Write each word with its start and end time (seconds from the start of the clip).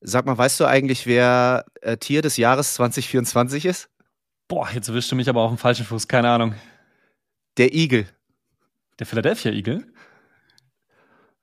Sag 0.00 0.24
mal, 0.24 0.36
weißt 0.36 0.60
du 0.60 0.64
eigentlich, 0.64 1.06
wer 1.06 1.64
äh, 1.82 1.96
Tier 1.96 2.22
des 2.22 2.36
Jahres 2.36 2.74
2024 2.74 3.66
ist? 3.66 3.88
Boah, 4.48 4.68
jetzt 4.72 4.88
erwischst 4.88 5.12
du 5.12 5.16
mich 5.16 5.28
aber 5.28 5.42
auf 5.42 5.50
dem 5.50 5.58
falschen 5.58 5.84
Fuß, 5.84 6.08
keine 6.08 6.30
Ahnung. 6.30 6.54
Der 7.58 7.74
Igel. 7.74 8.06
Der 8.98 9.06
Philadelphia 9.06 9.52
Igel? 9.52 9.86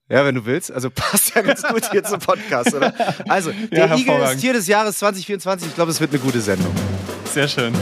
Ja, 0.09 0.25
wenn 0.25 0.35
du 0.35 0.45
willst. 0.45 0.71
Also 0.71 0.89
passt 0.95 1.35
ja 1.35 1.41
ganz 1.41 1.63
gut 1.63 1.91
hier 1.91 2.03
zum 2.03 2.19
Podcast, 2.19 2.73
oder? 2.73 2.93
Also, 3.29 3.51
der 3.71 3.87
ja, 3.87 3.95
Igel 3.95 4.21
ist 4.21 4.39
Tier 4.41 4.53
des 4.53 4.67
Jahres 4.67 4.97
2024. 4.99 5.67
Ich 5.69 5.75
glaube, 5.75 5.91
es 5.91 5.99
wird 5.99 6.11
eine 6.11 6.19
gute 6.19 6.41
Sendung. 6.41 6.73
Sehr 7.25 7.47
schön. 7.47 7.73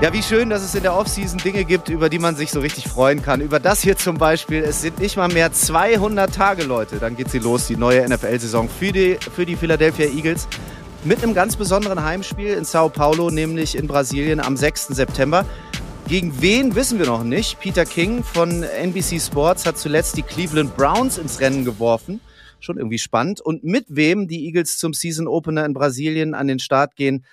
Ja, 0.00 0.12
wie 0.12 0.22
schön, 0.22 0.48
dass 0.48 0.62
es 0.62 0.76
in 0.76 0.84
der 0.84 0.94
Offseason 0.94 1.38
Dinge 1.38 1.64
gibt, 1.64 1.88
über 1.88 2.08
die 2.08 2.20
man 2.20 2.36
sich 2.36 2.52
so 2.52 2.60
richtig 2.60 2.84
freuen 2.84 3.20
kann. 3.20 3.40
Über 3.40 3.58
das 3.58 3.82
hier 3.82 3.96
zum 3.96 4.16
Beispiel. 4.16 4.62
Es 4.62 4.80
sind 4.80 5.00
nicht 5.00 5.16
mal 5.16 5.26
mehr 5.26 5.52
200 5.52 6.32
Tage, 6.32 6.62
Leute. 6.62 7.00
Dann 7.00 7.16
geht 7.16 7.30
sie 7.30 7.40
los, 7.40 7.66
die 7.66 7.74
neue 7.74 8.08
NFL-Saison 8.08 8.68
für 8.68 8.92
die, 8.92 9.18
für 9.34 9.44
die 9.44 9.56
Philadelphia 9.56 10.06
Eagles. 10.06 10.46
Mit 11.02 11.24
einem 11.24 11.34
ganz 11.34 11.56
besonderen 11.56 12.04
Heimspiel 12.04 12.54
in 12.54 12.64
Sao 12.64 12.88
Paulo, 12.88 13.30
nämlich 13.30 13.76
in 13.76 13.88
Brasilien 13.88 14.38
am 14.38 14.56
6. 14.56 14.86
September. 14.86 15.44
Gegen 16.06 16.40
wen 16.40 16.76
wissen 16.76 17.00
wir 17.00 17.06
noch 17.06 17.24
nicht. 17.24 17.58
Peter 17.58 17.84
King 17.84 18.22
von 18.22 18.62
NBC 18.62 19.20
Sports 19.20 19.66
hat 19.66 19.78
zuletzt 19.78 20.16
die 20.16 20.22
Cleveland 20.22 20.76
Browns 20.76 21.18
ins 21.18 21.40
Rennen 21.40 21.64
geworfen. 21.64 22.20
Schon 22.60 22.78
irgendwie 22.78 22.98
spannend. 22.98 23.40
Und 23.40 23.64
mit 23.64 23.86
wem 23.88 24.28
die 24.28 24.46
Eagles 24.46 24.78
zum 24.78 24.94
Season 24.94 25.26
Opener 25.26 25.64
in 25.64 25.74
Brasilien 25.74 26.34
an 26.34 26.46
den 26.46 26.60
Start 26.60 26.94
gehen, 26.94 27.24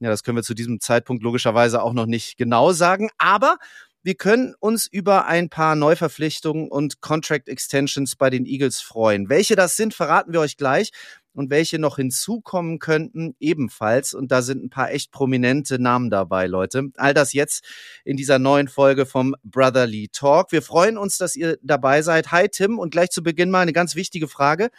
ja, 0.00 0.10
das 0.10 0.22
können 0.22 0.36
wir 0.36 0.42
zu 0.42 0.54
diesem 0.54 0.80
Zeitpunkt 0.80 1.22
logischerweise 1.22 1.82
auch 1.82 1.92
noch 1.92 2.06
nicht 2.06 2.36
genau 2.36 2.72
sagen, 2.72 3.10
aber 3.18 3.58
wir 4.06 4.16
können 4.16 4.54
uns 4.60 4.86
über 4.86 5.24
ein 5.24 5.48
paar 5.48 5.76
Neuverpflichtungen 5.76 6.68
und 6.68 7.00
Contract 7.00 7.48
Extensions 7.48 8.16
bei 8.16 8.28
den 8.28 8.44
Eagles 8.44 8.82
freuen. 8.82 9.30
Welche 9.30 9.56
das 9.56 9.76
sind, 9.76 9.94
verraten 9.94 10.34
wir 10.34 10.40
euch 10.40 10.58
gleich. 10.58 10.90
Und 11.32 11.50
welche 11.50 11.80
noch 11.80 11.96
hinzukommen 11.96 12.78
könnten, 12.78 13.34
ebenfalls. 13.40 14.14
Und 14.14 14.30
da 14.30 14.42
sind 14.42 14.62
ein 14.62 14.70
paar 14.70 14.92
echt 14.92 15.10
prominente 15.10 15.80
Namen 15.80 16.10
dabei, 16.10 16.46
Leute. 16.46 16.90
All 16.96 17.12
das 17.12 17.32
jetzt 17.32 17.64
in 18.04 18.16
dieser 18.16 18.38
neuen 18.38 18.68
Folge 18.68 19.04
vom 19.04 19.34
Brotherly 19.42 20.10
Talk. 20.12 20.52
Wir 20.52 20.62
freuen 20.62 20.96
uns, 20.96 21.16
dass 21.16 21.34
ihr 21.34 21.58
dabei 21.62 22.02
seid. 22.02 22.30
Hi 22.30 22.48
Tim 22.48 22.78
und 22.78 22.90
gleich 22.90 23.08
zu 23.10 23.22
Beginn 23.22 23.50
mal 23.50 23.62
eine 23.62 23.72
ganz 23.72 23.96
wichtige 23.96 24.28
Frage. 24.28 24.70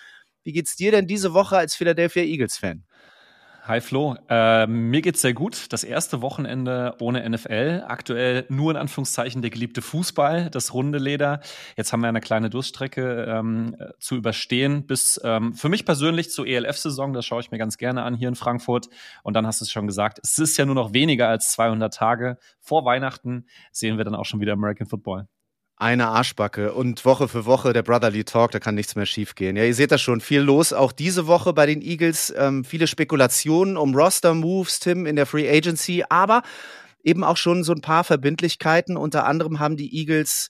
Wie 0.43 0.53
geht's 0.53 0.75
dir 0.75 0.91
denn 0.91 1.07
diese 1.07 1.33
Woche 1.33 1.57
als 1.57 1.75
Philadelphia 1.75 2.23
Eagles-Fan? 2.23 2.84
Hi 3.67 3.81
Flo, 3.81 4.15
äh, 4.29 4.67
mir 4.67 5.01
geht's 5.01 5.23
sehr 5.23 5.33
gut. 5.33 5.73
Das 5.73 5.83
erste 5.83 6.21
Wochenende 6.21 6.93
ohne 6.99 7.27
NFL. 7.27 7.85
Aktuell 7.87 8.45
nur 8.47 8.69
in 8.69 8.77
Anführungszeichen 8.77 9.41
der 9.41 9.49
geliebte 9.49 9.81
Fußball, 9.81 10.51
das 10.51 10.75
runde 10.75 10.99
Leder. 10.99 11.39
Jetzt 11.75 11.91
haben 11.91 12.01
wir 12.01 12.09
eine 12.09 12.21
kleine 12.21 12.51
Durststrecke 12.51 13.25
ähm, 13.27 13.75
zu 13.97 14.17
überstehen 14.17 14.85
bis 14.85 15.19
ähm, 15.23 15.55
für 15.55 15.69
mich 15.69 15.83
persönlich 15.83 16.29
zur 16.29 16.45
ELF-Saison. 16.45 17.13
Das 17.13 17.25
schaue 17.25 17.41
ich 17.41 17.49
mir 17.49 17.57
ganz 17.57 17.79
gerne 17.79 18.03
an 18.03 18.13
hier 18.13 18.27
in 18.27 18.35
Frankfurt. 18.35 18.87
Und 19.23 19.33
dann 19.33 19.47
hast 19.47 19.61
du 19.61 19.65
es 19.65 19.71
schon 19.71 19.87
gesagt, 19.87 20.19
es 20.21 20.37
ist 20.37 20.57
ja 20.57 20.65
nur 20.67 20.75
noch 20.75 20.93
weniger 20.93 21.27
als 21.27 21.51
200 21.53 21.91
Tage 21.91 22.37
vor 22.59 22.85
Weihnachten. 22.85 23.47
Sehen 23.71 23.97
wir 23.97 24.05
dann 24.05 24.13
auch 24.13 24.25
schon 24.25 24.41
wieder 24.41 24.53
American 24.53 24.85
Football. 24.85 25.27
Eine 25.77 26.07
Arschbacke 26.07 26.73
und 26.73 27.03
Woche 27.03 27.27
für 27.27 27.45
Woche 27.45 27.73
der 27.73 27.83
Brotherly 27.83 28.23
Talk, 28.23 28.51
da 28.51 28.59
kann 28.59 28.75
nichts 28.75 28.95
mehr 28.95 29.05
schiefgehen. 29.05 29.57
Ja, 29.57 29.65
ihr 29.65 29.75
seht 29.75 29.91
das 29.91 30.01
schon, 30.01 30.21
viel 30.21 30.39
los. 30.39 30.71
Auch 30.71 30.93
diese 30.93 31.27
Woche 31.27 31.51
bei 31.51 31.65
den 31.65 31.81
Eagles, 31.81 32.33
ähm, 32.37 32.63
viele 32.63 32.87
Spekulationen 32.87 33.75
um 33.75 33.93
Roster-Moves, 33.93 34.79
Tim, 34.79 35.05
in 35.05 35.17
der 35.17 35.25
Free 35.25 35.49
Agency, 35.49 36.05
aber 36.07 36.43
eben 37.03 37.25
auch 37.25 37.35
schon 37.35 37.65
so 37.65 37.73
ein 37.73 37.81
paar 37.81 38.05
Verbindlichkeiten. 38.05 38.95
Unter 38.95 39.25
anderem 39.25 39.59
haben 39.59 39.75
die 39.75 39.93
Eagles 39.93 40.49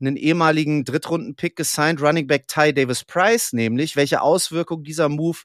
einen 0.00 0.16
ehemaligen 0.16 0.84
Drittrunden-Pick 0.84 1.54
gesigned, 1.54 2.00
Running 2.00 2.26
Back 2.26 2.48
Ty 2.48 2.72
Davis 2.72 3.04
Price, 3.04 3.52
nämlich 3.52 3.94
welche 3.94 4.22
Auswirkungen 4.22 4.84
dieser 4.84 5.10
Move 5.10 5.38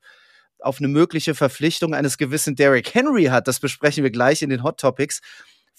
auf 0.60 0.80
eine 0.80 0.88
mögliche 0.88 1.36
Verpflichtung 1.36 1.94
eines 1.94 2.18
gewissen 2.18 2.56
Derrick 2.56 2.94
Henry 2.94 3.26
hat. 3.26 3.50
Das 3.50 3.60
besprechen 3.60 4.04
wir 4.04 4.12
gleich 4.12 4.42
in 4.42 4.50
den 4.50 4.64
Hot 4.64 4.80
Topics. 4.80 5.20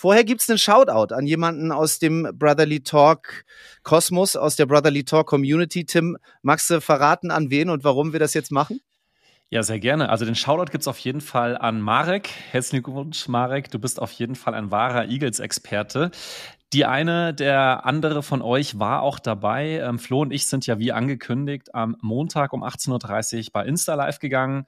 Vorher 0.02 0.24
gibt's 0.24 0.50
einen 0.50 0.58
Shoutout 0.58 1.14
an 1.14 1.28
jemanden 1.28 1.70
aus 1.70 2.00
dem 2.00 2.28
Brotherly 2.34 2.82
Talk 2.82 3.44
Kosmos, 3.84 4.34
aus 4.34 4.56
der 4.56 4.66
Brotherly 4.66 5.04
Talk 5.04 5.28
Community. 5.28 5.84
Tim, 5.84 6.18
magst 6.42 6.68
du 6.70 6.80
verraten, 6.80 7.30
an 7.30 7.50
wen 7.50 7.70
und 7.70 7.84
warum 7.84 8.12
wir 8.12 8.18
das 8.18 8.34
jetzt 8.34 8.50
machen? 8.50 8.80
Ja, 9.48 9.62
sehr 9.62 9.78
gerne. 9.78 10.08
Also 10.08 10.24
den 10.24 10.34
Shoutout 10.34 10.72
gibt's 10.72 10.88
auf 10.88 10.98
jeden 10.98 11.20
Fall 11.20 11.56
an 11.56 11.80
Marek. 11.80 12.30
Herzlichen 12.50 12.82
Glückwunsch, 12.82 13.28
Marek. 13.28 13.70
Du 13.70 13.78
bist 13.78 14.02
auf 14.02 14.10
jeden 14.10 14.34
Fall 14.34 14.54
ein 14.54 14.72
wahrer 14.72 15.04
Eagles-Experte. 15.04 16.10
Die 16.72 16.86
eine, 16.86 17.34
der 17.34 17.84
andere 17.84 18.22
von 18.22 18.40
euch 18.40 18.78
war 18.78 19.02
auch 19.02 19.18
dabei. 19.18 19.80
Ähm, 19.80 19.98
Flo 19.98 20.22
und 20.22 20.32
ich 20.32 20.46
sind 20.46 20.66
ja 20.66 20.78
wie 20.78 20.90
angekündigt 20.90 21.74
am 21.74 21.98
Montag 22.00 22.54
um 22.54 22.64
18.30 22.64 23.38
Uhr 23.38 23.44
bei 23.52 23.66
Insta 23.66 23.92
Live 23.92 24.20
gegangen 24.20 24.64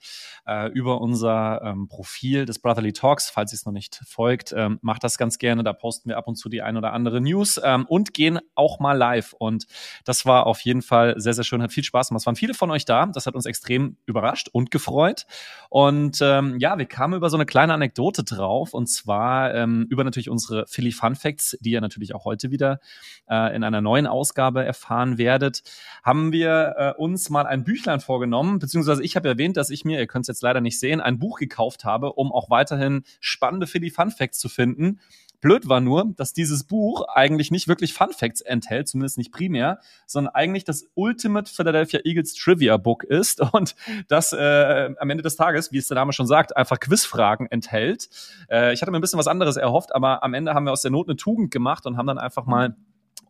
äh, 0.46 0.68
über 0.68 1.00
unser 1.00 1.62
ähm, 1.62 1.88
Profil 1.88 2.44
des 2.44 2.58
Brotherly 2.58 2.92
Talks. 2.92 3.30
Falls 3.30 3.54
ihr 3.54 3.56
es 3.56 3.64
noch 3.64 3.72
nicht 3.72 4.02
folgt, 4.06 4.52
ähm, 4.54 4.78
macht 4.82 5.02
das 5.02 5.16
ganz 5.16 5.38
gerne. 5.38 5.64
Da 5.64 5.72
posten 5.72 6.10
wir 6.10 6.18
ab 6.18 6.28
und 6.28 6.36
zu 6.36 6.50
die 6.50 6.60
ein 6.60 6.76
oder 6.76 6.92
andere 6.92 7.22
News 7.22 7.58
ähm, 7.64 7.86
und 7.86 8.12
gehen 8.12 8.38
auch 8.54 8.80
mal 8.80 8.98
live. 8.98 9.32
Und 9.38 9.66
das 10.04 10.26
war 10.26 10.46
auf 10.46 10.60
jeden 10.60 10.82
Fall 10.82 11.14
sehr, 11.16 11.32
sehr 11.32 11.44
schön, 11.44 11.62
hat 11.62 11.72
viel 11.72 11.84
Spaß 11.84 12.08
gemacht. 12.08 12.20
Es 12.20 12.26
waren 12.26 12.36
viele 12.36 12.52
von 12.52 12.70
euch 12.70 12.84
da. 12.84 13.06
Das 13.06 13.24
hat 13.24 13.34
uns 13.34 13.46
extrem 13.46 13.96
überrascht 14.04 14.50
und 14.52 14.70
gefreut. 14.70 15.24
Und 15.70 16.18
ähm, 16.20 16.58
ja, 16.58 16.76
wir 16.76 16.84
kamen 16.84 17.14
über 17.14 17.30
so 17.30 17.38
eine 17.38 17.46
kleine 17.46 17.72
Anekdote 17.72 18.24
drauf 18.24 18.74
und 18.74 18.88
zwar 18.88 19.54
ähm, 19.54 19.86
über 19.88 20.04
natürlich 20.04 20.28
unsere 20.28 20.66
Philly 20.66 20.92
Fun 20.92 21.14
Facts, 21.14 21.56
die 21.62 21.70
ihr 21.70 21.80
natürlich 21.80 21.93
natürlich 21.94 22.14
auch 22.14 22.24
heute 22.24 22.50
wieder 22.50 22.80
äh, 23.28 23.54
in 23.54 23.62
einer 23.62 23.80
neuen 23.80 24.06
Ausgabe 24.06 24.64
erfahren 24.64 25.16
werdet, 25.16 25.62
haben 26.02 26.32
wir 26.32 26.74
äh, 26.76 27.00
uns 27.00 27.30
mal 27.30 27.46
ein 27.46 27.64
Büchlein 27.64 28.00
vorgenommen, 28.00 28.58
beziehungsweise 28.58 29.02
ich 29.02 29.16
habe 29.16 29.28
erwähnt, 29.28 29.56
dass 29.56 29.70
ich 29.70 29.84
mir, 29.84 29.98
ihr 29.98 30.06
könnt 30.06 30.24
es 30.24 30.28
jetzt 30.28 30.42
leider 30.42 30.60
nicht 30.60 30.78
sehen, 30.78 31.00
ein 31.00 31.18
Buch 31.18 31.38
gekauft 31.38 31.84
habe, 31.84 32.12
um 32.12 32.32
auch 32.32 32.50
weiterhin 32.50 33.04
spannende 33.20 33.66
Philly 33.66 33.90
Fun 33.90 34.10
Facts 34.10 34.38
zu 34.38 34.48
finden. 34.48 35.00
Blöd 35.40 35.68
war 35.68 35.80
nur, 35.80 36.12
dass 36.16 36.32
dieses 36.32 36.64
Buch 36.64 37.02
eigentlich 37.14 37.50
nicht 37.50 37.68
wirklich 37.68 37.92
Fun 37.92 38.12
Facts 38.12 38.40
enthält, 38.40 38.88
zumindest 38.88 39.18
nicht 39.18 39.32
primär, 39.32 39.80
sondern 40.06 40.34
eigentlich 40.34 40.64
das 40.64 40.86
Ultimate 40.94 41.50
Philadelphia 41.52 42.00
Eagles 42.04 42.34
Trivia 42.34 42.76
Book 42.76 43.04
ist 43.04 43.40
und 43.52 43.74
das 44.08 44.32
äh, 44.32 44.90
am 44.98 45.10
Ende 45.10 45.22
des 45.22 45.36
Tages, 45.36 45.72
wie 45.72 45.78
es 45.78 45.88
der 45.88 45.96
Name 45.96 46.12
schon 46.12 46.26
sagt, 46.26 46.56
einfach 46.56 46.80
Quizfragen 46.80 47.46
enthält. 47.50 48.08
Äh, 48.50 48.72
ich 48.72 48.82
hatte 48.82 48.90
mir 48.90 48.98
ein 48.98 49.02
bisschen 49.02 49.18
was 49.18 49.26
anderes 49.26 49.56
erhofft, 49.56 49.94
aber 49.94 50.22
am 50.22 50.34
Ende 50.34 50.54
haben 50.54 50.64
wir 50.64 50.72
aus 50.72 50.82
der 50.82 50.90
Not 50.90 51.08
eine 51.08 51.16
Tugend 51.16 51.50
gemacht 51.50 51.86
und 51.86 51.96
haben 51.96 52.06
dann 52.06 52.18
einfach 52.18 52.46
mal 52.46 52.76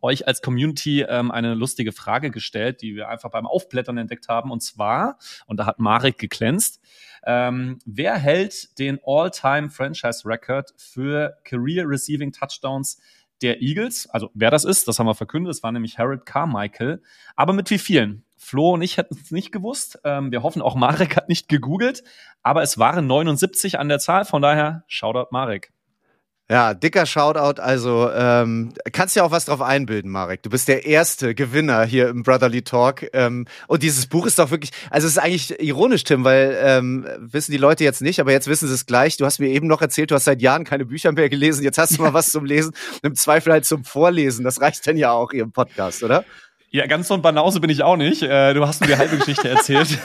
euch 0.01 0.27
als 0.27 0.41
Community 0.41 1.01
ähm, 1.01 1.31
eine 1.31 1.53
lustige 1.55 1.91
Frage 1.91 2.31
gestellt, 2.31 2.81
die 2.81 2.95
wir 2.95 3.09
einfach 3.09 3.31
beim 3.31 3.45
Aufblättern 3.45 3.97
entdeckt 3.97 4.27
haben. 4.27 4.51
Und 4.51 4.61
zwar, 4.61 5.17
und 5.47 5.57
da 5.57 5.65
hat 5.65 5.79
Marek 5.79 6.17
geglänzt, 6.17 6.81
ähm, 7.25 7.79
wer 7.85 8.15
hält 8.17 8.77
den 8.77 8.99
All-Time-Franchise-Record 9.03 10.73
für 10.77 11.37
Career 11.43 11.87
Receiving 11.87 12.31
Touchdowns 12.31 13.01
der 13.41 13.61
Eagles? 13.61 14.07
Also 14.07 14.29
wer 14.33 14.51
das 14.51 14.63
ist, 14.63 14.87
das 14.87 14.99
haben 14.99 15.07
wir 15.07 15.15
verkündet. 15.15 15.49
Das 15.49 15.63
war 15.63 15.71
nämlich 15.71 15.97
Harold 15.97 16.25
Carmichael. 16.25 17.01
Aber 17.35 17.53
mit 17.53 17.69
wie 17.69 17.79
vielen? 17.79 18.23
Flo 18.37 18.73
und 18.73 18.83
ich 18.83 18.97
hätten 18.97 19.15
es 19.15 19.31
nicht 19.31 19.51
gewusst. 19.51 19.99
Ähm, 20.03 20.31
wir 20.31 20.43
hoffen, 20.43 20.61
auch 20.61 20.75
Marek 20.75 21.15
hat 21.17 21.29
nicht 21.29 21.49
gegoogelt. 21.49 22.03
Aber 22.43 22.61
es 22.61 22.77
waren 22.77 23.07
79 23.07 23.79
an 23.79 23.89
der 23.89 23.99
Zahl. 23.99 24.25
Von 24.25 24.41
daher, 24.41 24.83
Shoutout 24.87 25.29
Marek. 25.31 25.73
Ja, 26.47 26.75
dicker 26.75 27.07
Shoutout. 27.07 27.59
Also 27.59 28.07
ähm, 28.13 28.71
kannst 28.91 29.15
ja 29.15 29.23
auch 29.23 29.31
was 29.31 29.45
drauf 29.45 29.61
einbilden, 29.61 30.11
Marek. 30.11 30.43
Du 30.43 30.51
bist 30.51 30.67
der 30.67 30.85
erste 30.85 31.33
Gewinner 31.33 31.83
hier 31.85 32.07
im 32.09 32.21
Brotherly 32.21 32.61
Talk. 32.61 33.07
Ähm, 33.13 33.47
und 33.67 33.81
dieses 33.81 34.05
Buch 34.05 34.27
ist 34.27 34.37
doch 34.37 34.51
wirklich, 34.51 34.69
also 34.91 35.07
es 35.07 35.13
ist 35.13 35.17
eigentlich 35.17 35.59
ironisch, 35.59 36.03
Tim, 36.03 36.23
weil 36.23 36.55
ähm, 36.61 37.07
wissen 37.17 37.51
die 37.51 37.57
Leute 37.57 37.83
jetzt 37.83 38.03
nicht, 38.03 38.19
aber 38.19 38.31
jetzt 38.31 38.47
wissen 38.47 38.67
sie 38.67 38.75
es 38.75 38.85
gleich. 38.85 39.17
Du 39.17 39.25
hast 39.25 39.39
mir 39.39 39.47
eben 39.47 39.65
noch 39.65 39.81
erzählt, 39.81 40.11
du 40.11 40.15
hast 40.15 40.25
seit 40.25 40.39
Jahren 40.39 40.65
keine 40.65 40.85
Bücher 40.85 41.11
mehr 41.13 41.29
gelesen. 41.29 41.63
Jetzt 41.63 41.79
hast 41.79 41.97
du 41.97 42.01
mal 42.03 42.13
was 42.13 42.29
zum 42.29 42.45
Lesen. 42.45 42.73
Im 43.01 43.15
Zweifel 43.15 43.51
halt 43.51 43.65
zum 43.65 43.83
Vorlesen. 43.83 44.45
Das 44.45 44.61
reicht 44.61 44.85
dann 44.85 44.97
ja 44.97 45.11
auch 45.13 45.31
hier 45.31 45.41
im 45.41 45.51
Podcast, 45.51 46.03
oder? 46.03 46.25
Ja, 46.75 46.87
ganz 46.87 47.07
so 47.07 47.13
ein 47.13 47.21
Banause 47.21 47.61
bin 47.61 47.69
ich 47.69 47.83
auch 47.83 47.95
nicht. 47.95 48.21
Äh, 48.21 48.53
du 48.53 48.67
hast 48.67 48.81
mir 48.81 48.87
die 48.87 48.97
halbe 48.97 49.15
Geschichte 49.15 49.47
erzählt. 49.47 49.97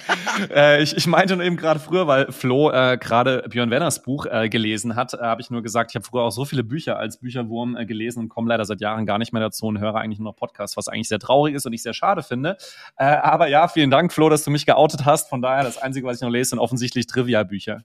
äh, 0.54 0.82
ich, 0.82 0.96
ich 0.96 1.06
meinte 1.06 1.36
nur 1.36 1.44
eben 1.44 1.58
gerade 1.58 1.78
früher, 1.78 2.06
weil 2.06 2.32
Flo 2.32 2.70
äh, 2.70 2.96
gerade 2.96 3.44
Björn 3.46 3.70
Wenners 3.70 4.02
Buch 4.02 4.24
äh, 4.24 4.48
gelesen 4.48 4.96
hat, 4.96 5.12
äh, 5.12 5.18
habe 5.18 5.42
ich 5.42 5.50
nur 5.50 5.62
gesagt, 5.62 5.90
ich 5.90 5.96
habe 5.96 6.06
früher 6.06 6.22
auch 6.22 6.30
so 6.30 6.46
viele 6.46 6.64
Bücher 6.64 6.96
als 6.96 7.18
Bücherwurm 7.18 7.76
äh, 7.76 7.84
gelesen 7.84 8.20
und 8.20 8.30
komme 8.30 8.48
leider 8.48 8.64
seit 8.64 8.80
Jahren 8.80 9.04
gar 9.04 9.18
nicht 9.18 9.34
mehr 9.34 9.42
dazu 9.42 9.66
und 9.66 9.80
höre 9.80 9.96
eigentlich 9.96 10.18
nur 10.18 10.30
noch 10.30 10.36
Podcasts, 10.36 10.78
was 10.78 10.88
eigentlich 10.88 11.08
sehr 11.08 11.18
traurig 11.18 11.56
ist 11.56 11.66
und 11.66 11.74
ich 11.74 11.82
sehr 11.82 11.92
schade 11.92 12.22
finde. 12.22 12.56
Aber 12.96 13.48
ja, 13.48 13.68
vielen 13.68 13.90
Dank, 13.90 14.10
Flo, 14.10 14.30
dass 14.30 14.44
du 14.44 14.50
mich 14.50 14.64
geoutet 14.64 15.04
hast. 15.04 15.28
Von 15.28 15.42
daher, 15.42 15.64
das 15.64 15.76
Einzige, 15.76 16.06
was 16.06 16.16
ich 16.16 16.22
noch 16.22 16.30
lese, 16.30 16.50
sind 16.50 16.58
offensichtlich 16.58 17.06
Trivia-Bücher 17.06 17.84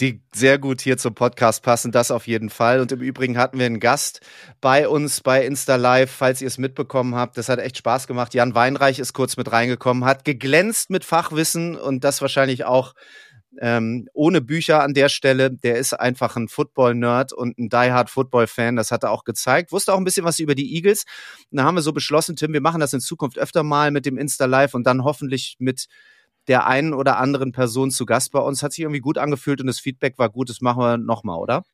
die 0.00 0.22
sehr 0.34 0.58
gut 0.58 0.80
hier 0.80 0.98
zum 0.98 1.14
Podcast 1.14 1.62
passen, 1.62 1.92
das 1.92 2.10
auf 2.10 2.26
jeden 2.26 2.50
Fall. 2.50 2.80
Und 2.80 2.90
im 2.90 3.00
Übrigen 3.00 3.38
hatten 3.38 3.58
wir 3.58 3.66
einen 3.66 3.78
Gast 3.78 4.20
bei 4.60 4.88
uns 4.88 5.20
bei 5.20 5.44
Insta 5.46 5.76
Live, 5.76 6.10
falls 6.10 6.40
ihr 6.40 6.48
es 6.48 6.58
mitbekommen 6.58 7.14
habt. 7.14 7.38
Das 7.38 7.48
hat 7.48 7.60
echt 7.60 7.78
Spaß 7.78 8.06
gemacht. 8.06 8.34
Jan 8.34 8.54
Weinreich 8.54 8.98
ist 8.98 9.12
kurz 9.12 9.36
mit 9.36 9.52
reingekommen, 9.52 10.04
hat 10.04 10.24
geglänzt 10.24 10.90
mit 10.90 11.04
Fachwissen 11.04 11.76
und 11.76 12.02
das 12.02 12.20
wahrscheinlich 12.20 12.64
auch 12.64 12.94
ähm, 13.60 14.08
ohne 14.12 14.40
Bücher 14.40 14.82
an 14.82 14.94
der 14.94 15.08
Stelle. 15.08 15.52
Der 15.52 15.76
ist 15.76 15.92
einfach 15.92 16.34
ein 16.34 16.48
Football-Nerd 16.48 17.32
und 17.32 17.56
ein 17.58 17.68
die-hard 17.68 18.10
Football-Fan. 18.10 18.74
Das 18.74 18.90
hat 18.90 19.04
er 19.04 19.12
auch 19.12 19.22
gezeigt. 19.22 19.70
Wusste 19.70 19.92
auch 19.92 19.98
ein 19.98 20.04
bisschen 20.04 20.24
was 20.24 20.40
über 20.40 20.56
die 20.56 20.74
Eagles. 20.74 21.04
Und 21.50 21.58
da 21.58 21.64
haben 21.64 21.76
wir 21.76 21.82
so 21.82 21.92
beschlossen, 21.92 22.34
Tim, 22.34 22.52
wir 22.52 22.60
machen 22.60 22.80
das 22.80 22.92
in 22.92 23.00
Zukunft 23.00 23.38
öfter 23.38 23.62
mal 23.62 23.92
mit 23.92 24.06
dem 24.06 24.18
Insta-Live 24.18 24.74
und 24.74 24.84
dann 24.84 25.04
hoffentlich 25.04 25.56
mit 25.60 25.86
der 26.48 26.66
einen 26.66 26.94
oder 26.94 27.18
anderen 27.18 27.52
Person 27.52 27.90
zu 27.90 28.06
Gast 28.06 28.32
bei 28.32 28.40
uns. 28.40 28.62
Hat 28.62 28.72
sich 28.72 28.82
irgendwie 28.82 29.00
gut 29.00 29.18
angefühlt 29.18 29.60
und 29.60 29.66
das 29.66 29.80
Feedback 29.80 30.18
war 30.18 30.30
gut. 30.30 30.50
Das 30.50 30.60
machen 30.60 30.80
wir 30.80 30.98
nochmal, 30.98 31.38
oder? 31.38 31.64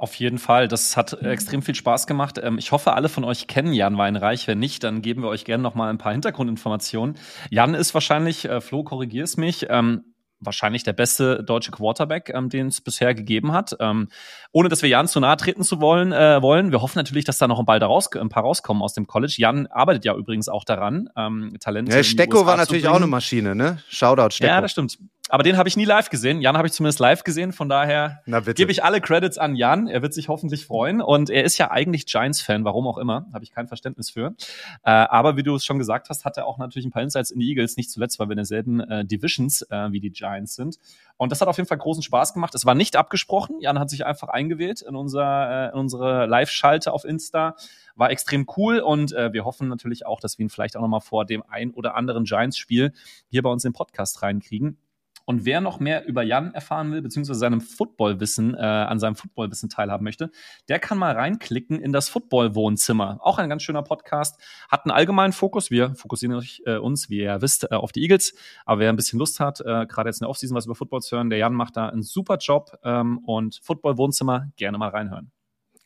Auf 0.00 0.14
jeden 0.14 0.38
Fall. 0.38 0.66
Das 0.66 0.96
hat 0.96 1.12
extrem 1.22 1.60
viel 1.60 1.74
Spaß 1.74 2.06
gemacht. 2.06 2.40
Ähm, 2.42 2.56
ich 2.56 2.72
hoffe, 2.72 2.94
alle 2.94 3.10
von 3.10 3.22
euch 3.22 3.48
kennen 3.48 3.74
Jan 3.74 3.98
Weinreich. 3.98 4.46
Wenn 4.46 4.58
nicht, 4.58 4.82
dann 4.82 5.02
geben 5.02 5.22
wir 5.22 5.28
euch 5.28 5.44
gerne 5.44 5.62
noch 5.62 5.74
mal 5.74 5.90
ein 5.90 5.98
paar 5.98 6.12
Hintergrundinformationen. 6.12 7.18
Jan 7.50 7.74
ist 7.74 7.92
wahrscheinlich, 7.92 8.46
äh, 8.46 8.62
Flo, 8.62 8.82
korrigier's 8.82 9.36
mich, 9.36 9.66
ähm, 9.68 10.09
wahrscheinlich 10.40 10.82
der 10.82 10.92
beste 10.92 11.42
deutsche 11.44 11.70
Quarterback, 11.70 12.30
ähm, 12.34 12.48
den 12.48 12.68
es 12.68 12.80
bisher 12.80 13.14
gegeben 13.14 13.52
hat. 13.52 13.76
Ähm, 13.78 14.08
ohne 14.52 14.68
dass 14.68 14.82
wir 14.82 14.88
Jan 14.88 15.06
zu 15.06 15.20
nahe 15.20 15.36
treten 15.36 15.62
zu 15.62 15.80
wollen, 15.80 16.12
äh, 16.12 16.42
wollen. 16.42 16.72
Wir 16.72 16.82
hoffen 16.82 16.98
natürlich, 16.98 17.24
dass 17.24 17.38
da 17.38 17.46
noch 17.46 17.58
ein, 17.58 17.66
bald 17.66 17.82
raus, 17.82 18.10
ein 18.14 18.28
paar 18.28 18.42
rauskommen 18.42 18.82
aus 18.82 18.94
dem 18.94 19.06
College. 19.06 19.34
Jan 19.38 19.66
arbeitet 19.66 20.04
ja 20.04 20.14
übrigens 20.14 20.48
auch 20.48 20.64
daran, 20.64 21.08
ähm, 21.16 21.56
Talente. 21.60 21.94
Ja, 21.94 22.02
Stecko 22.02 22.46
war 22.46 22.56
natürlich 22.56 22.88
auch 22.88 22.96
eine 22.96 23.06
Maschine, 23.06 23.54
ne? 23.54 23.78
Shoutout 23.88 24.30
Stecko. 24.30 24.52
Ja, 24.52 24.60
das 24.60 24.72
stimmt. 24.72 24.98
Aber 25.30 25.42
den 25.42 25.56
habe 25.56 25.68
ich 25.68 25.76
nie 25.76 25.84
live 25.84 26.10
gesehen. 26.10 26.40
Jan 26.40 26.56
habe 26.56 26.66
ich 26.66 26.72
zumindest 26.72 26.98
live 26.98 27.22
gesehen. 27.22 27.52
Von 27.52 27.68
daher 27.68 28.22
gebe 28.54 28.72
ich 28.72 28.82
alle 28.82 29.00
Credits 29.00 29.38
an 29.38 29.54
Jan. 29.54 29.86
Er 29.86 30.02
wird 30.02 30.12
sich 30.12 30.28
hoffentlich 30.28 30.66
freuen. 30.66 31.00
Und 31.00 31.30
er 31.30 31.44
ist 31.44 31.56
ja 31.56 31.70
eigentlich 31.70 32.06
Giants-Fan, 32.06 32.64
warum 32.64 32.86
auch 32.88 32.98
immer. 32.98 33.26
Habe 33.32 33.44
ich 33.44 33.52
kein 33.52 33.68
Verständnis 33.68 34.10
für. 34.10 34.34
Äh, 34.82 34.90
aber 34.90 35.36
wie 35.36 35.42
du 35.42 35.54
es 35.54 35.64
schon 35.64 35.78
gesagt 35.78 36.08
hast, 36.08 36.24
hat 36.24 36.36
er 36.36 36.46
auch 36.46 36.58
natürlich 36.58 36.84
ein 36.84 36.90
paar 36.90 37.02
Insights 37.02 37.30
in 37.30 37.38
die 37.38 37.48
Eagles. 37.48 37.76
Nicht 37.76 37.90
zuletzt, 37.90 38.18
weil 38.18 38.28
wir 38.28 38.32
in 38.32 38.38
derselben 38.38 38.80
äh, 38.80 39.04
Divisions 39.04 39.62
äh, 39.70 39.92
wie 39.92 40.00
die 40.00 40.10
Giants 40.10 40.56
sind. 40.56 40.78
Und 41.16 41.30
das 41.30 41.40
hat 41.40 41.48
auf 41.48 41.56
jeden 41.58 41.68
Fall 41.68 41.78
großen 41.78 42.02
Spaß 42.02 42.34
gemacht. 42.34 42.54
Es 42.54 42.66
war 42.66 42.74
nicht 42.74 42.96
abgesprochen. 42.96 43.60
Jan 43.60 43.78
hat 43.78 43.88
sich 43.88 44.04
einfach 44.04 44.28
eingewählt 44.28 44.82
in, 44.82 44.96
unser, 44.96 45.68
äh, 45.68 45.72
in 45.72 45.78
unsere 45.78 46.26
Live-Schalte 46.26 46.92
auf 46.92 47.04
Insta. 47.04 47.54
War 47.94 48.10
extrem 48.10 48.46
cool 48.56 48.80
und 48.80 49.12
äh, 49.12 49.32
wir 49.32 49.44
hoffen 49.44 49.68
natürlich 49.68 50.06
auch, 50.06 50.18
dass 50.20 50.38
wir 50.38 50.44
ihn 50.46 50.50
vielleicht 50.50 50.76
auch 50.76 50.80
nochmal 50.80 51.00
vor 51.00 51.24
dem 51.24 51.44
ein 51.48 51.70
oder 51.70 51.94
anderen 51.94 52.24
Giants-Spiel 52.24 52.92
hier 53.28 53.42
bei 53.42 53.50
uns 53.50 53.64
im 53.64 53.72
Podcast 53.72 54.22
reinkriegen. 54.22 54.78
Und 55.24 55.44
wer 55.44 55.60
noch 55.60 55.80
mehr 55.80 56.06
über 56.06 56.22
Jan 56.22 56.54
erfahren 56.54 56.92
will, 56.92 57.02
beziehungsweise 57.02 57.38
seinem 57.38 57.60
Footballwissen, 57.60 58.54
äh, 58.54 58.58
an 58.58 58.98
seinem 58.98 59.16
Footballwissen 59.16 59.68
teilhaben 59.68 60.04
möchte, 60.04 60.30
der 60.68 60.78
kann 60.78 60.98
mal 60.98 61.12
reinklicken 61.14 61.80
in 61.80 61.92
das 61.92 62.08
Football-Wohnzimmer. 62.08 63.18
Auch 63.22 63.38
ein 63.38 63.48
ganz 63.48 63.62
schöner 63.62 63.82
Podcast. 63.82 64.40
Hat 64.68 64.84
einen 64.84 64.92
allgemeinen 64.92 65.32
Fokus. 65.32 65.70
Wir 65.70 65.94
fokussieren 65.94 66.36
euch, 66.36 66.62
äh, 66.66 66.76
uns, 66.76 67.10
wie 67.10 67.20
ihr 67.20 67.40
wisst, 67.42 67.70
äh, 67.70 67.74
auf 67.74 67.92
die 67.92 68.02
Eagles. 68.02 68.34
Aber 68.64 68.80
wer 68.80 68.90
ein 68.90 68.96
bisschen 68.96 69.18
Lust 69.18 69.40
hat, 69.40 69.60
äh, 69.60 69.86
gerade 69.86 70.08
jetzt 70.08 70.20
in 70.20 70.24
der 70.24 70.30
Offseason 70.30 70.56
was 70.56 70.66
über 70.66 70.74
Football 70.74 71.00
zu 71.02 71.16
hören, 71.16 71.30
der 71.30 71.38
Jan 71.38 71.54
macht 71.54 71.76
da 71.76 71.88
einen 71.88 72.02
super 72.02 72.38
Job. 72.38 72.78
Ähm, 72.82 73.18
und 73.18 73.60
Football-Wohnzimmer 73.62 74.50
gerne 74.56 74.78
mal 74.78 74.88
reinhören. 74.88 75.30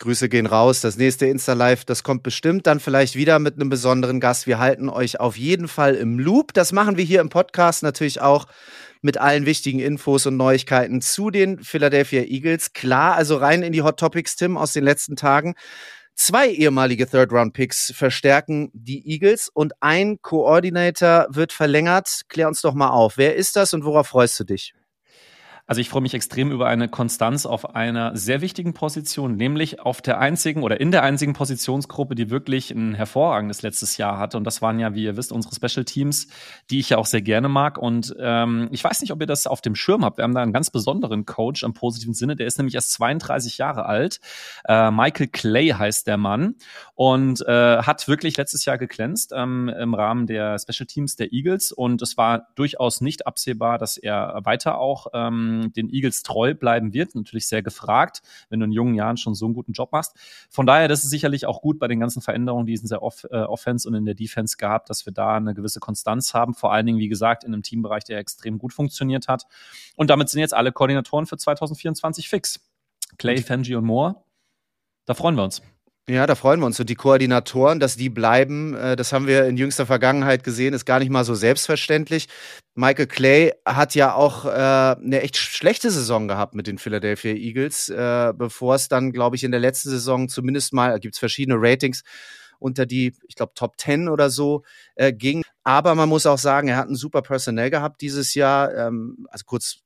Grüße 0.00 0.28
gehen 0.28 0.46
raus. 0.46 0.80
Das 0.80 0.96
nächste 0.96 1.26
Insta-Live, 1.26 1.84
das 1.84 2.02
kommt 2.02 2.22
bestimmt 2.24 2.66
dann 2.66 2.80
vielleicht 2.80 3.14
wieder 3.14 3.38
mit 3.38 3.54
einem 3.54 3.68
besonderen 3.68 4.20
Gast. 4.20 4.46
Wir 4.46 4.58
halten 4.58 4.88
euch 4.88 5.20
auf 5.20 5.38
jeden 5.38 5.68
Fall 5.68 5.94
im 5.94 6.18
Loop. 6.18 6.52
Das 6.52 6.72
machen 6.72 6.96
wir 6.96 7.04
hier 7.04 7.20
im 7.20 7.28
Podcast 7.28 7.82
natürlich 7.82 8.20
auch 8.20 8.46
mit 9.04 9.18
allen 9.18 9.46
wichtigen 9.46 9.78
Infos 9.78 10.26
und 10.26 10.36
Neuigkeiten 10.36 11.00
zu 11.00 11.30
den 11.30 11.62
Philadelphia 11.62 12.22
Eagles. 12.22 12.72
Klar, 12.72 13.14
also 13.14 13.36
rein 13.36 13.62
in 13.62 13.72
die 13.72 13.82
Hot 13.82 13.98
Topics, 13.98 14.36
Tim, 14.36 14.56
aus 14.56 14.72
den 14.72 14.84
letzten 14.84 15.14
Tagen. 15.14 15.54
Zwei 16.16 16.48
ehemalige 16.48 17.08
Third-Round-Picks 17.08 17.92
verstärken 17.94 18.70
die 18.72 19.06
Eagles 19.08 19.48
und 19.48 19.72
ein 19.80 20.22
Coordinator 20.22 21.26
wird 21.28 21.52
verlängert. 21.52 22.22
Klär 22.28 22.48
uns 22.48 22.60
doch 22.62 22.74
mal 22.74 22.90
auf. 22.90 23.16
Wer 23.16 23.34
ist 23.34 23.56
das 23.56 23.74
und 23.74 23.84
worauf 23.84 24.08
freust 24.08 24.38
du 24.40 24.44
dich? 24.44 24.74
Also 25.66 25.80
ich 25.80 25.88
freue 25.88 26.02
mich 26.02 26.12
extrem 26.12 26.52
über 26.52 26.66
eine 26.66 26.88
Konstanz 26.90 27.46
auf 27.46 27.74
einer 27.74 28.14
sehr 28.14 28.42
wichtigen 28.42 28.74
Position, 28.74 29.36
nämlich 29.36 29.80
auf 29.80 30.02
der 30.02 30.18
einzigen 30.18 30.62
oder 30.62 30.78
in 30.78 30.90
der 30.90 31.02
einzigen 31.02 31.32
Positionsgruppe, 31.32 32.14
die 32.14 32.28
wirklich 32.28 32.70
ein 32.70 32.92
hervorragendes 32.92 33.62
letztes 33.62 33.96
Jahr 33.96 34.18
hatte. 34.18 34.36
Und 34.36 34.44
das 34.44 34.60
waren 34.60 34.78
ja, 34.78 34.94
wie 34.94 35.04
ihr 35.04 35.16
wisst, 35.16 35.32
unsere 35.32 35.54
Special 35.54 35.86
Teams, 35.86 36.28
die 36.68 36.80
ich 36.80 36.90
ja 36.90 36.98
auch 36.98 37.06
sehr 37.06 37.22
gerne 37.22 37.48
mag. 37.48 37.78
Und 37.78 38.14
ähm, 38.20 38.68
ich 38.72 38.84
weiß 38.84 39.00
nicht, 39.00 39.10
ob 39.10 39.22
ihr 39.22 39.26
das 39.26 39.46
auf 39.46 39.62
dem 39.62 39.74
Schirm 39.74 40.04
habt. 40.04 40.18
Wir 40.18 40.24
haben 40.24 40.34
da 40.34 40.42
einen 40.42 40.52
ganz 40.52 40.70
besonderen 40.70 41.24
Coach 41.24 41.62
im 41.62 41.72
positiven 41.72 42.12
Sinne. 42.12 42.36
Der 42.36 42.46
ist 42.46 42.58
nämlich 42.58 42.74
erst 42.74 42.92
32 42.92 43.56
Jahre 43.56 43.86
alt. 43.86 44.20
Äh, 44.68 44.90
Michael 44.90 45.28
Clay 45.28 45.68
heißt 45.68 46.06
der 46.06 46.18
Mann 46.18 46.56
und 46.94 47.40
äh, 47.40 47.78
hat 47.78 48.06
wirklich 48.06 48.36
letztes 48.36 48.66
Jahr 48.66 48.76
geglänzt 48.76 49.32
ähm, 49.34 49.70
im 49.70 49.94
Rahmen 49.94 50.26
der 50.26 50.58
Special 50.58 50.86
Teams 50.86 51.16
der 51.16 51.32
Eagles. 51.32 51.72
Und 51.72 52.02
es 52.02 52.18
war 52.18 52.48
durchaus 52.54 53.00
nicht 53.00 53.26
absehbar, 53.26 53.78
dass 53.78 53.96
er 53.96 54.40
weiter 54.44 54.76
auch 54.76 55.06
ähm, 55.14 55.53
den 55.72 55.90
Eagles 55.90 56.22
treu 56.22 56.54
bleiben 56.54 56.92
wird. 56.92 57.14
Natürlich 57.14 57.46
sehr 57.46 57.62
gefragt, 57.62 58.22
wenn 58.48 58.60
du 58.60 58.66
in 58.66 58.72
jungen 58.72 58.94
Jahren 58.94 59.16
schon 59.16 59.34
so 59.34 59.46
einen 59.46 59.54
guten 59.54 59.72
Job 59.72 59.92
machst. 59.92 60.14
Von 60.50 60.66
daher, 60.66 60.88
das 60.88 61.04
ist 61.04 61.10
sicherlich 61.10 61.46
auch 61.46 61.62
gut 61.62 61.78
bei 61.78 61.88
den 61.88 62.00
ganzen 62.00 62.22
Veränderungen, 62.22 62.66
die 62.66 62.74
es 62.74 62.82
in 62.82 62.88
der 62.88 63.02
Off 63.02 63.24
äh, 63.30 63.36
Offense 63.36 63.88
und 63.88 63.94
in 63.94 64.04
der 64.04 64.14
Defense 64.14 64.56
gab, 64.56 64.86
dass 64.86 65.06
wir 65.06 65.12
da 65.12 65.36
eine 65.36 65.54
gewisse 65.54 65.80
Konstanz 65.80 66.34
haben. 66.34 66.54
Vor 66.54 66.72
allen 66.72 66.86
Dingen, 66.86 66.98
wie 66.98 67.08
gesagt, 67.08 67.44
in 67.44 67.52
einem 67.52 67.62
Teambereich, 67.62 68.04
der 68.04 68.18
extrem 68.18 68.58
gut 68.58 68.72
funktioniert 68.72 69.28
hat. 69.28 69.44
Und 69.96 70.10
damit 70.10 70.28
sind 70.28 70.40
jetzt 70.40 70.54
alle 70.54 70.72
Koordinatoren 70.72 71.26
für 71.26 71.36
2024 71.36 72.28
fix. 72.28 72.60
Clay, 73.18 73.42
Fenji 73.42 73.76
und 73.76 73.84
Moore. 73.84 74.16
Da 75.06 75.14
freuen 75.14 75.36
wir 75.36 75.44
uns. 75.44 75.62
Ja, 76.08 76.26
da 76.26 76.34
freuen 76.34 76.60
wir 76.60 76.66
uns. 76.66 76.78
Und 76.78 76.90
die 76.90 76.96
Koordinatoren, 76.96 77.80
dass 77.80 77.96
die 77.96 78.10
bleiben, 78.10 78.74
äh, 78.74 78.94
das 78.94 79.12
haben 79.12 79.26
wir 79.26 79.46
in 79.46 79.56
jüngster 79.56 79.86
Vergangenheit 79.86 80.44
gesehen, 80.44 80.74
ist 80.74 80.84
gar 80.84 80.98
nicht 80.98 81.10
mal 81.10 81.24
so 81.24 81.34
selbstverständlich. 81.34 82.28
Michael 82.74 83.06
Clay 83.06 83.52
hat 83.64 83.94
ja 83.94 84.14
auch 84.14 84.44
äh, 84.46 84.48
eine 84.48 85.22
echt 85.22 85.36
schlechte 85.36 85.90
Saison 85.90 86.26
gehabt 86.26 86.54
mit 86.54 86.66
den 86.66 86.78
Philadelphia 86.78 87.32
Eagles, 87.32 87.88
äh, 87.88 88.32
bevor 88.36 88.74
es 88.74 88.88
dann, 88.88 89.12
glaube 89.12 89.36
ich, 89.36 89.44
in 89.44 89.52
der 89.52 89.60
letzten 89.60 89.90
Saison 89.90 90.28
zumindest 90.28 90.72
mal, 90.72 90.98
gibt 90.98 91.14
es 91.14 91.18
verschiedene 91.20 91.56
Ratings, 91.58 92.02
unter 92.58 92.84
die, 92.86 93.14
ich 93.28 93.36
glaube, 93.36 93.52
Top 93.54 93.78
10 93.78 94.08
oder 94.08 94.28
so 94.30 94.64
äh, 94.96 95.12
ging. 95.12 95.42
Aber 95.62 95.94
man 95.94 96.08
muss 96.08 96.26
auch 96.26 96.38
sagen, 96.38 96.68
er 96.68 96.76
hat 96.76 96.88
ein 96.88 96.96
super 96.96 97.22
Personell 97.22 97.70
gehabt 97.70 98.00
dieses 98.00 98.34
Jahr. 98.34 98.74
Ähm, 98.74 99.26
also 99.30 99.44
kurz 99.46 99.78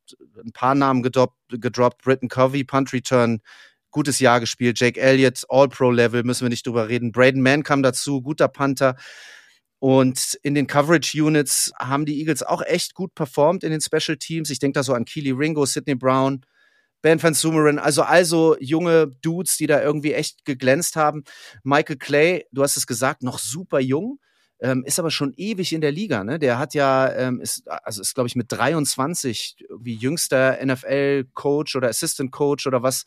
ein 0.42 0.52
paar 0.52 0.74
Namen 0.74 1.02
gedroppt, 1.02 1.36
gedroppt 1.50 2.02
Britton 2.02 2.28
Covey, 2.28 2.64
Punt 2.64 2.92
Return 2.92 3.40
gutes 3.90 4.18
Jahr 4.18 4.40
gespielt. 4.40 4.78
Jake 4.78 5.00
Elliott, 5.00 5.44
All-Pro-Level, 5.48 6.22
müssen 6.22 6.44
wir 6.44 6.50
nicht 6.50 6.66
drüber 6.66 6.88
reden. 6.88 7.12
Braden 7.12 7.42
Mann 7.42 7.62
kam 7.62 7.82
dazu, 7.82 8.22
guter 8.22 8.48
Panther. 8.48 8.96
Und 9.80 10.38
in 10.42 10.54
den 10.54 10.66
Coverage 10.66 11.22
Units 11.22 11.72
haben 11.78 12.04
die 12.04 12.18
Eagles 12.18 12.42
auch 12.42 12.62
echt 12.62 12.94
gut 12.94 13.14
performt 13.14 13.62
in 13.62 13.70
den 13.70 13.80
Special 13.80 14.16
Teams. 14.16 14.50
Ich 14.50 14.58
denke 14.58 14.74
da 14.74 14.82
so 14.82 14.92
an 14.92 15.04
Keely 15.04 15.30
Ringo, 15.30 15.66
Sidney 15.66 15.94
Brown, 15.94 16.44
Ben 17.00 17.22
Van 17.22 17.34
Sumeren, 17.34 17.78
also 17.78 18.02
also 18.02 18.56
junge 18.58 19.06
Dudes, 19.22 19.56
die 19.56 19.68
da 19.68 19.80
irgendwie 19.80 20.14
echt 20.14 20.44
geglänzt 20.44 20.96
haben. 20.96 21.22
Michael 21.62 21.96
Clay, 21.96 22.44
du 22.50 22.62
hast 22.62 22.76
es 22.76 22.88
gesagt, 22.88 23.22
noch 23.22 23.38
super 23.38 23.78
jung, 23.78 24.18
ähm, 24.60 24.82
ist 24.84 24.98
aber 24.98 25.12
schon 25.12 25.32
ewig 25.36 25.72
in 25.72 25.80
der 25.80 25.92
Liga. 25.92 26.24
Ne? 26.24 26.40
Der 26.40 26.58
hat 26.58 26.74
ja, 26.74 27.12
ähm, 27.12 27.40
ist, 27.40 27.68
also 27.68 28.02
ist 28.02 28.14
glaube 28.14 28.26
ich 28.26 28.34
mit 28.34 28.50
23 28.50 29.56
wie 29.78 29.94
jüngster 29.94 30.58
NFL-Coach 30.64 31.76
oder 31.76 31.88
Assistant-Coach 31.88 32.66
oder 32.66 32.82
was 32.82 33.04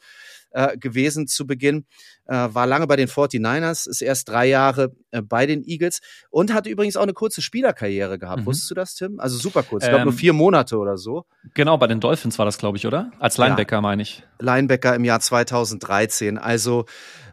äh, 0.52 0.78
gewesen 0.78 1.28
zu 1.28 1.48
Beginn. 1.48 1.86
Äh, 2.26 2.34
war 2.54 2.68
lange 2.68 2.88
bei 2.88 2.96
den 2.96 3.08
49ers, 3.08 3.90
ist 3.90 4.02
erst 4.02 4.30
drei 4.30 4.46
Jahre 4.48 4.96
äh, 5.12 5.22
bei 5.22 5.46
den 5.46 5.64
Eagles 5.64 6.00
und 6.30 6.54
hat 6.54 6.68
übrigens 6.68 6.96
auch 6.96 7.04
eine 7.04 7.14
kurze 7.14 7.42
Spielerkarriere 7.42 8.20
gehabt. 8.20 8.42
Mhm. 8.42 8.46
Wusstest 8.46 8.72
du 8.72 8.76
das, 8.76 8.96
Tim? 8.96 9.20
Also 9.20 9.38
super 9.38 9.64
kurz. 9.64 9.84
Ich 9.84 9.90
glaube 9.90 10.04
ähm, 10.04 10.10
nur 10.10 10.14
vier 10.14 10.34
Monate 10.34 10.78
oder 10.78 10.98
so. 10.98 11.26
Genau, 11.54 11.78
bei 11.78 11.88
den 11.88 12.00
Dolphins 12.00 12.38
war 12.40 12.46
das, 12.46 12.58
glaube 12.58 12.78
ich, 12.78 12.88
oder? 12.88 13.12
Als 13.20 13.38
Linebacker, 13.38 13.78
ja. 13.78 13.82
meine 13.82 14.02
ich. 14.02 14.24
Linebacker 14.40 14.96
im 14.96 15.04
Jahr 15.04 15.20
2013. 15.20 16.38
Also 16.38 16.86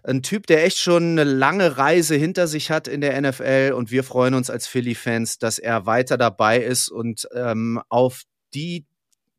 ein 0.05 0.23
Typ, 0.23 0.47
der 0.47 0.65
echt 0.65 0.79
schon 0.79 1.19
eine 1.19 1.25
lange 1.25 1.77
Reise 1.77 2.15
hinter 2.15 2.47
sich 2.47 2.71
hat 2.71 2.89
in 2.89 3.01
der 3.01 3.21
NFL 3.21 3.75
und 3.77 3.91
wir 3.91 4.05
freuen 4.05 4.35
uns 4.35 4.49
als 4.49 4.67
Philly-Fans, 4.67 5.39
dass 5.39 5.59
er 5.59 5.87
weiter 5.87 6.17
dabei 6.17 6.59
ist 6.61 6.89
und 6.89 7.29
ähm, 7.35 7.81
auf 7.89 8.23
die 8.55 8.87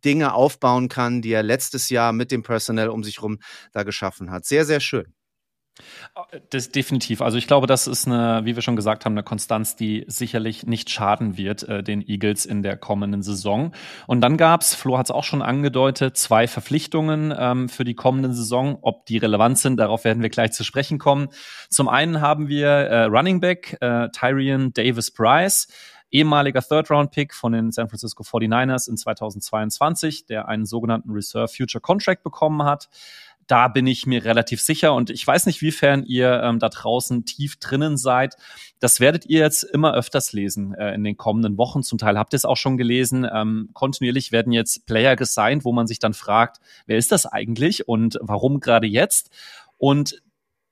Dinge 0.06 0.34
aufbauen 0.34 0.90
kann, 0.90 1.22
die 1.22 1.32
er 1.32 1.44
letztes 1.44 1.90
Jahr 1.90 2.14
mit 2.14 2.32
dem 2.32 2.44
Personal 2.44 2.90
um 2.90 3.04
sich 3.04 3.18
herum 3.18 3.40
da 3.72 3.84
geschaffen 3.84 4.32
hat. 4.32 4.46
Sehr, 4.46 4.66
sehr 4.66 4.80
schön. 4.80 5.14
Das 6.50 6.70
definitiv. 6.70 7.22
Also 7.22 7.38
ich 7.38 7.48
glaube, 7.48 7.68
das 7.68 7.88
ist 7.88 8.08
eine, 8.08 8.42
wie 8.44 8.56
wir 8.56 8.62
schon 8.62 8.76
gesagt 8.76 9.06
haben, 9.06 9.14
eine 9.14 9.24
Konstanz, 9.24 9.76
die 9.76 10.04
sicherlich 10.08 10.66
nicht 10.66 10.90
schaden 10.90 11.38
wird 11.38 11.64
äh, 11.64 11.84
den 11.84 12.02
Eagles 12.02 12.46
in 12.46 12.64
der 12.64 12.78
kommenden 12.78 13.22
Saison. 13.22 13.74
Und 14.08 14.22
dann 14.22 14.38
gab's, 14.38 14.76
Flo 14.76 14.98
hat 14.98 15.08
es 15.08 15.12
auch 15.12 15.24
schon 15.24 15.42
angedeutet, 15.42 16.18
zwei 16.18 16.48
Verpflichtungen 16.48 17.34
ähm, 17.38 17.70
für 17.70 17.86
die 17.86 17.96
kommende 17.96 18.34
Saison. 18.34 18.80
Ob 18.82 19.06
die 19.06 19.18
relevant 19.18 19.58
sind, 19.58 19.78
darauf 19.78 20.04
werden 20.04 20.22
wir 20.22 20.30
gleich 20.30 20.52
zu 20.52 20.64
sprechen 20.64 21.00
kommen. 21.00 21.30
Zum 21.70 21.88
einen 21.88 22.22
haben 22.22 22.50
wir 22.50 22.68
äh, 22.68 23.04
Running 23.06 23.40
Back 23.40 23.78
äh, 23.80 24.10
Tyrion 24.10 24.74
Davis 24.74 25.12
Price 25.12 25.68
ehemaliger 26.12 26.62
Third-Round-Pick 26.62 27.34
von 27.34 27.52
den 27.52 27.72
San 27.72 27.90
Francisco 27.90 28.24
49ers 28.24 28.90
in 28.90 28.98
2022, 28.98 30.26
der 30.26 30.48
einen 30.48 30.66
sogenannten 30.66 31.12
Reserve 31.12 31.48
Future 31.48 31.82
Contract 31.82 32.24
bekommen 32.24 32.64
hat. 32.64 32.90
da 33.48 33.68
bin 33.68 33.88
ich 33.88 34.06
mir 34.06 34.26
relativ 34.26 34.62
sicher 34.62 34.94
und 34.94 35.10
ich 35.10 35.26
weiß 35.26 35.48
nicht, 35.48 35.64
wiefern 35.64 36.04
ihr 36.06 36.40
ähm, 36.44 36.60
da 36.60 36.70
draußen 36.70 37.26
tief 37.26 37.58
drinnen 37.58 37.98
seid. 37.98 38.36
Das 38.80 39.00
werdet 39.00 39.26
ihr 39.26 39.40
jetzt 39.40 39.64
immer 39.64 39.96
öfters 39.96 40.34
lesen 40.34 40.76
äh, 40.76 40.94
in 40.94 41.04
den 41.04 41.18
kommenden 41.18 41.58
Wochen. 41.58 41.82
Zum 41.82 41.98
Teil 41.98 42.20
habt 42.20 42.34
ihr 42.34 42.38
es 42.38 42.46
auch 42.46 42.58
schon 42.58 42.78
gelesen. 42.78 43.28
Ähm, 43.32 43.70
kontinuierlich 43.74 44.32
werden 44.32 44.54
jetzt 44.54 44.86
Player 44.86 45.16
gesigned, 45.16 45.66
wo 45.66 45.72
man 45.72 45.88
sich 45.88 45.98
dann 45.98 46.14
fragt, 46.14 46.60
wer 46.86 47.00
ist 47.00 47.12
das 47.12 47.26
eigentlich 47.26 47.88
und 47.88 48.20
warum 48.22 48.60
gerade 48.60 48.86
jetzt? 48.86 49.32
Und 49.80 50.22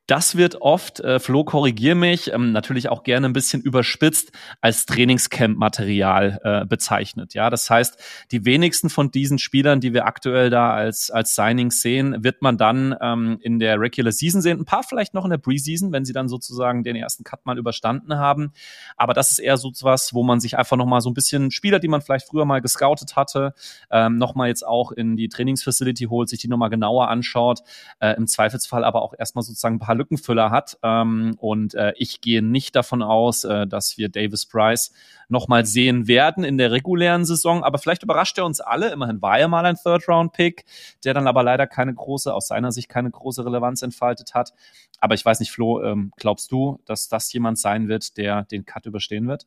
das 0.08 0.38
wird 0.38 0.62
oft, 0.62 1.02
äh, 1.02 1.20
Flo, 1.20 1.44
korrigier 1.44 1.94
mich, 1.94 2.32
ähm, 2.32 2.54
natürlich 2.54 2.88
auch 2.88 3.04
gerne 3.04 3.28
ein 3.28 3.34
bisschen 3.34 3.62
überspitzt 3.62 4.32
als 4.62 4.86
Trainingscamp-Material 4.86 6.40
äh, 6.44 6.66
bezeichnet. 6.66 7.34
Ja, 7.34 7.50
das 7.50 7.70
heißt, 7.70 8.02
die 8.32 8.46
wenigsten 8.46 8.90
von 8.90 9.12
diesen 9.12 9.38
Spielern, 9.38 9.82
die 9.82 9.94
wir 9.94 10.06
aktuell 10.06 10.50
da 10.50 10.72
als 10.72 11.12
als 11.12 11.36
Signings 11.36 11.82
sehen, 11.82 12.24
wird 12.24 12.42
man 12.42 12.58
dann 12.58 12.96
ähm, 13.02 13.38
in 13.42 13.60
der 13.60 13.82
Regular 13.82 14.14
Season 14.14 14.42
sehen. 14.42 14.60
Ein 14.60 14.66
paar 14.66 14.84
vielleicht 14.84 15.14
noch 15.14 15.26
in 15.26 15.32
der 15.32 15.40
Preseason, 15.40 15.92
wenn 15.92 16.06
sie 16.06 16.14
dann 16.14 16.30
sozusagen 16.30 16.84
den 16.84 16.96
ersten 16.96 17.26
Cut 17.26 17.46
mal 17.46 17.58
überstanden 17.58 18.16
haben. 18.16 18.54
Aber 18.96 19.14
das 19.14 19.32
ist 19.32 19.40
eher 19.40 19.58
so 19.58 19.74
was, 19.82 20.14
wo 20.14 20.24
man 20.24 20.40
sich 20.40 20.58
einfach 20.58 20.78
noch 20.78 20.86
mal 20.86 21.02
so 21.02 21.10
ein 21.10 21.16
bisschen 21.16 21.52
Spieler, 21.52 21.80
die 21.80 21.90
man 21.90 22.02
vielleicht 22.02 22.28
früher 22.28 22.46
mal 22.46 22.62
gescoutet 22.62 23.18
hatte, 23.18 23.54
ähm, 23.92 24.18
noch 24.18 24.36
mal 24.36 24.48
jetzt 24.48 24.66
auch 24.66 24.94
in 24.94 25.18
die 25.18 25.28
Trainingsfacility 25.28 26.06
holt, 26.06 26.30
sich 26.30 26.40
die 26.40 26.48
noch 26.48 26.58
mal 26.58 26.70
genauer 26.70 27.10
anschaut. 27.10 27.60
Äh, 28.00 28.14
Im 28.14 28.28
Zweifelsfall 28.28 28.86
aber 28.86 29.02
auch 29.02 29.14
erstmal 29.18 29.44
sozusagen 29.44 29.76
ein 29.76 29.80
paar 29.80 29.97
Lückenfüller 29.98 30.52
hat. 30.52 30.78
Ähm, 30.84 31.36
und 31.40 31.74
äh, 31.76 31.94
ich 31.98 32.22
gehe 32.22 32.42
nicht 32.42 32.76
davon 32.76 33.02
aus, 33.02 33.44
äh, 33.44 33.68
dass 33.68 33.98
wir 33.98 34.10
Davis 34.10 34.46
Price 34.46 34.94
nochmal 35.28 35.66
sehen 35.66 36.08
werden 36.08 36.44
in 36.44 36.58
der 36.58 36.72
regulären 36.72 37.26
Saison. 37.26 37.64
Aber 37.64 37.78
vielleicht 37.78 38.04
überrascht 38.04 38.38
er 38.38 38.46
uns 38.46 38.62
alle. 38.62 38.92
Immerhin 38.92 39.22
war 39.22 39.38
er 39.38 39.48
mal 39.48 39.66
ein 39.66 39.76
Third-Round-Pick, 39.76 40.64
der 41.04 41.14
dann 41.14 41.28
aber 41.28 41.44
leider 41.44 41.68
keine 41.68 41.94
große, 41.94 42.34
aus 42.34 42.48
seiner 42.48 42.72
Sicht 42.72 42.90
keine 42.90 43.12
große 43.12 43.46
Relevanz 43.46 43.82
entfaltet 43.82 44.34
hat. 44.34 44.54
Aber 45.00 45.16
ich 45.16 45.26
weiß 45.26 45.40
nicht, 45.40 45.52
Flo, 45.52 45.84
ähm, 45.84 46.12
glaubst 46.18 46.52
du, 46.52 46.80
dass 46.86 47.10
das 47.10 47.32
jemand 47.34 47.60
sein 47.60 47.88
wird, 47.88 48.18
der 48.18 48.44
den 48.44 48.66
Cut 48.66 48.86
überstehen 48.86 49.28
wird? 49.28 49.46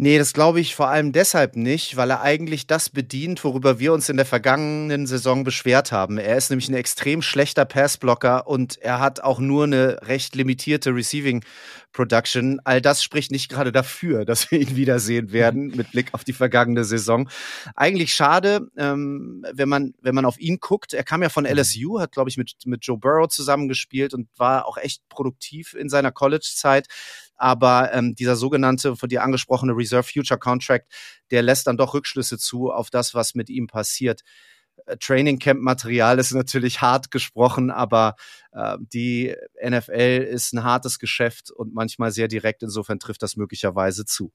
Nee, 0.00 0.16
das 0.16 0.32
glaube 0.32 0.60
ich 0.60 0.76
vor 0.76 0.86
allem 0.86 1.10
deshalb 1.10 1.56
nicht, 1.56 1.96
weil 1.96 2.10
er 2.10 2.22
eigentlich 2.22 2.68
das 2.68 2.88
bedient, 2.88 3.42
worüber 3.42 3.80
wir 3.80 3.92
uns 3.92 4.08
in 4.08 4.16
der 4.16 4.26
vergangenen 4.26 5.08
Saison 5.08 5.42
beschwert 5.42 5.90
haben. 5.90 6.18
Er 6.18 6.36
ist 6.36 6.50
nämlich 6.50 6.68
ein 6.68 6.76
extrem 6.76 7.20
schlechter 7.20 7.64
Passblocker 7.64 8.46
und 8.46 8.78
er 8.78 9.00
hat 9.00 9.18
auch 9.18 9.40
nur 9.40 9.64
eine 9.64 9.98
recht 10.02 10.36
limitierte 10.36 10.94
Receiving 10.94 11.44
Production. 11.90 12.60
All 12.62 12.80
das 12.80 13.02
spricht 13.02 13.32
nicht 13.32 13.48
gerade 13.48 13.72
dafür, 13.72 14.24
dass 14.24 14.52
wir 14.52 14.60
ihn 14.60 14.76
wiedersehen 14.76 15.32
werden 15.32 15.72
mit 15.74 15.90
Blick 15.90 16.14
auf 16.14 16.22
die 16.22 16.32
vergangene 16.32 16.84
Saison. 16.84 17.28
Eigentlich 17.74 18.14
schade, 18.14 18.68
ähm, 18.76 19.44
wenn 19.52 19.68
man 19.68 19.94
wenn 20.00 20.14
man 20.14 20.26
auf 20.26 20.38
ihn 20.38 20.58
guckt. 20.60 20.94
Er 20.94 21.02
kam 21.02 21.24
ja 21.24 21.28
von 21.28 21.42
mhm. 21.42 21.58
LSU, 21.58 21.98
hat 21.98 22.12
glaube 22.12 22.30
ich 22.30 22.36
mit 22.36 22.52
mit 22.66 22.86
Joe 22.86 22.98
Burrow 22.98 23.26
zusammengespielt 23.26 24.14
und 24.14 24.28
war 24.36 24.66
auch 24.66 24.76
echt 24.76 25.08
produktiv 25.08 25.74
in 25.74 25.88
seiner 25.88 26.12
College-Zeit 26.12 26.86
aber 27.38 27.92
ähm, 27.92 28.14
dieser 28.14 28.36
sogenannte 28.36 28.96
von 28.96 29.08
dir 29.08 29.22
angesprochene 29.22 29.72
Reserve 29.72 30.08
Future 30.08 30.38
Contract, 30.38 30.86
der 31.30 31.42
lässt 31.42 31.66
dann 31.66 31.76
doch 31.76 31.94
Rückschlüsse 31.94 32.38
zu 32.38 32.70
auf 32.70 32.90
das, 32.90 33.14
was 33.14 33.34
mit 33.34 33.48
ihm 33.48 33.66
passiert. 33.66 34.22
Äh, 34.86 34.96
Training 34.98 35.38
Camp 35.38 35.60
Material 35.60 36.18
ist 36.18 36.32
natürlich 36.32 36.80
hart 36.82 37.10
gesprochen, 37.10 37.70
aber 37.70 38.16
äh, 38.52 38.76
die 38.80 39.34
NFL 39.64 40.26
ist 40.30 40.52
ein 40.52 40.64
hartes 40.64 40.98
Geschäft 40.98 41.50
und 41.50 41.74
manchmal 41.74 42.10
sehr 42.12 42.28
direkt. 42.28 42.62
Insofern 42.62 42.98
trifft 42.98 43.22
das 43.22 43.36
möglicherweise 43.36 44.04
zu. 44.04 44.32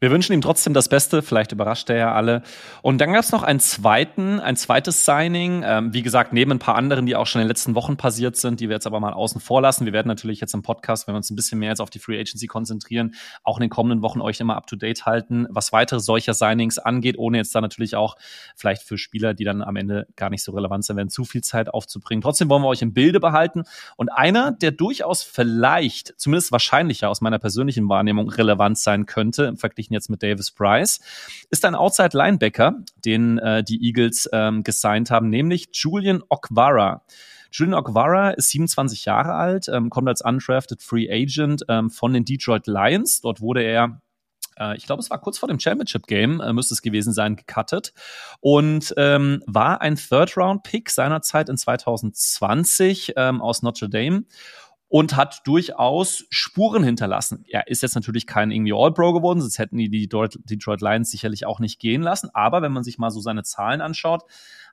Wir 0.00 0.10
wünschen 0.10 0.32
ihm 0.32 0.40
trotzdem 0.40 0.74
das 0.74 0.88
Beste, 0.88 1.22
vielleicht 1.22 1.52
überrascht 1.52 1.88
er 1.90 1.96
ja 1.96 2.12
alle. 2.12 2.42
Und 2.82 2.98
dann 2.98 3.12
gab 3.12 3.22
es 3.22 3.32
noch 3.32 3.42
einen 3.42 3.60
zweiten, 3.60 4.40
ein 4.40 4.56
zweites 4.56 5.04
Signing, 5.04 5.62
ähm, 5.64 5.94
wie 5.94 6.02
gesagt, 6.02 6.32
neben 6.32 6.52
ein 6.52 6.58
paar 6.58 6.74
anderen, 6.74 7.06
die 7.06 7.16
auch 7.16 7.26
schon 7.26 7.40
in 7.40 7.44
den 7.46 7.50
letzten 7.50 7.74
Wochen 7.74 7.96
passiert 7.96 8.36
sind, 8.36 8.60
die 8.60 8.68
wir 8.68 8.74
jetzt 8.74 8.86
aber 8.86 9.00
mal 9.00 9.12
außen 9.12 9.40
vor 9.40 9.62
lassen. 9.62 9.86
Wir 9.86 9.92
werden 9.92 10.08
natürlich 10.08 10.40
jetzt 10.40 10.54
im 10.54 10.62
Podcast, 10.62 11.06
wenn 11.06 11.14
wir 11.14 11.18
uns 11.18 11.30
ein 11.30 11.36
bisschen 11.36 11.58
mehr 11.58 11.70
jetzt 11.70 11.80
auf 11.80 11.90
die 11.90 11.98
Free 11.98 12.18
Agency 12.18 12.46
konzentrieren, 12.46 13.14
auch 13.44 13.58
in 13.58 13.62
den 13.62 13.70
kommenden 13.70 14.02
Wochen 14.02 14.20
euch 14.20 14.40
immer 14.40 14.56
up 14.56 14.66
to 14.66 14.76
date 14.76 15.06
halten, 15.06 15.46
was 15.50 15.72
weitere 15.72 16.00
solcher 16.00 16.34
Signings 16.34 16.78
angeht, 16.78 17.16
ohne 17.18 17.38
jetzt 17.38 17.54
da 17.54 17.60
natürlich 17.60 17.96
auch 17.96 18.16
vielleicht 18.56 18.82
für 18.82 18.98
Spieler, 18.98 19.34
die 19.34 19.44
dann 19.44 19.62
am 19.62 19.76
Ende 19.76 20.06
gar 20.16 20.30
nicht 20.30 20.42
so 20.42 20.52
relevant 20.52 20.84
sind 20.84 20.96
werden, 20.96 21.10
zu 21.10 21.24
viel 21.24 21.42
Zeit 21.42 21.72
aufzubringen. 21.72 22.22
Trotzdem 22.22 22.48
wollen 22.48 22.62
wir 22.62 22.68
euch 22.68 22.82
im 22.82 22.92
Bilde 22.92 23.20
behalten. 23.20 23.64
Und 23.96 24.10
einer, 24.10 24.52
der 24.52 24.72
durchaus 24.72 25.22
vielleicht, 25.22 26.14
zumindest 26.18 26.52
wahrscheinlicher 26.52 27.08
aus 27.08 27.20
meiner 27.20 27.38
persönlichen 27.38 27.88
Wahrnehmung 27.88 28.28
relevant 28.28 28.78
sein 28.78 29.06
könnte, 29.06 29.54
verglichen 29.62 29.94
jetzt 29.94 30.10
mit 30.10 30.22
Davis 30.22 30.50
Price, 30.50 31.00
ist 31.50 31.64
ein 31.64 31.74
Outside 31.74 32.16
Linebacker, 32.16 32.74
den 33.04 33.38
äh, 33.38 33.64
die 33.64 33.82
Eagles 33.86 34.28
ähm, 34.32 34.62
gesigned 34.62 35.10
haben, 35.10 35.30
nämlich 35.30 35.68
Julian 35.72 36.22
Okwara. 36.28 37.02
Julian 37.50 37.74
Okwara 37.74 38.30
ist 38.30 38.50
27 38.50 39.04
Jahre 39.04 39.34
alt, 39.34 39.68
ähm, 39.68 39.90
kommt 39.90 40.08
als 40.08 40.22
undrafted 40.22 40.82
Free 40.82 41.10
Agent 41.10 41.64
ähm, 41.68 41.90
von 41.90 42.12
den 42.12 42.24
Detroit 42.24 42.66
Lions. 42.66 43.20
Dort 43.20 43.40
wurde 43.40 43.62
er 43.62 44.00
äh, 44.58 44.76
ich 44.76 44.86
glaube, 44.86 45.00
es 45.00 45.10
war 45.10 45.20
kurz 45.20 45.38
vor 45.38 45.48
dem 45.48 45.60
Championship 45.60 46.06
Game, 46.06 46.40
äh, 46.40 46.52
müsste 46.52 46.74
es 46.74 46.82
gewesen 46.82 47.12
sein, 47.12 47.36
gecuttet 47.36 47.92
und 48.40 48.94
ähm, 48.96 49.42
war 49.46 49.80
ein 49.80 49.96
Third-Round-Pick 49.96 50.90
seinerzeit 50.90 51.48
in 51.48 51.56
2020 51.56 53.14
ähm, 53.16 53.40
aus 53.40 53.62
Notre 53.62 53.88
Dame 53.88 54.24
und 54.92 55.16
hat 55.16 55.40
durchaus 55.46 56.26
Spuren 56.28 56.84
hinterlassen. 56.84 57.46
Er 57.48 57.66
ist 57.68 57.80
jetzt 57.80 57.94
natürlich 57.94 58.26
kein 58.26 58.50
irgendwie 58.50 58.74
All-Pro 58.74 59.14
geworden, 59.14 59.40
sonst 59.40 59.58
hätten 59.58 59.78
die, 59.78 59.88
Detroit 59.88 60.82
Lions 60.82 61.10
sicherlich 61.10 61.46
auch 61.46 61.60
nicht 61.60 61.80
gehen 61.80 62.02
lassen. 62.02 62.28
Aber 62.34 62.60
wenn 62.60 62.72
man 62.72 62.84
sich 62.84 62.98
mal 62.98 63.10
so 63.10 63.18
seine 63.18 63.42
Zahlen 63.42 63.80
anschaut, 63.80 64.24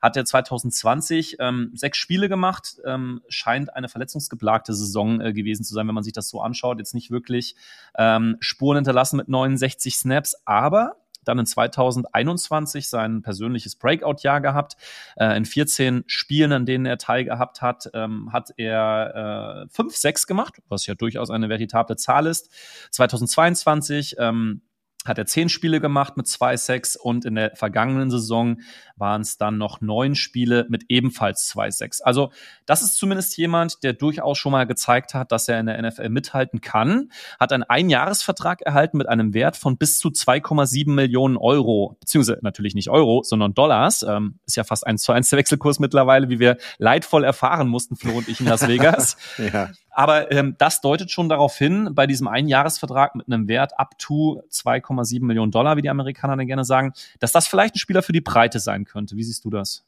hat 0.02 0.18
er 0.18 0.26
2020 0.26 1.38
ähm, 1.40 1.72
sechs 1.74 1.98
Spiele 1.98 2.28
gemacht, 2.28 2.82
ähm, 2.86 3.22
scheint 3.30 3.74
eine 3.74 3.88
verletzungsgeplagte 3.88 4.74
Saison 4.74 5.22
äh, 5.22 5.32
gewesen 5.32 5.64
zu 5.64 5.74
sein, 5.74 5.88
wenn 5.88 5.96
man 5.96 6.04
sich 6.04 6.12
das 6.12 6.28
so 6.28 6.42
anschaut. 6.42 6.80
Jetzt 6.80 6.94
nicht 6.94 7.12
wirklich 7.12 7.56
ähm, 7.98 8.36
Spuren 8.42 8.76
hinterlassen 8.76 9.16
mit 9.16 9.30
69 9.30 9.96
Snaps, 9.96 10.36
aber 10.44 10.98
dann 11.30 11.40
in 11.40 11.46
2021 11.46 12.90
sein 12.90 13.22
persönliches 13.22 13.76
Breakout-Jahr 13.76 14.42
gehabt. 14.42 14.76
Äh, 15.16 15.38
in 15.38 15.46
14 15.46 16.04
Spielen, 16.08 16.52
an 16.52 16.66
denen 16.66 16.86
er 16.86 16.98
teilgehabt 16.98 17.62
hat, 17.62 17.90
ähm, 17.94 18.34
hat 18.34 18.50
er 18.58 19.66
äh, 19.70 19.74
5, 19.74 19.96
6 19.96 20.28
gemacht, 20.28 20.62
was 20.68 20.86
ja 20.88 20.96
durchaus 20.96 21.30
eine 21.30 21.48
veritable 21.48 21.96
Zahl 21.96 22.26
ist. 22.26 22.52
2022 22.92 24.16
ähm, 24.18 24.62
hat 25.10 25.18
er 25.18 25.26
zehn 25.26 25.50
Spiele 25.50 25.82
gemacht 25.82 26.16
mit 26.16 26.28
zwei 26.28 26.56
Sacks 26.56 26.96
und 26.96 27.26
in 27.26 27.36
der 27.36 27.56
vergangenen 27.56 28.10
Saison 28.10 28.62
waren 28.96 29.22
es 29.22 29.38
dann 29.38 29.58
noch 29.58 29.82
neun 29.82 30.16
Spiele 30.16 30.66
mit 30.70 30.86
ebenfalls 30.90 31.48
zwei 31.48 31.72
Sacks. 31.72 32.02
Also 32.02 32.32
das 32.66 32.82
ist 32.82 32.96
zumindest 32.96 33.38
jemand, 33.38 33.84
der 33.84 33.94
durchaus 33.94 34.38
schon 34.38 34.52
mal 34.52 34.66
gezeigt 34.66 35.14
hat, 35.14 35.32
dass 35.32 35.48
er 35.48 35.60
in 35.60 35.66
der 35.66 35.82
NFL 35.82 36.10
mithalten 36.10 36.62
kann. 36.62 37.12
Hat 37.40 37.52
einen 37.52 37.64
Einjahresvertrag 37.64 38.62
erhalten 38.62 38.98
mit 38.98 39.10
einem 39.10 39.34
Wert 39.34 39.58
von 39.58 39.78
bis 39.78 40.00
zu 40.00 40.10
2,7 40.10 40.92
Millionen 40.92 41.38
Euro, 41.38 41.98
beziehungsweise 42.00 42.40
natürlich 42.42 42.76
nicht 42.76 42.90
Euro, 42.90 43.24
sondern 43.24 43.54
Dollars. 43.54 44.04
Ähm, 44.04 44.40
ist 44.46 44.58
ja 44.58 44.64
fast 44.64 44.86
eins 44.86 45.04
zu 45.04 45.12
eins 45.12 45.30
der 45.30 45.40
Wechselkurs 45.40 45.80
mittlerweile, 45.80 46.30
wie 46.30 46.40
wir 46.40 46.58
leidvoll 46.78 47.24
erfahren 47.24 47.68
mussten, 47.68 47.96
Flo 47.96 48.14
und 48.14 48.28
ich 48.28 48.40
in 48.40 48.46
Las 48.46 48.68
Vegas. 48.68 49.18
ja. 49.38 49.70
Aber 49.90 50.32
ähm, 50.32 50.56
das 50.58 50.82
deutet 50.82 51.12
schon 51.12 51.30
darauf 51.30 51.58
hin, 51.58 51.90
bei 51.94 52.08
diesem 52.08 52.28
Einjahresvertrag 52.28 53.16
mit 53.16 53.28
einem 53.28 53.48
Wert 53.48 53.80
up 53.80 53.98
to 53.98 54.42
2,7 54.52 55.24
Millionen 55.24 55.52
Dollar, 55.52 55.78
wie 55.78 55.82
die 55.82 55.90
Amerikaner 55.90 56.38
dann 56.38 56.48
gerne 56.48 56.66
sagen, 56.66 56.94
dass 57.20 57.32
das 57.32 57.48
vielleicht 57.48 57.76
ein 57.76 57.80
Spieler 57.80 58.02
für 58.02 58.14
die 58.14 58.22
Breite 58.22 58.60
sein 58.60 58.86
könnte. 58.86 59.16
Wie 59.16 59.24
siehst 59.24 59.46
du 59.46 59.50
das? 59.50 59.84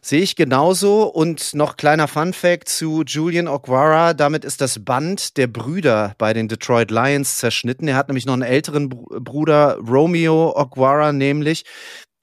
Sehe 0.00 0.20
ich 0.20 0.36
genauso. 0.36 1.04
Und 1.04 1.54
noch 1.54 1.78
kleiner 1.78 2.08
Fun 2.08 2.34
Fact 2.34 2.68
zu 2.68 3.04
Julian 3.06 3.48
Okwara. 3.48 4.12
Damit 4.12 4.44
ist 4.44 4.60
das 4.60 4.84
Band 4.84 5.38
der 5.38 5.46
Brüder 5.46 6.14
bei 6.18 6.34
den 6.34 6.46
Detroit 6.46 6.90
Lions 6.90 7.38
zerschnitten. 7.38 7.88
Er 7.88 7.96
hat 7.96 8.08
nämlich 8.08 8.26
noch 8.26 8.34
einen 8.34 8.42
älteren 8.42 8.90
Bruder, 8.90 9.78
Romeo 9.78 10.52
Okwara 10.54 11.12
nämlich 11.12 11.64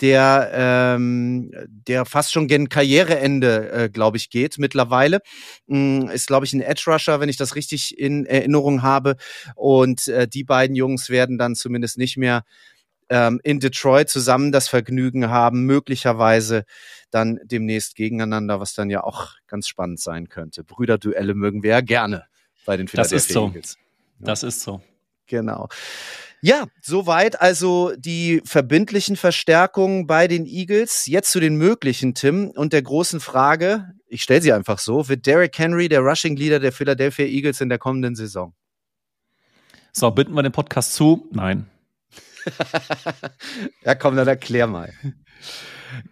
der, 0.01 0.51
ähm, 0.53 1.51
der 1.67 2.05
fast 2.05 2.31
schon 2.31 2.47
gen 2.47 2.69
Karriereende, 2.69 3.71
äh, 3.71 3.89
glaube 3.89 4.17
ich, 4.17 4.29
geht 4.29 4.57
mittlerweile. 4.57 5.19
Mm, 5.67 6.07
ist, 6.07 6.27
glaube 6.27 6.45
ich, 6.45 6.53
ein 6.53 6.61
Edge 6.61 6.83
Rusher, 6.87 7.19
wenn 7.19 7.29
ich 7.29 7.37
das 7.37 7.55
richtig 7.55 7.97
in 7.97 8.25
Erinnerung 8.25 8.81
habe. 8.81 9.15
Und 9.55 10.07
äh, 10.07 10.27
die 10.27 10.43
beiden 10.43 10.75
Jungs 10.75 11.09
werden 11.09 11.37
dann 11.37 11.55
zumindest 11.55 11.97
nicht 11.97 12.17
mehr 12.17 12.43
ähm, 13.09 13.39
in 13.43 13.59
Detroit 13.59 14.09
zusammen 14.09 14.51
das 14.51 14.67
Vergnügen 14.67 15.29
haben, 15.29 15.65
möglicherweise 15.65 16.63
dann 17.11 17.39
demnächst 17.43 17.95
gegeneinander, 17.95 18.59
was 18.59 18.73
dann 18.73 18.89
ja 18.89 19.03
auch 19.03 19.33
ganz 19.47 19.67
spannend 19.67 19.99
sein 19.99 20.29
könnte. 20.29 20.63
Brüderduelle 20.63 21.35
mögen 21.35 21.61
wir 21.61 21.71
ja 21.71 21.81
gerne 21.81 22.25
bei 22.65 22.77
den 22.77 22.87
Philadelphia 22.87 23.17
Das 23.17 23.25
ist 23.25 23.33
so. 23.33 23.47
Eagles. 23.47 23.77
Ja. 24.19 24.25
Das 24.25 24.43
ist 24.43 24.61
so. 24.61 24.81
Genau. 25.27 25.67
Ja, 26.43 26.65
soweit 26.81 27.39
also 27.39 27.93
die 27.95 28.41
verbindlichen 28.45 29.15
Verstärkungen 29.15 30.07
bei 30.07 30.27
den 30.27 30.47
Eagles. 30.47 31.05
Jetzt 31.05 31.31
zu 31.31 31.39
den 31.39 31.55
möglichen, 31.55 32.15
Tim, 32.15 32.49
und 32.49 32.73
der 32.73 32.81
großen 32.81 33.19
Frage, 33.19 33.91
ich 34.07 34.23
stelle 34.23 34.41
sie 34.41 34.51
einfach 34.51 34.79
so, 34.79 35.07
wird 35.07 35.27
Derrick 35.27 35.57
Henry 35.59 35.87
der 35.87 35.99
Rushing 35.99 36.35
Leader 36.35 36.59
der 36.59 36.71
Philadelphia 36.71 37.25
Eagles 37.25 37.61
in 37.61 37.69
der 37.69 37.77
kommenden 37.77 38.15
Saison? 38.15 38.55
So, 39.91 40.09
binden 40.09 40.33
wir 40.33 40.41
den 40.41 40.51
Podcast 40.51 40.95
zu? 40.95 41.27
Nein. 41.31 41.67
ja, 43.85 43.93
komm, 43.93 44.15
dann 44.15 44.27
erklär 44.27 44.65
mal. 44.65 44.91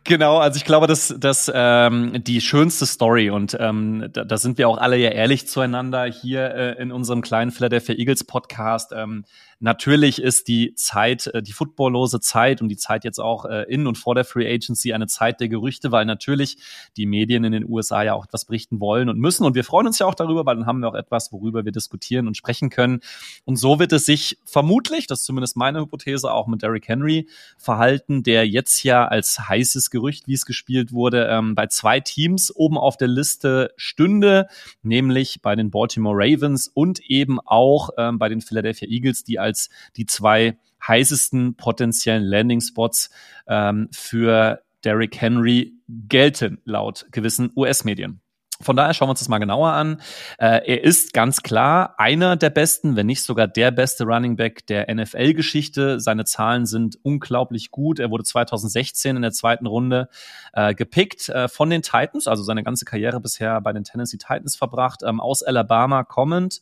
Genau, 0.03 0.37
also 0.37 0.57
ich 0.57 0.65
glaube, 0.65 0.87
dass, 0.87 1.15
dass 1.17 1.51
ähm, 1.53 2.23
die 2.23 2.41
schönste 2.41 2.85
Story 2.85 3.29
und 3.29 3.55
ähm, 3.59 4.09
da, 4.11 4.25
da 4.25 4.37
sind 4.37 4.57
wir 4.57 4.67
auch 4.67 4.77
alle 4.77 4.97
ja 4.97 5.09
ehrlich 5.09 5.47
zueinander 5.47 6.05
hier 6.05 6.53
äh, 6.53 6.81
in 6.81 6.91
unserem 6.91 7.21
kleinen 7.21 7.51
Philadelphia 7.51 7.95
Eagles 7.95 8.23
Podcast. 8.25 8.91
Ähm, 8.93 9.23
Natürlich 9.61 10.21
ist 10.21 10.47
die 10.47 10.73
Zeit, 10.75 11.27
äh, 11.27 11.43
die 11.43 11.51
footballlose 11.51 12.21
Zeit 12.21 12.61
und 12.61 12.69
die 12.69 12.77
Zeit 12.77 13.03
jetzt 13.03 13.19
auch 13.19 13.43
äh, 13.43 13.63
in 13.63 13.87
und 13.87 13.97
vor 13.97 14.15
der 14.15 14.23
Free 14.23 14.49
Agency 14.49 14.93
eine 14.93 15.07
Zeit 15.07 15.41
der 15.41 15.49
Gerüchte, 15.49 15.91
weil 15.91 16.05
natürlich 16.05 16.57
die 16.95 17.05
Medien 17.05 17.43
in 17.43 17.51
den 17.51 17.69
USA 17.69 18.03
ja 18.03 18.13
auch 18.13 18.25
etwas 18.25 18.45
berichten 18.45 18.79
wollen 18.79 19.09
und 19.09 19.19
müssen. 19.19 19.43
Und 19.43 19.55
wir 19.55 19.65
freuen 19.65 19.87
uns 19.87 19.99
ja 19.99 20.05
auch 20.05 20.15
darüber, 20.15 20.45
weil 20.45 20.55
dann 20.55 20.65
haben 20.65 20.79
wir 20.79 20.87
auch 20.87 20.95
etwas, 20.95 21.33
worüber 21.33 21.65
wir 21.65 21.73
diskutieren 21.73 22.27
und 22.27 22.37
sprechen 22.37 22.69
können. 22.69 23.01
Und 23.43 23.57
so 23.57 23.79
wird 23.79 23.91
es 23.91 24.05
sich 24.05 24.37
vermutlich, 24.45 25.07
das 25.07 25.19
ist 25.19 25.25
zumindest 25.25 25.57
meine 25.57 25.81
Hypothese, 25.81 26.31
auch 26.31 26.47
mit 26.47 26.61
Derrick 26.61 26.87
Henry 26.87 27.27
verhalten, 27.57 28.23
der 28.23 28.47
jetzt 28.47 28.83
ja 28.83 29.05
als 29.09 29.49
heißes 29.49 29.89
Gerücht, 29.89 30.27
wie 30.27 30.35
es 30.35 30.45
gespielt 30.45 30.93
wurde, 30.93 31.27
ähm, 31.29 31.55
bei 31.55 31.67
zwei 31.67 31.99
Teams 31.99 32.55
oben 32.55 32.77
auf 32.77 32.95
der 32.95 33.09
Liste 33.09 33.73
stünde, 33.75 34.47
nämlich 34.83 35.41
bei 35.41 35.57
den 35.57 35.69
Baltimore 35.69 36.15
Ravens 36.17 36.69
und 36.69 37.01
eben 37.09 37.41
auch 37.41 37.89
ähm, 37.97 38.19
bei 38.19 38.29
den 38.29 38.39
Philadelphia 38.39 38.87
Eagles, 38.87 39.25
die 39.25 39.37
als 39.37 39.48
als 39.49 39.69
die 39.97 40.05
zwei 40.05 40.57
heißesten 40.87 41.55
potenziellen 41.55 42.23
Landing-Spots 42.23 43.09
ähm, 43.47 43.89
für 43.91 44.61
Derrick 44.85 45.19
Henry 45.19 45.73
gelten, 45.87 46.61
laut 46.63 47.07
gewissen 47.11 47.51
US-Medien. 47.55 48.21
Von 48.61 48.75
daher 48.75 48.93
schauen 48.93 49.07
wir 49.07 49.11
uns 49.11 49.19
das 49.19 49.29
mal 49.29 49.37
genauer 49.37 49.71
an. 49.71 50.01
Äh, 50.37 50.67
er 50.67 50.83
ist 50.83 51.13
ganz 51.13 51.43
klar 51.43 51.95
einer 51.97 52.35
der 52.35 52.49
besten, 52.49 52.97
wenn 52.97 53.05
nicht 53.05 53.23
sogar 53.23 53.47
der 53.47 53.71
beste 53.71 54.03
Running 54.03 54.35
Back 54.35 54.67
der 54.67 54.93
NFL-Geschichte. 54.93 56.01
Seine 56.01 56.25
Zahlen 56.25 56.65
sind 56.65 56.97
unglaublich 57.01 57.71
gut. 57.71 57.99
Er 57.99 58.09
wurde 58.09 58.25
2016 58.25 59.15
in 59.15 59.21
der 59.21 59.31
zweiten 59.31 59.65
Runde 59.65 60.09
äh, 60.51 60.75
gepickt 60.75 61.29
äh, 61.29 61.47
von 61.47 61.69
den 61.69 61.83
Titans, 61.83 62.27
also 62.27 62.43
seine 62.43 62.63
ganze 62.63 62.83
Karriere 62.83 63.21
bisher 63.21 63.61
bei 63.61 63.71
den 63.71 63.85
Tennessee 63.85 64.17
Titans 64.17 64.57
verbracht, 64.57 65.03
ähm, 65.03 65.21
aus 65.21 65.41
Alabama 65.41 66.03
kommend 66.03 66.59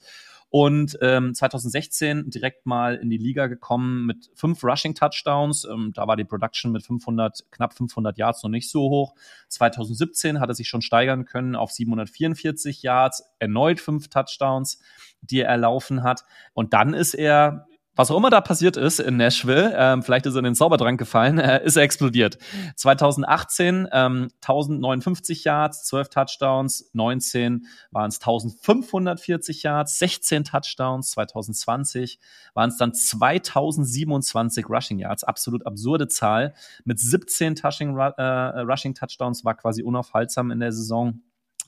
und 0.49 0.97
ähm, 1.01 1.33
2016 1.33 2.29
direkt 2.29 2.65
mal 2.65 2.95
in 2.95 3.09
die 3.09 3.17
Liga 3.17 3.47
gekommen 3.47 4.05
mit 4.05 4.31
fünf 4.33 4.63
Rushing 4.63 4.95
Touchdowns. 4.95 5.65
Ähm, 5.65 5.91
da 5.93 6.07
war 6.07 6.15
die 6.15 6.23
Production 6.23 6.71
mit 6.71 6.85
500, 6.85 7.51
knapp 7.51 7.73
500 7.73 8.17
Yards 8.17 8.43
noch 8.43 8.49
nicht 8.49 8.69
so 8.69 8.89
hoch. 8.89 9.13
2017 9.49 10.39
hat 10.39 10.49
er 10.49 10.55
sich 10.55 10.69
schon 10.69 10.81
steigern 10.81 11.25
können 11.25 11.55
auf 11.55 11.71
744 11.71 12.81
Yards, 12.81 13.23
erneut 13.39 13.81
fünf 13.81 14.07
Touchdowns, 14.07 14.79
die 15.21 15.41
er 15.41 15.49
erlaufen 15.49 16.03
hat. 16.03 16.23
Und 16.53 16.73
dann 16.73 16.93
ist 16.93 17.13
er 17.13 17.66
was 17.97 18.11
auch 18.11 18.17
immer 18.17 18.29
da 18.29 18.41
passiert 18.41 18.77
ist 18.77 18.99
in 18.99 19.17
Nashville, 19.17 19.73
ähm, 19.75 20.03
vielleicht 20.03 20.25
ist 20.27 20.35
er 20.35 20.39
in 20.39 20.45
den 20.45 20.55
Zaubertrank 20.55 20.99
gefallen, 20.99 21.39
äh, 21.39 21.63
ist 21.65 21.75
er 21.75 21.83
explodiert. 21.83 22.37
2018 22.75 23.89
ähm, 23.91 24.29
1059 24.41 25.43
Yards, 25.43 25.83
12 25.85 26.09
Touchdowns, 26.09 26.89
19 26.93 27.65
waren 27.91 28.09
es 28.09 28.19
1540 28.19 29.63
Yards, 29.63 29.99
16 29.99 30.43
Touchdowns, 30.45 31.11
2020 31.11 32.19
waren 32.53 32.69
es 32.69 32.77
dann 32.77 32.93
2027 32.93 34.69
Rushing 34.69 34.99
Yards, 34.99 35.23
absolut 35.23 35.65
absurde 35.65 36.07
Zahl. 36.07 36.53
Mit 36.85 36.99
17 36.99 37.55
Touching, 37.55 37.97
äh, 37.97 38.21
Rushing 38.21 38.93
Touchdowns 38.93 39.43
war 39.43 39.55
quasi 39.55 39.81
unaufhaltsam 39.83 40.51
in 40.51 40.59
der 40.59 40.71
Saison. 40.71 41.21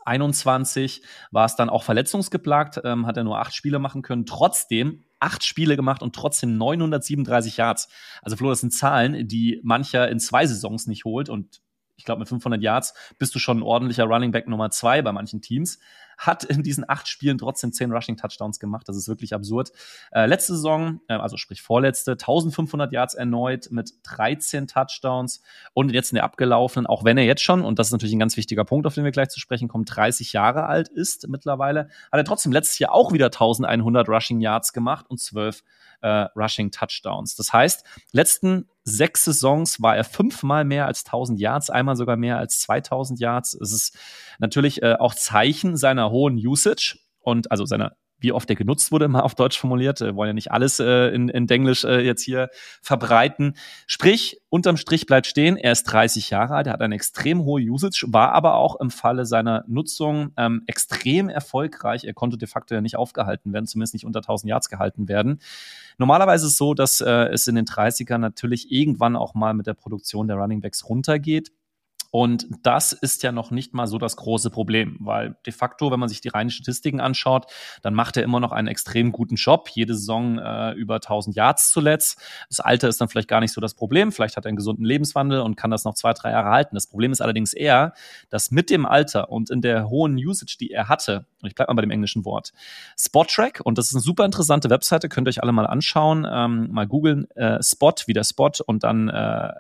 21 0.09 1.03
war 1.31 1.45
es 1.45 1.55
dann 1.55 1.69
auch 1.69 1.83
verletzungsgeplagt, 1.83 2.81
ähm, 2.83 3.05
hat 3.05 3.17
er 3.17 3.23
nur 3.23 3.39
acht 3.39 3.53
Spiele 3.53 3.79
machen 3.79 4.01
können. 4.01 4.25
Trotzdem 4.25 5.05
acht 5.19 5.43
Spiele 5.43 5.75
gemacht 5.75 6.01
und 6.01 6.15
trotzdem 6.15 6.57
937 6.57 7.57
Yards. 7.57 7.89
Also 8.21 8.35
Flo, 8.35 8.49
das 8.49 8.61
sind 8.61 8.73
Zahlen, 8.73 9.27
die 9.27 9.59
mancher 9.63 10.09
in 10.09 10.19
zwei 10.19 10.45
Saisons 10.47 10.87
nicht 10.87 11.05
holt 11.05 11.29
und 11.29 11.61
ich 11.99 12.05
glaube, 12.05 12.19
mit 12.19 12.29
500 12.29 12.61
Yards 12.61 12.93
bist 13.17 13.35
du 13.35 13.39
schon 13.39 13.59
ein 13.59 13.63
ordentlicher 13.63 14.05
Running 14.05 14.31
Back 14.31 14.47
Nummer 14.47 14.71
zwei 14.71 15.01
bei 15.01 15.11
manchen 15.11 15.41
Teams 15.41 15.79
hat 16.17 16.43
in 16.43 16.63
diesen 16.63 16.87
acht 16.87 17.07
Spielen 17.07 17.37
trotzdem 17.37 17.71
zehn 17.71 17.91
Rushing 17.91 18.17
Touchdowns 18.17 18.59
gemacht. 18.59 18.87
Das 18.87 18.97
ist 18.97 19.07
wirklich 19.07 19.33
absurd. 19.33 19.71
Äh, 20.11 20.25
letzte 20.25 20.53
Saison, 20.53 20.99
äh, 21.07 21.13
also 21.13 21.37
sprich 21.37 21.61
vorletzte, 21.61 22.11
1500 22.11 22.91
Yards 22.91 23.13
erneut 23.13 23.69
mit 23.71 23.93
13 24.03 24.67
Touchdowns 24.67 25.41
und 25.73 25.93
jetzt 25.93 26.11
in 26.11 26.15
der 26.15 26.25
abgelaufenen, 26.25 26.87
auch 26.87 27.05
wenn 27.05 27.17
er 27.17 27.23
jetzt 27.23 27.41
schon, 27.41 27.63
und 27.63 27.79
das 27.79 27.87
ist 27.87 27.91
natürlich 27.91 28.15
ein 28.15 28.19
ganz 28.19 28.35
wichtiger 28.35 28.65
Punkt, 28.65 28.85
auf 28.85 28.95
den 28.95 29.05
wir 29.05 29.11
gleich 29.11 29.29
zu 29.29 29.39
sprechen 29.39 29.69
kommen, 29.69 29.85
30 29.85 30.33
Jahre 30.33 30.65
alt 30.65 30.89
ist 30.89 31.27
mittlerweile, 31.29 31.89
hat 32.11 32.19
er 32.19 32.25
trotzdem 32.25 32.51
letztes 32.51 32.79
Jahr 32.79 32.93
auch 32.93 33.13
wieder 33.13 33.27
1100 33.27 34.07
Rushing 34.09 34.41
Yards 34.41 34.73
gemacht 34.73 35.05
und 35.09 35.19
12 35.19 35.63
äh, 36.01 36.27
Rushing 36.35 36.71
Touchdowns. 36.71 37.35
Das 37.35 37.53
heißt, 37.53 37.85
letzten 38.11 38.69
sechs 38.83 39.25
Saisons 39.25 39.81
war 39.81 39.95
er 39.95 40.03
fünfmal 40.03 40.65
mehr 40.65 40.87
als 40.87 41.05
1000 41.05 41.39
Yards, 41.39 41.69
einmal 41.69 41.95
sogar 41.95 42.17
mehr 42.17 42.37
als 42.37 42.59
2000 42.61 43.19
Yards. 43.19 43.53
Es 43.53 43.71
ist 43.71 43.97
natürlich 44.39 44.81
äh, 44.81 44.95
auch 44.99 45.13
Zeichen 45.13 45.77
seiner 45.77 46.09
hohen 46.11 46.35
Usage 46.35 46.97
und 47.19 47.51
also 47.51 47.65
seiner 47.65 47.95
wie 48.19 48.31
oft 48.31 48.49
der 48.49 48.55
genutzt 48.55 48.91
wurde, 48.91 49.07
mal 49.07 49.21
auf 49.21 49.35
Deutsch 49.35 49.57
formuliert. 49.57 50.01
Wir 50.01 50.15
wollen 50.15 50.29
ja 50.29 50.33
nicht 50.33 50.51
alles 50.51 50.79
äh, 50.79 51.07
in, 51.07 51.29
in 51.29 51.47
Denglisch 51.47 51.83
äh, 51.83 52.01
jetzt 52.01 52.23
hier 52.23 52.49
verbreiten. 52.81 53.55
Sprich, 53.87 54.41
unterm 54.49 54.77
Strich 54.77 55.05
bleibt 55.05 55.27
stehen, 55.27 55.57
er 55.57 55.71
ist 55.71 55.83
30 55.83 56.29
Jahre 56.29 56.55
alt, 56.55 56.67
er 56.67 56.73
hat 56.73 56.81
eine 56.81 56.95
extrem 56.95 57.43
hohe 57.43 57.61
Usage, 57.61 58.05
war 58.09 58.33
aber 58.33 58.55
auch 58.55 58.79
im 58.79 58.89
Falle 58.89 59.25
seiner 59.25 59.63
Nutzung 59.67 60.31
ähm, 60.37 60.63
extrem 60.67 61.29
erfolgreich. 61.29 62.03
Er 62.03 62.13
konnte 62.13 62.37
de 62.37 62.47
facto 62.47 62.75
ja 62.75 62.81
nicht 62.81 62.97
aufgehalten 62.97 63.53
werden, 63.53 63.67
zumindest 63.67 63.93
nicht 63.93 64.05
unter 64.05 64.19
1000 64.19 64.49
Yards 64.49 64.69
gehalten 64.69 65.07
werden. 65.07 65.39
Normalerweise 65.97 66.45
ist 66.45 66.53
es 66.53 66.57
so, 66.57 66.73
dass 66.73 67.01
äh, 67.01 67.27
es 67.27 67.47
in 67.47 67.55
den 67.55 67.65
30ern 67.65 68.19
natürlich 68.19 68.71
irgendwann 68.71 69.15
auch 69.15 69.33
mal 69.33 69.53
mit 69.53 69.67
der 69.67 69.73
Produktion 69.73 70.27
der 70.27 70.37
Running 70.37 70.61
Backs 70.61 70.87
runtergeht. 70.87 71.51
Und 72.11 72.47
das 72.63 72.91
ist 72.91 73.23
ja 73.23 73.31
noch 73.31 73.51
nicht 73.51 73.73
mal 73.73 73.87
so 73.87 73.97
das 73.97 74.15
große 74.15 74.49
Problem, 74.49 74.97
weil 74.99 75.35
de 75.45 75.53
facto, 75.53 75.91
wenn 75.91 75.99
man 75.99 76.09
sich 76.09 76.21
die 76.21 76.29
reinen 76.29 76.49
Statistiken 76.49 76.99
anschaut, 76.99 77.45
dann 77.81 77.93
macht 77.93 78.17
er 78.17 78.23
immer 78.23 78.39
noch 78.39 78.51
einen 78.51 78.67
extrem 78.67 79.11
guten 79.11 79.35
Job. 79.35 79.69
Jede 79.73 79.93
Saison 79.93 80.39
äh, 80.39 80.71
über 80.73 80.95
1000 80.95 81.35
Yards 81.35 81.71
zuletzt. 81.71 82.19
Das 82.49 82.59
Alter 82.59 82.87
ist 82.87 82.99
dann 82.99 83.09
vielleicht 83.09 83.27
gar 83.27 83.41
nicht 83.41 83.53
so 83.53 83.61
das 83.61 83.75
Problem. 83.75 84.11
Vielleicht 84.11 84.37
hat 84.37 84.45
er 84.45 84.49
einen 84.49 84.57
gesunden 84.57 84.85
Lebenswandel 84.85 85.41
und 85.41 85.55
kann 85.55 85.71
das 85.71 85.83
noch 85.83 85.93
zwei, 85.93 86.13
drei 86.13 86.31
Jahre 86.31 86.49
halten. 86.49 86.75
Das 86.75 86.87
Problem 86.87 87.11
ist 87.11 87.21
allerdings 87.21 87.53
eher, 87.53 87.93
dass 88.29 88.51
mit 88.51 88.69
dem 88.69 88.85
Alter 88.85 89.29
und 89.29 89.49
in 89.51 89.61
der 89.61 89.89
hohen 89.89 90.15
Usage, 90.15 90.57
die 90.59 90.71
er 90.71 90.89
hatte, 90.89 91.25
ich 91.43 91.55
bleibe 91.55 91.71
mal 91.71 91.75
bei 91.75 91.81
dem 91.81 91.91
englischen 91.91 92.25
Wort, 92.25 92.53
Spot-Track, 92.97 93.61
und 93.63 93.77
das 93.77 93.87
ist 93.87 93.95
eine 93.95 94.01
super 94.01 94.25
interessante 94.25 94.69
Webseite, 94.69 95.09
könnt 95.09 95.27
ihr 95.27 95.29
euch 95.29 95.43
alle 95.43 95.51
mal 95.51 95.67
anschauen, 95.67 96.27
ähm, 96.29 96.69
mal 96.71 96.87
googeln, 96.87 97.29
äh, 97.31 97.61
Spot, 97.61 97.93
wie 98.07 98.13
der 98.13 98.23
Spot 98.23 98.51
und 98.65 98.83
dann 98.83 99.09
äh, 99.09 99.51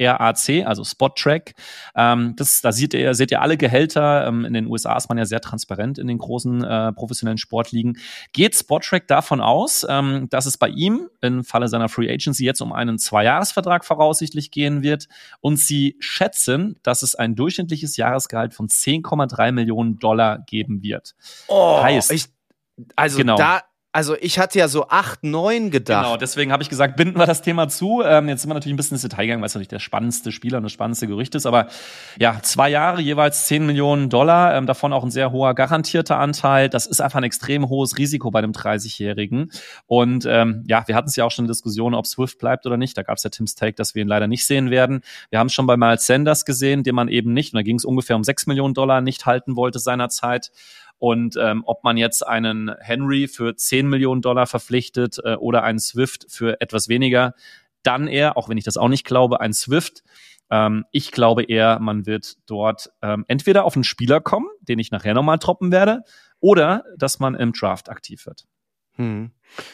RAC, 0.00 0.66
also 0.66 0.84
Spot 0.84 1.08
Track. 1.08 1.54
Ähm, 1.94 2.34
das, 2.36 2.60
da 2.60 2.72
seht 2.72 2.94
ihr, 2.94 3.14
seht 3.14 3.30
ihr 3.30 3.40
alle 3.40 3.56
Gehälter. 3.56 4.26
Ähm, 4.26 4.44
in 4.44 4.52
den 4.52 4.66
USA 4.66 4.96
ist 4.96 5.08
man 5.08 5.18
ja 5.18 5.24
sehr 5.24 5.40
transparent 5.40 5.98
in 5.98 6.06
den 6.06 6.18
großen 6.18 6.64
äh, 6.64 6.92
professionellen 6.92 7.38
Sportligen. 7.38 7.98
Geht 8.32 8.54
Spot 8.54 8.78
Track 8.80 9.08
davon 9.08 9.40
aus, 9.40 9.86
ähm, 9.88 10.28
dass 10.30 10.46
es 10.46 10.58
bei 10.58 10.68
ihm 10.68 11.08
im 11.20 11.44
Falle 11.44 11.68
seiner 11.68 11.88
Free 11.88 12.12
Agency 12.12 12.44
jetzt 12.44 12.60
um 12.60 12.72
einen 12.72 12.98
Zweijahresvertrag 12.98 13.84
voraussichtlich 13.84 14.50
gehen 14.50 14.82
wird 14.82 15.08
und 15.40 15.58
sie 15.58 15.96
schätzen, 16.00 16.76
dass 16.82 17.02
es 17.02 17.14
ein 17.14 17.34
durchschnittliches 17.34 17.96
Jahresgehalt 17.96 18.54
von 18.54 18.68
10,3 18.68 19.52
Millionen 19.52 19.98
Dollar 19.98 20.40
geben 20.46 20.82
wird. 20.82 21.14
Oh, 21.48 21.82
heißt, 21.82 22.12
ich, 22.12 22.26
also 22.94 23.18
genau. 23.18 23.36
da 23.36 23.62
also 23.96 24.14
ich 24.20 24.38
hatte 24.38 24.58
ja 24.58 24.68
so 24.68 24.88
acht, 24.88 25.24
neun 25.24 25.70
gedacht. 25.70 26.04
Genau, 26.04 26.16
deswegen 26.18 26.52
habe 26.52 26.62
ich 26.62 26.68
gesagt, 26.68 26.96
binden 26.96 27.18
wir 27.18 27.24
das 27.24 27.40
Thema 27.40 27.66
zu. 27.70 28.02
Ähm, 28.04 28.28
jetzt 28.28 28.42
sind 28.42 28.50
wir 28.50 28.54
natürlich 28.54 28.74
ein 28.74 28.76
bisschen 28.76 28.96
ins 28.96 29.00
Detail 29.00 29.22
gegangen, 29.22 29.40
weil 29.40 29.46
es 29.46 29.54
natürlich 29.54 29.68
der 29.68 29.78
spannendste 29.78 30.32
Spieler 30.32 30.58
und 30.58 30.64
das 30.64 30.72
spannendste 30.72 31.06
Gerücht 31.06 31.34
ist. 31.34 31.46
Aber 31.46 31.68
ja, 32.18 32.38
zwei 32.42 32.68
Jahre, 32.68 33.00
jeweils 33.00 33.46
zehn 33.46 33.64
Millionen 33.64 34.10
Dollar, 34.10 34.54
ähm, 34.54 34.66
davon 34.66 34.92
auch 34.92 35.02
ein 35.02 35.10
sehr 35.10 35.32
hoher 35.32 35.54
garantierter 35.54 36.18
Anteil. 36.18 36.68
Das 36.68 36.86
ist 36.86 37.00
einfach 37.00 37.16
ein 37.16 37.24
extrem 37.24 37.70
hohes 37.70 37.96
Risiko 37.96 38.30
bei 38.30 38.40
einem 38.40 38.52
30-Jährigen. 38.52 39.50
Und 39.86 40.26
ähm, 40.28 40.62
ja, 40.68 40.86
wir 40.86 40.94
hatten 40.94 41.08
es 41.08 41.16
ja 41.16 41.24
auch 41.24 41.30
schon 41.30 41.46
in 41.46 41.48
Diskussion, 41.48 41.94
ob 41.94 42.06
Swift 42.06 42.38
bleibt 42.38 42.66
oder 42.66 42.76
nicht. 42.76 42.98
Da 42.98 43.02
gab 43.02 43.16
es 43.16 43.22
ja 43.22 43.30
Tim's 43.30 43.54
Take, 43.54 43.76
dass 43.76 43.94
wir 43.94 44.02
ihn 44.02 44.08
leider 44.08 44.26
nicht 44.26 44.46
sehen 44.46 44.70
werden. 44.70 45.00
Wir 45.30 45.38
haben 45.38 45.46
es 45.46 45.54
schon 45.54 45.66
bei 45.66 45.78
Miles 45.78 46.06
Sanders 46.06 46.44
gesehen, 46.44 46.82
den 46.82 46.94
man 46.94 47.08
eben 47.08 47.32
nicht, 47.32 47.54
und 47.54 47.56
da 47.56 47.62
ging 47.62 47.76
es 47.76 47.86
ungefähr 47.86 48.16
um 48.16 48.24
sechs 48.24 48.46
Millionen 48.46 48.74
Dollar, 48.74 49.00
nicht 49.00 49.24
halten 49.24 49.56
wollte 49.56 49.78
seinerzeit. 49.78 50.50
Und 50.98 51.36
ähm, 51.36 51.62
ob 51.66 51.84
man 51.84 51.96
jetzt 51.96 52.26
einen 52.26 52.74
Henry 52.80 53.28
für 53.28 53.54
10 53.54 53.88
Millionen 53.88 54.22
Dollar 54.22 54.46
verpflichtet 54.46 55.18
äh, 55.22 55.34
oder 55.34 55.62
einen 55.62 55.78
Swift 55.78 56.26
für 56.28 56.60
etwas 56.60 56.88
weniger, 56.88 57.34
dann 57.82 58.08
eher, 58.08 58.36
auch 58.36 58.48
wenn 58.48 58.58
ich 58.58 58.64
das 58.64 58.76
auch 58.76 58.88
nicht 58.88 59.04
glaube, 59.04 59.40
ein 59.40 59.52
Swift. 59.52 60.02
Ähm, 60.50 60.84
ich 60.92 61.12
glaube 61.12 61.44
eher, 61.44 61.78
man 61.80 62.06
wird 62.06 62.36
dort 62.46 62.90
ähm, 63.02 63.24
entweder 63.28 63.64
auf 63.64 63.76
einen 63.76 63.84
Spieler 63.84 64.20
kommen, 64.20 64.48
den 64.60 64.78
ich 64.78 64.90
nachher 64.90 65.14
nochmal 65.14 65.38
droppen 65.38 65.70
werde, 65.70 66.02
oder 66.40 66.84
dass 66.96 67.18
man 67.18 67.34
im 67.34 67.52
Draft 67.52 67.88
aktiv 67.88 68.26
wird. 68.26 68.46
Hm. 68.96 69.30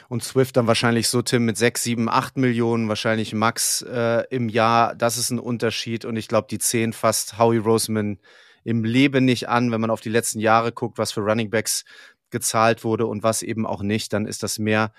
Und 0.09 0.25
Swift 0.25 0.57
dann 0.57 0.67
wahrscheinlich 0.67 1.09
so, 1.09 1.23
Tim, 1.23 1.45
mit 1.45 1.57
6, 1.57 1.83
7, 1.85 2.09
8 2.09 2.37
Millionen, 2.37 2.89
wahrscheinlich 2.89 3.33
Max 3.35 3.83
äh, 3.83 4.25
im 4.31 4.49
Jahr. 4.49 4.95
Das 4.95 5.17
ist 5.17 5.31
ein 5.31 5.39
Unterschied. 5.39 6.05
Und 6.05 6.17
ich 6.17 6.29
glaube, 6.29 6.49
die 6.51 6.59
10 6.59 6.93
fast 6.93 7.39
Howie 7.39 7.59
Roseman 7.59 8.19
im 8.65 8.85
Leben 8.85 9.25
nicht 9.25 9.49
an, 9.49 9.71
wenn 9.71 9.81
man 9.81 9.91
auf 9.91 10.01
die 10.01 10.09
letzten 10.09 10.41
Jahre 10.41 10.73
guckt, 10.73 10.99
was 10.99 11.13
für 11.13 11.21
Runningbacks 11.21 11.85
gezahlt 12.31 12.83
wurde 12.83 13.07
und 13.07 13.23
was 13.23 13.43
eben 13.43 13.67
auch 13.67 13.83
nicht, 13.83 14.13
dann 14.13 14.27
ist 14.27 14.43
das 14.43 14.59
mehr 14.59 14.93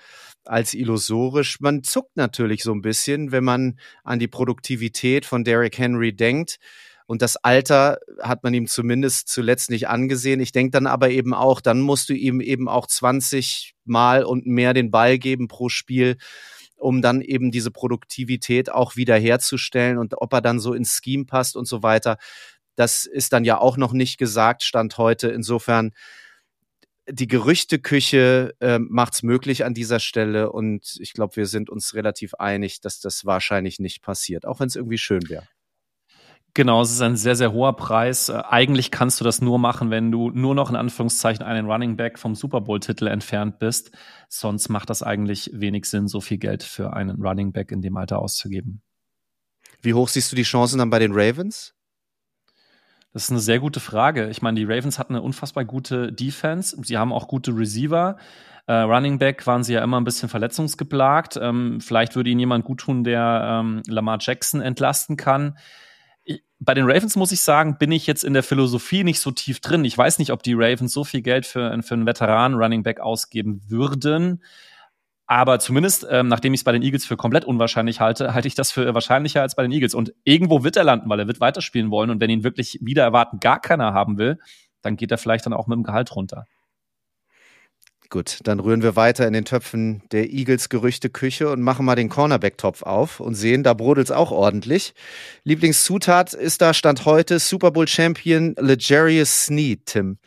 als 0.44 0.72
illusorisch. 0.72 1.60
Man 1.60 1.82
zuckt 1.82 2.16
natürlich 2.16 2.62
so 2.62 2.72
ein 2.72 2.80
bisschen, 2.80 3.32
wenn 3.32 3.44
man 3.44 3.78
an 4.04 4.18
die 4.18 4.28
Produktivität 4.28 5.26
von 5.26 5.44
Derrick 5.44 5.76
Henry 5.76 6.14
denkt. 6.14 6.58
Und 7.06 7.20
das 7.20 7.36
Alter 7.36 7.98
hat 8.22 8.44
man 8.44 8.54
ihm 8.54 8.66
zumindest 8.66 9.28
zuletzt 9.28 9.68
nicht 9.68 9.88
angesehen. 9.88 10.40
Ich 10.40 10.52
denke 10.52 10.70
dann 10.70 10.86
aber 10.86 11.10
eben 11.10 11.34
auch, 11.34 11.60
dann 11.60 11.80
musst 11.80 12.08
du 12.08 12.14
ihm 12.14 12.40
eben 12.40 12.66
auch 12.66 12.86
20 12.86 13.74
Mal 13.84 14.24
und 14.24 14.46
mehr 14.46 14.72
den 14.72 14.90
Ball 14.90 15.18
geben 15.18 15.48
pro 15.48 15.68
Spiel, 15.68 16.16
um 16.76 17.02
dann 17.02 17.20
eben 17.20 17.50
diese 17.50 17.70
Produktivität 17.70 18.70
auch 18.70 18.96
wiederherzustellen 18.96 19.98
und 19.98 20.14
ob 20.16 20.32
er 20.32 20.40
dann 20.40 20.60
so 20.60 20.72
ins 20.72 20.98
Scheme 21.02 21.26
passt 21.26 21.56
und 21.56 21.66
so 21.66 21.82
weiter. 21.82 22.16
Das 22.76 23.06
ist 23.06 23.32
dann 23.32 23.44
ja 23.44 23.58
auch 23.58 23.76
noch 23.76 23.92
nicht 23.92 24.18
gesagt, 24.18 24.62
stand 24.62 24.98
heute. 24.98 25.28
Insofern, 25.28 25.92
die 27.08 27.28
Gerüchteküche 27.28 28.54
äh, 28.60 28.78
macht 28.78 29.14
es 29.14 29.22
möglich 29.22 29.64
an 29.64 29.74
dieser 29.74 30.00
Stelle 30.00 30.50
und 30.50 30.96
ich 31.00 31.12
glaube, 31.12 31.36
wir 31.36 31.46
sind 31.46 31.68
uns 31.68 31.94
relativ 31.94 32.34
einig, 32.34 32.80
dass 32.80 33.00
das 33.00 33.24
wahrscheinlich 33.24 33.78
nicht 33.78 34.02
passiert, 34.02 34.46
auch 34.46 34.60
wenn 34.60 34.68
es 34.68 34.76
irgendwie 34.76 34.98
schön 34.98 35.28
wäre. 35.28 35.46
Genau, 36.56 36.82
es 36.82 36.92
ist 36.92 37.00
ein 37.00 37.16
sehr, 37.16 37.34
sehr 37.34 37.52
hoher 37.52 37.74
Preis. 37.74 38.28
Äh, 38.28 38.40
eigentlich 38.48 38.92
kannst 38.92 39.20
du 39.20 39.24
das 39.24 39.42
nur 39.42 39.58
machen, 39.58 39.90
wenn 39.90 40.12
du 40.12 40.30
nur 40.30 40.54
noch 40.54 40.70
in 40.70 40.76
Anführungszeichen 40.76 41.44
einen 41.44 41.68
Running 41.68 41.96
Back 41.96 42.16
vom 42.16 42.36
Super 42.36 42.60
Bowl-Titel 42.60 43.08
entfernt 43.08 43.58
bist. 43.58 43.90
Sonst 44.28 44.68
macht 44.68 44.88
das 44.88 45.02
eigentlich 45.02 45.50
wenig 45.52 45.86
Sinn, 45.86 46.06
so 46.06 46.20
viel 46.20 46.38
Geld 46.38 46.62
für 46.62 46.92
einen 46.92 47.20
Running 47.20 47.52
Back 47.52 47.72
in 47.72 47.82
dem 47.82 47.96
Alter 47.96 48.20
auszugeben. 48.20 48.82
Wie 49.82 49.94
hoch 49.94 50.08
siehst 50.08 50.30
du 50.30 50.36
die 50.36 50.44
Chancen 50.44 50.78
dann 50.78 50.90
bei 50.90 51.00
den 51.00 51.12
Ravens? 51.12 51.74
Das 53.14 53.24
ist 53.24 53.30
eine 53.30 53.40
sehr 53.40 53.60
gute 53.60 53.80
Frage. 53.80 54.28
Ich 54.28 54.42
meine, 54.42 54.60
die 54.60 54.64
Ravens 54.64 54.98
hatten 54.98 55.14
eine 55.14 55.22
unfassbar 55.22 55.64
gute 55.64 56.12
Defense. 56.12 56.76
Sie 56.82 56.98
haben 56.98 57.12
auch 57.12 57.28
gute 57.28 57.56
Receiver. 57.56 58.18
Äh, 58.66 58.72
Running 58.74 59.18
Back 59.18 59.46
waren 59.46 59.64
sie 59.64 59.72
ja 59.72 59.82
immer 59.82 59.98
ein 59.98 60.04
bisschen 60.04 60.28
verletzungsgeplagt. 60.28 61.38
Ähm, 61.40 61.80
vielleicht 61.80 62.16
würde 62.16 62.28
ihnen 62.28 62.40
jemand 62.40 62.66
gut 62.66 62.80
tun, 62.80 63.04
der 63.04 63.62
ähm, 63.62 63.82
Lamar 63.86 64.18
Jackson 64.20 64.60
entlasten 64.60 65.16
kann 65.16 65.56
bei 66.64 66.74
den 66.74 66.90
Ravens 66.90 67.16
muss 67.16 67.32
ich 67.32 67.40
sagen, 67.40 67.76
bin 67.78 67.92
ich 67.92 68.06
jetzt 68.06 68.24
in 68.24 68.32
der 68.32 68.42
Philosophie 68.42 69.04
nicht 69.04 69.20
so 69.20 69.30
tief 69.30 69.60
drin. 69.60 69.84
Ich 69.84 69.96
weiß 69.96 70.18
nicht, 70.18 70.32
ob 70.32 70.42
die 70.42 70.54
Ravens 70.54 70.92
so 70.92 71.04
viel 71.04 71.22
Geld 71.22 71.46
für, 71.46 71.82
für 71.82 71.94
einen 71.94 72.06
Veteran 72.06 72.54
Running 72.54 72.82
Back 72.82 73.00
ausgeben 73.00 73.62
würden. 73.68 74.42
Aber 75.26 75.58
zumindest, 75.58 76.06
ähm, 76.10 76.28
nachdem 76.28 76.52
ich 76.52 76.60
es 76.60 76.64
bei 76.64 76.72
den 76.72 76.82
Eagles 76.82 77.06
für 77.06 77.16
komplett 77.16 77.44
unwahrscheinlich 77.44 78.00
halte, 78.00 78.34
halte 78.34 78.48
ich 78.48 78.54
das 78.54 78.72
für 78.72 78.92
wahrscheinlicher 78.94 79.42
als 79.42 79.54
bei 79.54 79.62
den 79.62 79.72
Eagles. 79.72 79.94
Und 79.94 80.12
irgendwo 80.24 80.64
wird 80.64 80.76
er 80.76 80.84
landen, 80.84 81.08
weil 81.08 81.20
er 81.20 81.26
wird 81.26 81.40
weiterspielen 81.40 81.90
wollen. 81.90 82.10
Und 82.10 82.20
wenn 82.20 82.30
ihn 82.30 82.44
wirklich 82.44 82.78
wieder 82.82 83.02
erwarten 83.02 83.40
gar 83.40 83.60
keiner 83.60 83.94
haben 83.94 84.18
will, 84.18 84.38
dann 84.82 84.96
geht 84.96 85.10
er 85.10 85.18
vielleicht 85.18 85.46
dann 85.46 85.54
auch 85.54 85.66
mit 85.66 85.76
dem 85.76 85.82
Gehalt 85.82 86.14
runter. 86.14 86.46
Gut, 88.14 88.38
dann 88.44 88.60
rühren 88.60 88.84
wir 88.84 88.94
weiter 88.94 89.26
in 89.26 89.32
den 89.32 89.44
Töpfen 89.44 90.00
der 90.12 90.32
Eagles 90.32 90.68
Gerüchteküche 90.68 91.50
und 91.50 91.60
machen 91.62 91.84
mal 91.84 91.96
den 91.96 92.08
Cornerback-Topf 92.08 92.82
auf 92.82 93.18
und 93.18 93.34
sehen, 93.34 93.64
da 93.64 93.74
brodelt 93.74 94.06
es 94.06 94.12
auch 94.12 94.30
ordentlich. 94.30 94.94
Lieblingszutat 95.42 96.32
ist 96.32 96.60
da 96.60 96.74
Stand 96.74 97.06
heute 97.06 97.40
Super 97.40 97.72
Bowl 97.72 97.88
Champion 97.88 98.54
Legarius 98.56 99.46
Sneed, 99.46 99.86
Tim. 99.86 100.18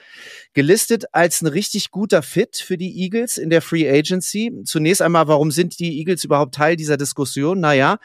Gelistet 0.54 1.06
als 1.14 1.42
ein 1.42 1.48
richtig 1.48 1.90
guter 1.90 2.24
Fit 2.24 2.58
für 2.58 2.78
die 2.78 3.04
Eagles 3.04 3.38
in 3.38 3.50
der 3.50 3.62
Free 3.62 3.90
Agency. 3.90 4.52
Zunächst 4.66 5.02
einmal, 5.02 5.30
warum 5.30 5.50
sind 5.50 5.80
die 5.80 5.98
Eagles 5.98 6.26
überhaupt 6.26 6.56
Teil 6.56 6.76
dieser 6.76 6.98
Diskussion? 6.98 7.62
Naja, 7.62 8.00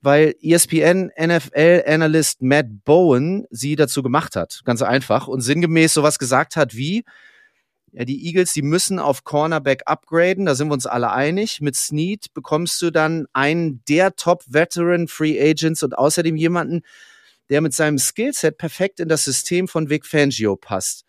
weil 0.00 0.34
ESPN 0.42 1.12
NFL 1.16 1.84
Analyst 1.86 2.42
Matt 2.42 2.66
Bowen 2.84 3.46
sie 3.50 3.76
dazu 3.76 4.02
gemacht 4.02 4.34
hat. 4.34 4.62
Ganz 4.64 4.82
einfach. 4.82 5.28
Und 5.28 5.40
sinngemäß 5.40 5.94
sowas 5.94 6.18
gesagt 6.18 6.56
hat 6.56 6.74
wie, 6.74 7.04
ja, 7.94 8.04
die 8.04 8.26
Eagles, 8.26 8.52
die 8.52 8.62
müssen 8.62 8.98
auf 8.98 9.22
Cornerback 9.22 9.82
upgraden, 9.86 10.46
da 10.46 10.56
sind 10.56 10.66
wir 10.66 10.74
uns 10.74 10.86
alle 10.86 11.12
einig. 11.12 11.60
Mit 11.60 11.76
Snead 11.76 12.34
bekommst 12.34 12.82
du 12.82 12.90
dann 12.90 13.26
einen 13.32 13.84
der 13.88 14.16
Top-Veteran 14.16 15.06
Free 15.06 15.40
Agents 15.40 15.84
und 15.84 15.96
außerdem 15.96 16.34
jemanden, 16.34 16.82
der 17.50 17.60
mit 17.60 17.72
seinem 17.72 17.98
Skillset 17.98 18.58
perfekt 18.58 18.98
in 18.98 19.08
das 19.08 19.24
System 19.24 19.68
von 19.68 19.90
Vic 19.90 20.06
Fangio 20.06 20.56
passt. 20.56 21.04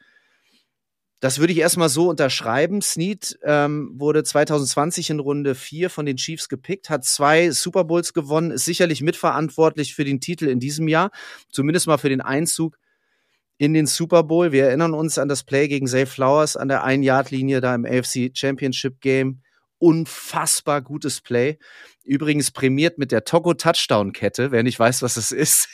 Das 1.21 1.39
würde 1.39 1.53
ich 1.53 1.59
erstmal 1.59 1.89
so 1.89 2.07
unterschreiben. 2.09 2.83
Snead 2.83 3.39
ähm, 3.41 3.95
wurde 3.95 4.23
2020 4.23 5.09
in 5.09 5.19
Runde 5.19 5.55
4 5.55 5.89
von 5.89 6.05
den 6.05 6.17
Chiefs 6.17 6.49
gepickt, 6.49 6.91
hat 6.91 7.03
zwei 7.03 7.49
Super 7.49 7.85
Bowls 7.85 8.13
gewonnen, 8.13 8.51
ist 8.51 8.65
sicherlich 8.65 9.01
mitverantwortlich 9.01 9.95
für 9.95 10.03
den 10.05 10.19
Titel 10.19 10.47
in 10.47 10.59
diesem 10.59 10.87
Jahr, 10.87 11.09
zumindest 11.49 11.87
mal 11.87 11.97
für 11.97 12.09
den 12.09 12.21
Einzug 12.21 12.77
in 13.57 13.73
den 13.73 13.87
Super 13.87 14.23
Bowl. 14.23 14.51
Wir 14.51 14.65
erinnern 14.65 14.93
uns 14.93 15.17
an 15.17 15.29
das 15.29 15.43
Play 15.43 15.67
gegen 15.67 15.87
Zay 15.87 16.05
Flowers 16.05 16.57
an 16.57 16.67
der 16.67 16.83
Ein-Yard-Linie 16.83 17.61
da 17.61 17.73
im 17.73 17.85
AFC 17.85 18.31
Championship 18.33 19.01
Game. 19.01 19.41
Unfassbar 19.77 20.81
gutes 20.81 21.21
Play. 21.21 21.57
Übrigens 22.03 22.51
prämiert 22.51 22.97
mit 22.97 23.11
der 23.11 23.23
Togo 23.23 23.53
Touchdown 23.53 24.13
Kette. 24.13 24.51
Wer 24.51 24.63
nicht 24.63 24.79
weiß, 24.79 25.01
was 25.01 25.17
es 25.17 25.31
ist, 25.31 25.67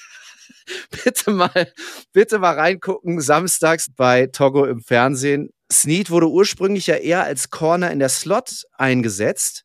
bitte 1.04 1.32
mal, 1.32 1.72
bitte 2.14 2.40
mal 2.40 2.56
reingucken. 2.56 3.22
Samstags 3.22 3.88
bei 3.96 4.28
Togo 4.28 4.66
im 4.66 4.82
Fernsehen. 4.82 5.50
Snead 5.72 6.10
wurde 6.10 6.30
ursprünglich 6.30 6.88
ja 6.88 6.96
eher 6.96 7.24
als 7.24 7.50
Corner 7.50 7.92
in 7.92 8.00
der 8.00 8.10
Slot 8.10 8.64
eingesetzt. 8.74 9.64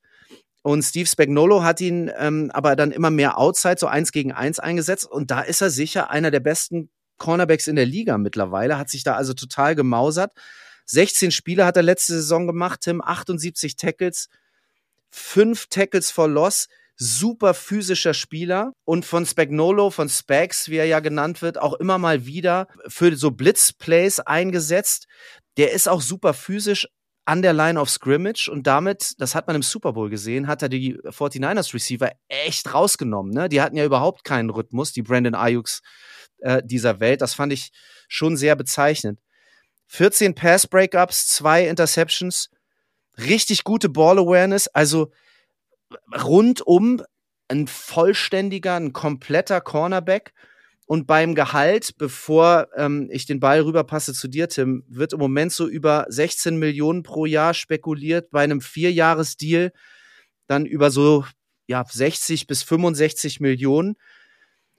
Und 0.63 0.83
Steve 0.83 1.07
Spagnolo 1.07 1.63
hat 1.63 1.81
ihn 1.81 2.11
ähm, 2.19 2.51
aber 2.53 2.75
dann 2.75 2.91
immer 2.91 3.11
mehr 3.11 3.39
Outside, 3.39 3.77
so 3.79 3.87
eins 3.87 4.11
gegen 4.11 4.33
eins 4.33 4.59
eingesetzt. 4.59 5.09
Und 5.09 5.31
da 5.31 5.41
ist 5.41 5.61
er 5.61 5.71
sicher 5.71 6.11
einer 6.11 6.31
der 6.31 6.41
besten 6.41 6.91
Cornerbacks 7.19 7.67
in 7.67 7.77
der 7.77 7.87
Liga 7.87 8.19
mittlerweile, 8.19 8.79
hat 8.79 8.91
sich 8.91 9.05
da 9.05 9.15
also 9.15 9.35
total 9.35 9.75
gemausert. 9.75 10.33
16 10.87 11.31
Spiele 11.31 11.65
hat 11.65 11.77
er 11.77 11.83
letzte 11.83 12.15
Saison 12.15 12.47
gemacht, 12.47 12.81
Tim, 12.83 13.03
78 13.03 13.77
Tackles, 13.77 14.29
5 15.11 15.67
Tackles 15.67 16.11
for 16.11 16.29
Loss, 16.29 16.69
super 16.97 17.55
physischer 17.55 18.15
Spieler 18.15 18.73
und 18.85 19.05
von 19.05 19.27
Spagnolo, 19.27 19.91
von 19.91 20.09
Spags, 20.09 20.69
wie 20.69 20.77
er 20.77 20.87
ja 20.87 21.01
genannt 21.01 21.43
wird, 21.43 21.59
auch 21.59 21.75
immer 21.75 21.99
mal 21.99 22.25
wieder 22.27 22.69
für 22.87 23.15
so 23.17 23.31
Blitzplays 23.31 24.21
eingesetzt. 24.21 25.07
Der 25.57 25.73
ist 25.73 25.89
auch 25.89 26.01
super 26.01 26.33
physisch 26.35 26.89
an 27.27 27.43
der 27.43 27.53
Line 27.53 27.79
of 27.79 27.91
Scrimmage 27.91 28.49
und 28.49 28.67
damit, 28.67 29.15
das 29.19 29.35
hat 29.35 29.49
man 29.49 29.57
im 29.57 29.63
Super 29.63 29.93
Bowl 29.93 30.09
gesehen, 30.09 30.47
hat 30.47 30.63
er 30.63 30.69
die 30.69 30.97
49ers 30.97 31.75
Receiver 31.75 32.13
echt 32.29 32.73
rausgenommen. 32.73 33.33
Ne? 33.33 33.49
Die 33.49 33.61
hatten 33.61 33.77
ja 33.77 33.85
überhaupt 33.85 34.25
keinen 34.25 34.49
Rhythmus, 34.49 34.93
die 34.93 35.03
Brandon 35.03 35.35
Ayuks 35.35 35.83
äh, 36.39 36.63
dieser 36.65 37.01
Welt. 37.01 37.21
Das 37.21 37.35
fand 37.35 37.53
ich 37.53 37.73
schon 38.09 38.37
sehr 38.37 38.57
bezeichnend. 38.57 39.21
14 39.89 40.35
Pass 40.35 40.67
Breakups, 40.67 41.29
zwei 41.29 41.67
Interceptions, 41.69 42.51
richtig 43.19 43.65
gute 43.65 43.89
Ball 43.89 44.19
Awareness, 44.19 44.69
also 44.69 45.13
rundum 46.13 47.03
ein 47.49 47.67
vollständiger, 47.69 48.75
ein 48.77 48.93
kompletter 48.93 49.61
Cornerback. 49.61 50.33
Und 50.89 51.09
beim 51.09 51.35
Gehalt, 51.35 51.97
bevor 51.99 52.69
ähm, 52.77 53.09
ich 53.11 53.27
den 53.27 53.41
Ball 53.41 53.61
rüberpasse 53.61 54.15
zu 54.15 54.29
dir, 54.29 54.49
Tim, 54.49 54.85
wird 54.89 55.13
im 55.13 55.19
Moment 55.19 55.53
so 55.53 55.67
über 55.67 56.07
16 56.09 56.59
Millionen 56.59 57.03
pro 57.03 57.27
Jahr 57.27 57.55
spekuliert. 57.55 58.31
Bei 58.31 58.45
einem 58.45 58.61
Vierjahresdeal 58.61 59.73
dann 60.47 60.65
über 60.65 60.93
so 60.93 61.25
ja, 61.67 61.85
60 61.85 62.47
bis 62.47 62.63
65 62.63 63.41
Millionen. 63.41 63.97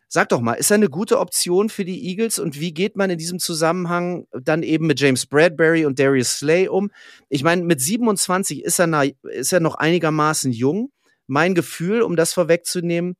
Sag 0.09 0.29
doch 0.29 0.39
mal, 0.39 0.53
ist 0.53 0.71
er 0.71 0.75
eine 0.75 0.89
gute 0.89 1.19
Option 1.19 1.67
für 1.69 1.83
die 1.83 2.07
Eagles 2.07 2.39
und 2.39 2.59
wie 2.59 2.73
geht 2.73 2.95
man 2.95 3.09
in 3.09 3.17
diesem 3.17 3.39
Zusammenhang 3.39 4.25
dann 4.31 4.63
eben 4.63 4.87
mit 4.87 5.01
James 5.01 5.25
Bradbury 5.25 5.85
und 5.85 5.99
Darius 5.99 6.37
Slay 6.37 6.69
um? 6.69 6.91
Ich 7.27 7.43
meine, 7.43 7.63
mit 7.63 7.81
27 7.81 8.63
ist 8.63 8.79
er, 8.79 9.11
ist 9.23 9.51
er 9.51 9.59
noch 9.59 9.75
einigermaßen 9.75 10.53
jung. 10.53 10.91
Mein 11.27 11.55
Gefühl, 11.55 12.01
um 12.03 12.15
das 12.15 12.33
vorwegzunehmen, 12.33 13.17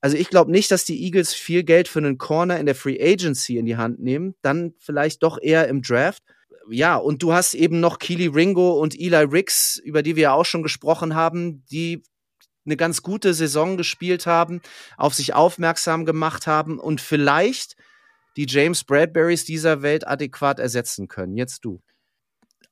also 0.00 0.16
ich 0.16 0.30
glaube 0.30 0.50
nicht, 0.50 0.70
dass 0.70 0.84
die 0.84 1.02
Eagles 1.04 1.34
viel 1.34 1.62
Geld 1.62 1.88
für 1.88 1.98
einen 1.98 2.16
Corner 2.16 2.58
in 2.58 2.66
der 2.66 2.74
Free 2.74 2.98
Agency 3.00 3.58
in 3.58 3.66
die 3.66 3.76
Hand 3.76 4.00
nehmen, 4.00 4.34
dann 4.40 4.74
vielleicht 4.78 5.22
doch 5.22 5.38
eher 5.40 5.68
im 5.68 5.82
Draft. 5.82 6.22
Ja, 6.70 6.96
und 6.96 7.22
du 7.22 7.32
hast 7.32 7.54
eben 7.54 7.80
noch 7.80 7.98
Keely 7.98 8.28
Ringo 8.28 8.80
und 8.80 8.98
Eli 8.98 9.24
Ricks, 9.24 9.76
über 9.76 10.02
die 10.02 10.16
wir 10.16 10.22
ja 10.22 10.32
auch 10.32 10.44
schon 10.44 10.62
gesprochen 10.62 11.14
haben, 11.14 11.64
die 11.70 12.02
eine 12.64 12.76
ganz 12.76 13.02
gute 13.02 13.34
Saison 13.34 13.76
gespielt 13.76 14.26
haben, 14.26 14.60
auf 14.96 15.14
sich 15.14 15.34
aufmerksam 15.34 16.04
gemacht 16.04 16.46
haben 16.46 16.78
und 16.78 17.00
vielleicht 17.00 17.76
die 18.36 18.46
James 18.48 18.84
Bradburys 18.84 19.44
dieser 19.44 19.82
Welt 19.82 20.06
adäquat 20.06 20.58
ersetzen 20.58 21.08
können. 21.08 21.36
Jetzt 21.36 21.64
du. 21.64 21.80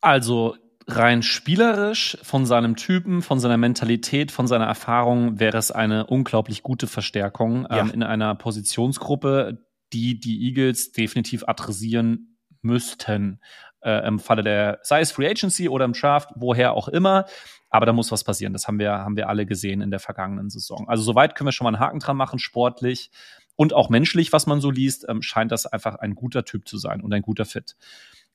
Also 0.00 0.56
rein 0.86 1.22
spielerisch, 1.22 2.16
von 2.22 2.46
seinem 2.46 2.76
Typen, 2.76 3.20
von 3.22 3.38
seiner 3.40 3.58
Mentalität, 3.58 4.32
von 4.32 4.46
seiner 4.46 4.66
Erfahrung 4.66 5.38
wäre 5.38 5.58
es 5.58 5.70
eine 5.70 6.06
unglaublich 6.06 6.62
gute 6.62 6.86
Verstärkung 6.86 7.66
ja. 7.70 7.80
ähm, 7.80 7.90
in 7.90 8.02
einer 8.02 8.34
Positionsgruppe, 8.34 9.58
die 9.92 10.18
die 10.18 10.46
Eagles 10.46 10.92
definitiv 10.92 11.44
adressieren 11.46 12.38
müssten. 12.62 13.40
Äh, 13.80 14.06
Im 14.06 14.18
Falle 14.18 14.42
der, 14.42 14.80
sei 14.82 15.00
es 15.00 15.12
Free 15.12 15.28
Agency 15.28 15.68
oder 15.68 15.84
im 15.84 15.92
Draft, 15.92 16.30
woher 16.34 16.72
auch 16.72 16.88
immer. 16.88 17.26
Aber 17.70 17.86
da 17.86 17.92
muss 17.92 18.12
was 18.12 18.24
passieren. 18.24 18.52
Das 18.52 18.66
haben 18.66 18.78
wir, 18.78 18.92
haben 18.92 19.16
wir 19.16 19.28
alle 19.28 19.46
gesehen 19.46 19.80
in 19.80 19.90
der 19.90 20.00
vergangenen 20.00 20.50
Saison. 20.50 20.88
Also 20.88 21.02
soweit 21.02 21.34
können 21.34 21.48
wir 21.48 21.52
schon 21.52 21.64
mal 21.64 21.74
einen 21.74 21.80
Haken 21.80 22.00
dran 22.00 22.16
machen, 22.16 22.38
sportlich 22.38 23.10
und 23.56 23.74
auch 23.74 23.90
menschlich, 23.90 24.32
was 24.32 24.46
man 24.46 24.60
so 24.60 24.70
liest, 24.70 25.06
ähm, 25.08 25.20
scheint 25.20 25.50
das 25.50 25.66
einfach 25.66 25.96
ein 25.96 26.14
guter 26.14 26.44
Typ 26.44 26.68
zu 26.68 26.78
sein 26.78 27.00
und 27.00 27.12
ein 27.12 27.22
guter 27.22 27.44
Fit. 27.44 27.76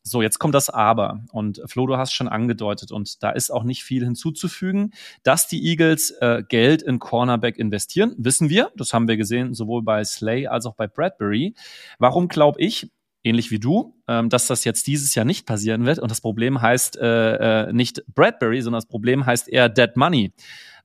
So, 0.06 0.22
jetzt 0.22 0.38
kommt 0.38 0.54
das 0.54 0.69
Aber. 0.69 1.24
Und 1.32 1.62
Flo, 1.65 1.88
du 1.88 1.96
hast 1.96 2.12
schon 2.12 2.28
angedeutet, 2.28 2.91
und 2.91 3.24
da 3.24 3.30
ist 3.30 3.50
auch 3.50 3.63
nicht 3.63 3.86
viel 3.86 4.04
hinzuzufügen, 4.04 4.93
dass 5.24 5.48
die 5.48 5.65
Eagles 5.65 6.12
äh, 6.19 6.43
Geld 6.46 6.82
in 6.82 7.00
Cornerback 7.00 7.58
investieren, 7.58 8.13
wissen 8.17 8.50
wir. 8.50 8.72
Das 8.76 8.93
haben 8.93 9.08
wir 9.08 9.15
gesehen, 9.15 9.54
sowohl 9.54 9.82
bei 9.82 10.04
Slay 10.04 10.48
als 10.48 10.65
auch 10.65 10.76
bei 10.76 10.88
Bradbury. 10.88 11.56
Warum 12.00 12.28
glaube 12.28 12.60
ich, 12.60 12.91
ähnlich 13.23 13.51
wie 13.51 13.59
du, 13.59 13.95
ähm, 14.07 14.29
dass 14.29 14.47
das 14.47 14.63
jetzt 14.63 14.88
dieses 14.88 15.15
Jahr 15.15 15.25
nicht 15.25 15.45
passieren 15.45 15.86
wird? 15.86 15.99
Und 15.99 16.12
das 16.12 16.21
Problem 16.21 16.62
heißt 16.62 16.97
äh, 16.97 17.67
äh, 17.67 17.73
nicht 17.73 18.03
Bradbury, 18.13 18.62
sondern 18.62 18.79
das 18.79 18.88
Problem 18.88 19.25
heißt 19.25 19.49
eher 19.49 19.69
Dead 19.69 19.95
Money. 19.95 20.33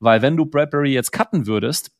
Weil 0.01 0.22
wenn 0.22 0.37
du 0.37 0.46
Bradbury 0.46 0.92
jetzt 0.92 1.12
cutten 1.12 1.46
würdest, 1.46 1.90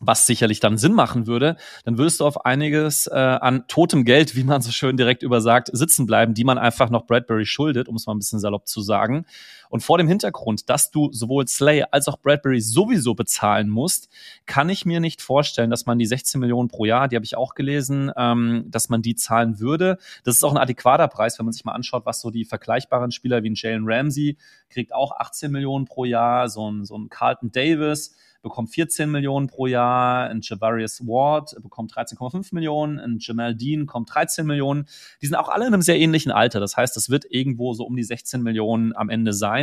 was 0.00 0.26
sicherlich 0.26 0.60
dann 0.60 0.76
Sinn 0.76 0.92
machen 0.92 1.26
würde, 1.26 1.56
dann 1.84 1.96
würdest 1.96 2.20
du 2.20 2.26
auf 2.26 2.44
einiges 2.44 3.06
äh, 3.06 3.14
an 3.14 3.66
totem 3.66 4.04
Geld, 4.04 4.36
wie 4.36 4.44
man 4.44 4.60
so 4.60 4.70
schön 4.70 4.96
direkt 4.96 5.22
übersagt, 5.22 5.70
sitzen 5.72 6.06
bleiben, 6.06 6.34
die 6.34 6.44
man 6.44 6.58
einfach 6.58 6.90
noch 6.90 7.06
Bradbury 7.06 7.46
schuldet, 7.46 7.88
um 7.88 7.96
es 7.96 8.06
mal 8.06 8.14
ein 8.14 8.18
bisschen 8.18 8.38
salopp 8.38 8.68
zu 8.68 8.82
sagen. 8.82 9.24
Und 9.68 9.82
vor 9.82 9.98
dem 9.98 10.08
Hintergrund, 10.08 10.68
dass 10.68 10.90
du 10.90 11.12
sowohl 11.12 11.46
Slay 11.48 11.84
als 11.90 12.08
auch 12.08 12.18
Bradbury 12.18 12.60
sowieso 12.60 13.14
bezahlen 13.14 13.68
musst, 13.68 14.08
kann 14.46 14.68
ich 14.68 14.84
mir 14.86 15.00
nicht 15.00 15.22
vorstellen, 15.22 15.70
dass 15.70 15.86
man 15.86 15.98
die 15.98 16.06
16 16.06 16.40
Millionen 16.40 16.68
pro 16.68 16.84
Jahr, 16.84 17.08
die 17.08 17.16
habe 17.16 17.24
ich 17.24 17.36
auch 17.36 17.54
gelesen, 17.54 18.10
ähm, 18.16 18.64
dass 18.68 18.88
man 18.88 19.02
die 19.02 19.14
zahlen 19.14 19.60
würde. 19.60 19.98
Das 20.24 20.36
ist 20.36 20.44
auch 20.44 20.52
ein 20.52 20.58
adäquater 20.58 21.08
Preis, 21.08 21.38
wenn 21.38 21.46
man 21.46 21.52
sich 21.52 21.64
mal 21.64 21.72
anschaut, 21.72 22.06
was 22.06 22.20
so 22.20 22.30
die 22.30 22.44
vergleichbaren 22.44 23.10
Spieler 23.10 23.42
wie 23.42 23.50
ein 23.50 23.54
Jalen 23.56 23.84
Ramsey 23.86 24.36
kriegt 24.70 24.94
auch 24.94 25.16
18 25.16 25.50
Millionen 25.50 25.84
pro 25.84 26.04
Jahr, 26.04 26.48
so 26.48 26.70
ein, 26.70 26.84
so 26.84 26.96
ein 26.96 27.08
Carlton 27.08 27.50
Davis 27.52 28.14
bekommt 28.46 28.70
14 28.70 29.10
Millionen 29.10 29.48
pro 29.48 29.66
Jahr, 29.66 30.28
ein 30.28 30.40
Javarius 30.40 31.04
Ward 31.04 31.56
bekommt 31.62 31.92
13,5 31.92 32.54
Millionen, 32.54 33.00
ein 33.00 33.18
Jamal 33.18 33.56
Dean 33.56 33.86
kommt 33.86 34.14
13 34.14 34.46
Millionen. 34.46 34.86
Die 35.20 35.26
sind 35.26 35.34
auch 35.34 35.48
alle 35.48 35.66
in 35.66 35.74
einem 35.74 35.82
sehr 35.82 35.98
ähnlichen 35.98 36.30
Alter. 36.30 36.60
Das 36.60 36.76
heißt, 36.76 36.94
das 36.96 37.10
wird 37.10 37.24
irgendwo 37.28 37.74
so 37.74 37.84
um 37.84 37.96
die 37.96 38.04
16 38.04 38.42
Millionen 38.42 38.94
am 38.94 39.08
Ende 39.08 39.32
sein. 39.32 39.55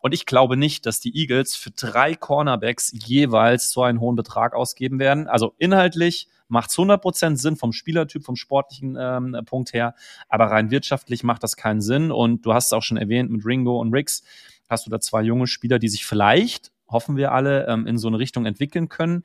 Und 0.00 0.14
ich 0.14 0.26
glaube 0.26 0.56
nicht, 0.56 0.86
dass 0.86 1.00
die 1.00 1.16
Eagles 1.16 1.56
für 1.56 1.70
drei 1.70 2.14
Cornerbacks 2.14 2.92
jeweils 2.94 3.70
so 3.70 3.82
einen 3.82 4.00
hohen 4.00 4.16
Betrag 4.16 4.54
ausgeben 4.54 4.98
werden. 4.98 5.26
Also 5.26 5.54
inhaltlich 5.58 6.28
macht 6.48 6.70
es 6.70 6.76
100% 6.76 7.36
Sinn 7.36 7.56
vom 7.56 7.72
Spielertyp, 7.72 8.24
vom 8.24 8.36
sportlichen 8.36 8.96
ähm, 8.98 9.36
Punkt 9.44 9.72
her, 9.72 9.94
aber 10.28 10.46
rein 10.46 10.70
wirtschaftlich 10.70 11.24
macht 11.24 11.42
das 11.42 11.56
keinen 11.56 11.80
Sinn. 11.80 12.10
Und 12.10 12.46
du 12.46 12.54
hast 12.54 12.66
es 12.66 12.72
auch 12.72 12.82
schon 12.82 12.96
erwähnt 12.96 13.30
mit 13.30 13.44
Ringo 13.44 13.80
und 13.80 13.92
Riggs, 13.92 14.22
hast 14.68 14.86
du 14.86 14.90
da 14.90 15.00
zwei 15.00 15.22
junge 15.22 15.46
Spieler, 15.46 15.78
die 15.78 15.88
sich 15.88 16.06
vielleicht 16.06 16.70
hoffen 16.90 17.16
wir 17.16 17.32
alle, 17.32 17.66
ähm, 17.66 17.86
in 17.86 17.98
so 17.98 18.08
eine 18.08 18.18
Richtung 18.18 18.46
entwickeln 18.46 18.88
können. 18.88 19.24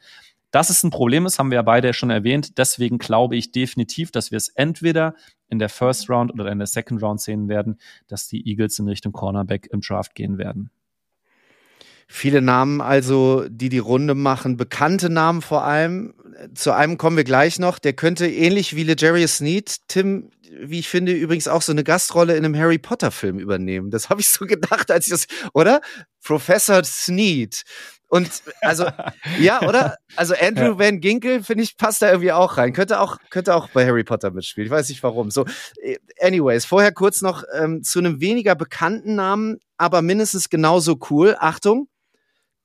Dass 0.53 0.69
es 0.69 0.83
ein 0.83 0.91
Problem 0.91 1.25
ist, 1.25 1.39
haben 1.39 1.49
wir 1.49 1.55
ja 1.55 1.61
beide 1.63 1.93
schon 1.93 2.11
erwähnt. 2.11 2.59
Deswegen 2.59 2.99
glaube 2.99 3.35
ich 3.35 3.51
definitiv, 3.51 4.11
dass 4.11 4.29
wir 4.29 4.37
es 4.37 4.49
entweder 4.49 5.15
in 5.49 5.57
der 5.57 5.67
First 5.67 6.11
Round 6.11 6.31
oder 6.31 6.51
in 6.51 6.59
der 6.59 6.67
Second 6.67 7.01
Round 7.01 7.19
sehen 7.19 7.49
werden, 7.49 7.79
dass 8.07 8.27
die 8.27 8.47
Eagles 8.47 8.77
in 8.77 8.87
Richtung 8.87 9.13
Cornerback 9.13 9.67
im 9.71 9.81
Draft 9.81 10.13
gehen 10.13 10.37
werden. 10.37 10.69
Viele 12.07 12.43
Namen 12.43 12.81
also, 12.81 13.47
die 13.49 13.69
die 13.69 13.79
Runde 13.79 14.13
machen, 14.13 14.55
bekannte 14.55 15.09
Namen 15.09 15.41
vor 15.41 15.63
allem. 15.63 16.13
Zu 16.53 16.71
einem 16.71 16.99
kommen 16.99 17.17
wir 17.17 17.23
gleich 17.23 17.57
noch. 17.57 17.79
Der 17.79 17.93
könnte 17.93 18.27
ähnlich 18.27 18.75
wie 18.75 18.83
LeJarius 18.83 19.37
Sneed, 19.37 19.77
Tim, 19.87 20.29
wie 20.61 20.77
ich 20.77 20.87
finde, 20.87 21.13
übrigens 21.13 21.47
auch 21.47 21.63
so 21.63 21.71
eine 21.71 21.83
Gastrolle 21.83 22.35
in 22.35 22.45
einem 22.45 22.55
Harry 22.55 22.77
Potter 22.77 23.09
Film 23.09 23.39
übernehmen. 23.39 23.89
Das 23.89 24.11
habe 24.11 24.21
ich 24.21 24.29
so 24.29 24.45
gedacht, 24.45 24.91
als 24.91 25.07
ich 25.07 25.13
das, 25.13 25.27
oder? 25.53 25.81
Professor 26.23 26.83
Sneed. 26.83 27.63
Und 28.13 28.43
also, 28.61 28.85
ja, 29.39 29.63
oder? 29.63 29.97
Also 30.15 30.35
Andrew 30.39 30.73
ja. 30.73 30.77
Van 30.77 30.99
Ginkel, 30.99 31.41
finde 31.41 31.63
ich, 31.63 31.77
passt 31.77 32.03
da 32.03 32.11
irgendwie 32.11 32.31
auch 32.31 32.57
rein. 32.57 32.71
Könnte 32.71 32.99
auch, 32.99 33.17
könnte 33.31 33.55
auch 33.55 33.69
bei 33.69 33.87
Harry 33.87 34.03
Potter 34.03 34.29
mitspielen. 34.29 34.67
Ich 34.67 34.71
weiß 34.71 34.87
nicht 34.89 35.01
warum. 35.01 35.31
So, 35.31 35.45
äh, 35.81 35.97
anyways, 36.19 36.63
vorher 36.63 36.91
kurz 36.91 37.23
noch 37.23 37.43
ähm, 37.57 37.81
zu 37.81 37.97
einem 37.97 38.21
weniger 38.21 38.53
bekannten 38.53 39.15
Namen, 39.15 39.57
aber 39.77 40.03
mindestens 40.03 40.49
genauso 40.49 40.99
cool. 41.09 41.35
Achtung, 41.39 41.87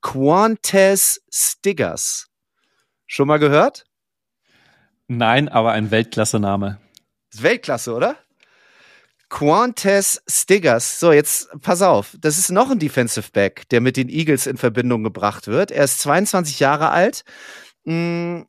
Quantes 0.01 1.23
Stiggers. 1.33 2.27
Schon 3.07 3.27
mal 3.27 3.39
gehört? 3.39 3.85
Nein, 5.07 5.49
aber 5.49 5.71
ein 5.71 5.89
Weltklasse-Name. 5.89 6.79
Weltklasse, 7.33 7.95
oder? 7.95 8.17
Quantes 9.29 10.21
Stiggers. 10.27 10.99
So, 10.99 11.11
jetzt 11.11 11.49
pass 11.61 11.81
auf. 11.81 12.15
Das 12.19 12.37
ist 12.37 12.51
noch 12.51 12.71
ein 12.71 12.79
Defensive 12.79 13.29
Back, 13.31 13.69
der 13.69 13.79
mit 13.79 13.95
den 13.95 14.09
Eagles 14.09 14.47
in 14.47 14.57
Verbindung 14.57 15.03
gebracht 15.03 15.47
wird. 15.47 15.71
Er 15.71 15.83
ist 15.83 15.99
22 15.99 16.59
Jahre 16.59 16.89
alt, 16.89 17.23
mh, 17.85 17.93
hm, 17.93 18.47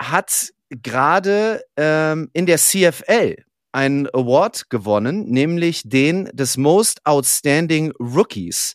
hat 0.00 0.52
gerade 0.70 1.62
ähm, 1.76 2.28
in 2.32 2.46
der 2.46 2.58
CFL 2.58 3.36
einen 3.72 4.08
Award 4.08 4.68
gewonnen, 4.70 5.30
nämlich 5.30 5.82
den 5.84 6.30
des 6.32 6.56
Most 6.56 7.04
Outstanding 7.04 7.92
Rookies. 8.00 8.74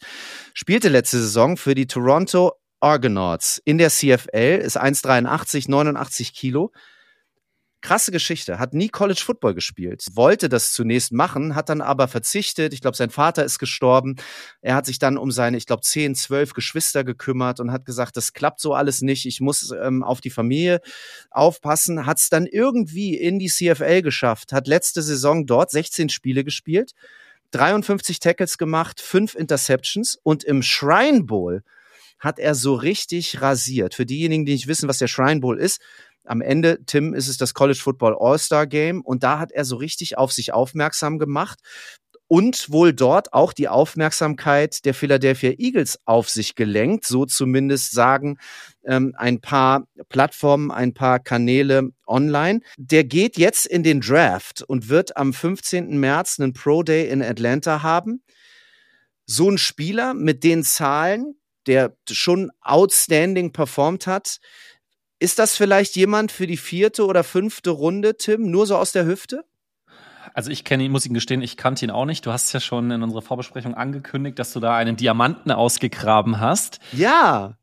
Spielte 0.53 0.89
letzte 0.89 1.19
Saison 1.19 1.57
für 1.57 1.75
die 1.75 1.87
Toronto 1.87 2.53
Argonauts 2.79 3.61
in 3.65 3.77
der 3.77 3.89
CFL, 3.89 4.61
ist 4.63 4.79
1,83, 4.79 5.69
89 5.69 6.33
Kilo 6.33 6.71
krasse 7.81 8.11
Geschichte, 8.11 8.59
hat 8.59 8.73
nie 8.73 8.89
College 8.89 9.21
Football 9.23 9.53
gespielt, 9.53 10.05
wollte 10.13 10.49
das 10.49 10.73
zunächst 10.73 11.11
machen, 11.11 11.55
hat 11.55 11.69
dann 11.69 11.81
aber 11.81 12.07
verzichtet. 12.07 12.73
Ich 12.73 12.81
glaube, 12.81 12.97
sein 12.97 13.09
Vater 13.09 13.43
ist 13.43 13.59
gestorben. 13.59 14.15
Er 14.61 14.75
hat 14.75 14.85
sich 14.85 14.99
dann 14.99 15.17
um 15.17 15.31
seine, 15.31 15.57
ich 15.57 15.65
glaube, 15.65 15.81
zehn, 15.81 16.15
zwölf 16.15 16.53
Geschwister 16.53 17.03
gekümmert 17.03 17.59
und 17.59 17.71
hat 17.71 17.85
gesagt, 17.85 18.17
das 18.17 18.33
klappt 18.33 18.59
so 18.59 18.73
alles 18.73 19.01
nicht. 19.01 19.25
Ich 19.25 19.41
muss 19.41 19.71
ähm, 19.71 20.03
auf 20.03 20.21
die 20.21 20.29
Familie 20.29 20.81
aufpassen. 21.29 22.05
Hat 22.05 22.19
es 22.19 22.29
dann 22.29 22.45
irgendwie 22.45 23.15
in 23.15 23.39
die 23.39 23.49
CFL 23.49 24.01
geschafft, 24.01 24.53
hat 24.53 24.67
letzte 24.67 25.01
Saison 25.01 25.45
dort 25.45 25.71
16 25.71 26.09
Spiele 26.09 26.43
gespielt, 26.43 26.93
53 27.51 28.19
Tackles 28.19 28.57
gemacht, 28.57 29.01
fünf 29.01 29.35
Interceptions 29.35 30.17
und 30.23 30.43
im 30.43 30.61
Shrine 30.61 31.23
Bowl 31.23 31.63
hat 32.21 32.37
er 32.37 32.53
so 32.53 32.75
richtig 32.75 33.41
rasiert. 33.41 33.95
Für 33.95 34.05
diejenigen, 34.05 34.45
die 34.45 34.53
nicht 34.53 34.67
wissen, 34.67 34.87
was 34.87 34.99
der 34.99 35.07
Shrine 35.07 35.39
Bowl 35.39 35.59
ist, 35.59 35.81
am 36.25 36.41
Ende, 36.41 36.83
Tim, 36.85 37.13
ist 37.13 37.27
es 37.27 37.37
das 37.37 37.53
College 37.53 37.79
Football 37.81 38.15
All-Star 38.19 38.67
Game 38.67 39.01
und 39.01 39.23
da 39.23 39.39
hat 39.39 39.51
er 39.51 39.65
so 39.65 39.75
richtig 39.75 40.17
auf 40.17 40.31
sich 40.31 40.53
aufmerksam 40.53 41.19
gemacht 41.19 41.59
und 42.31 42.71
wohl 42.71 42.93
dort 42.93 43.33
auch 43.33 43.51
die 43.51 43.67
Aufmerksamkeit 43.67 44.85
der 44.85 44.93
Philadelphia 44.93 45.51
Eagles 45.57 45.99
auf 46.05 46.29
sich 46.29 46.55
gelenkt. 46.55 47.03
So 47.05 47.25
zumindest 47.25 47.91
sagen 47.91 48.37
ähm, 48.85 49.13
ein 49.17 49.41
paar 49.41 49.83
Plattformen, 50.07 50.71
ein 50.71 50.93
paar 50.93 51.19
Kanäle 51.19 51.89
online. 52.07 52.61
Der 52.77 53.03
geht 53.03 53.37
jetzt 53.37 53.65
in 53.65 53.83
den 53.83 53.99
Draft 53.99 54.61
und 54.61 54.87
wird 54.87 55.17
am 55.17 55.33
15. 55.33 55.99
März 55.99 56.39
einen 56.39 56.53
Pro 56.53 56.83
Day 56.83 57.09
in 57.09 57.21
Atlanta 57.21 57.83
haben. 57.83 58.23
So 59.25 59.49
ein 59.49 59.57
Spieler 59.57 60.13
mit 60.13 60.45
den 60.45 60.63
Zahlen, 60.63 61.35
der 61.67 61.97
schon 62.09 62.49
outstanding 62.61 63.51
performt 63.51 64.07
hat, 64.07 64.37
ist 65.21 65.37
das 65.37 65.55
vielleicht 65.55 65.95
jemand 65.95 66.31
für 66.31 66.47
die 66.47 66.57
vierte 66.57 67.05
oder 67.05 67.23
fünfte 67.23 67.69
Runde, 67.69 68.17
Tim? 68.17 68.49
Nur 68.49 68.65
so 68.65 68.75
aus 68.75 68.91
der 68.91 69.05
Hüfte? 69.05 69.45
Also 70.33 70.49
ich 70.49 70.63
kenne 70.63 70.83
ihn, 70.83 70.91
muss 70.91 71.05
ich 71.05 71.13
gestehen, 71.13 71.43
ich 71.43 71.57
kannte 71.57 71.85
ihn 71.85 71.91
auch 71.91 72.05
nicht. 72.05 72.25
Du 72.25 72.31
hast 72.31 72.51
ja 72.53 72.59
schon 72.59 72.89
in 72.89 73.03
unserer 73.03 73.21
Vorbesprechung 73.21 73.75
angekündigt, 73.75 74.39
dass 74.39 74.51
du 74.51 74.59
da 74.59 74.75
einen 74.75 74.95
Diamanten 74.95 75.51
ausgegraben 75.51 76.39
hast. 76.39 76.79
Ja. 76.91 77.57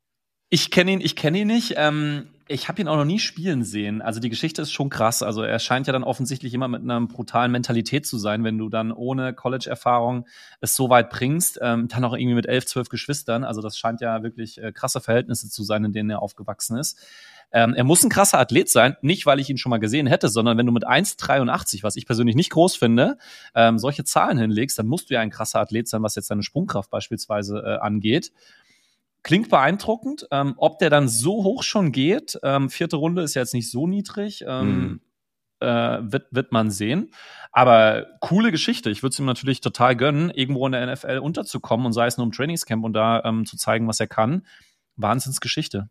Ich 0.50 0.70
kenne 0.70 0.92
ihn, 0.92 1.00
ich 1.00 1.16
kenne 1.16 1.40
ihn 1.40 1.48
nicht. 1.48 1.74
Ähm, 1.76 2.28
ich 2.48 2.68
habe 2.68 2.80
ihn 2.80 2.88
auch 2.88 2.96
noch 2.96 3.04
nie 3.04 3.18
spielen 3.18 3.62
sehen. 3.62 4.00
Also 4.00 4.20
die 4.20 4.30
Geschichte 4.30 4.62
ist 4.62 4.72
schon 4.72 4.88
krass. 4.88 5.22
Also 5.22 5.42
er 5.42 5.58
scheint 5.58 5.86
ja 5.86 5.92
dann 5.92 6.02
offensichtlich 6.02 6.54
immer 6.54 6.66
mit 6.66 6.82
einer 6.82 7.00
brutalen 7.02 7.52
Mentalität 7.52 8.06
zu 8.06 8.16
sein, 8.16 8.42
wenn 8.42 8.56
du 8.56 8.70
dann 8.70 8.90
ohne 8.90 9.34
College-Erfahrung 9.34 10.26
es 10.60 10.74
so 10.74 10.88
weit 10.88 11.10
bringst. 11.10 11.58
Ähm, 11.62 11.88
dann 11.88 12.04
auch 12.04 12.14
irgendwie 12.14 12.34
mit 12.34 12.46
elf, 12.46 12.66
zwölf 12.66 12.88
Geschwistern. 12.88 13.44
Also 13.44 13.60
das 13.60 13.76
scheint 13.76 14.00
ja 14.00 14.22
wirklich 14.22 14.62
äh, 14.62 14.72
krasse 14.72 15.00
Verhältnisse 15.00 15.50
zu 15.50 15.62
sein, 15.62 15.84
in 15.84 15.92
denen 15.92 16.08
er 16.08 16.22
aufgewachsen 16.22 16.78
ist. 16.78 16.98
Ähm, 17.52 17.74
er 17.74 17.84
muss 17.84 18.02
ein 18.02 18.10
krasser 18.10 18.38
Athlet 18.38 18.68
sein, 18.68 18.96
nicht 19.02 19.26
weil 19.26 19.40
ich 19.40 19.48
ihn 19.48 19.58
schon 19.58 19.70
mal 19.70 19.78
gesehen 19.78 20.06
hätte, 20.06 20.28
sondern 20.28 20.58
wenn 20.58 20.66
du 20.66 20.72
mit 20.72 20.86
1,83, 20.86 21.82
was 21.82 21.96
ich 21.96 22.06
persönlich 22.06 22.36
nicht 22.36 22.50
groß 22.50 22.76
finde, 22.76 23.16
ähm, 23.54 23.78
solche 23.78 24.04
Zahlen 24.04 24.38
hinlegst, 24.38 24.78
dann 24.78 24.86
musst 24.86 25.08
du 25.08 25.14
ja 25.14 25.20
ein 25.20 25.30
krasser 25.30 25.60
Athlet 25.60 25.88
sein, 25.88 26.02
was 26.02 26.14
jetzt 26.14 26.30
deine 26.30 26.42
Sprungkraft 26.42 26.90
beispielsweise 26.90 27.58
äh, 27.58 27.78
angeht. 27.78 28.32
Klingt 29.22 29.50
beeindruckend. 29.50 30.26
Ähm, 30.30 30.54
ob 30.56 30.78
der 30.78 30.90
dann 30.90 31.08
so 31.08 31.44
hoch 31.44 31.62
schon 31.62 31.92
geht, 31.92 32.38
ähm, 32.42 32.70
vierte 32.70 32.96
Runde 32.96 33.22
ist 33.22 33.34
ja 33.34 33.42
jetzt 33.42 33.54
nicht 33.54 33.70
so 33.70 33.86
niedrig, 33.86 34.44
ähm, 34.46 34.68
mhm. 34.68 35.00
äh, 35.60 36.12
wird, 36.12 36.26
wird 36.30 36.52
man 36.52 36.70
sehen. 36.70 37.12
Aber 37.52 38.06
coole 38.20 38.52
Geschichte. 38.52 38.90
Ich 38.90 39.02
würde 39.02 39.12
es 39.12 39.18
ihm 39.18 39.26
natürlich 39.26 39.60
total 39.60 39.96
gönnen, 39.96 40.30
irgendwo 40.30 40.66
in 40.66 40.72
der 40.72 40.86
NFL 40.92 41.18
unterzukommen 41.18 41.86
und 41.86 41.92
sei 41.92 42.06
es 42.06 42.16
nur 42.16 42.26
im 42.26 42.32
Trainingscamp 42.32 42.84
und 42.84 42.92
da 42.92 43.22
ähm, 43.24 43.46
zu 43.46 43.56
zeigen, 43.56 43.88
was 43.88 44.00
er 44.00 44.06
kann. 44.06 44.46
Wahnsinnsgeschichte. 44.96 45.88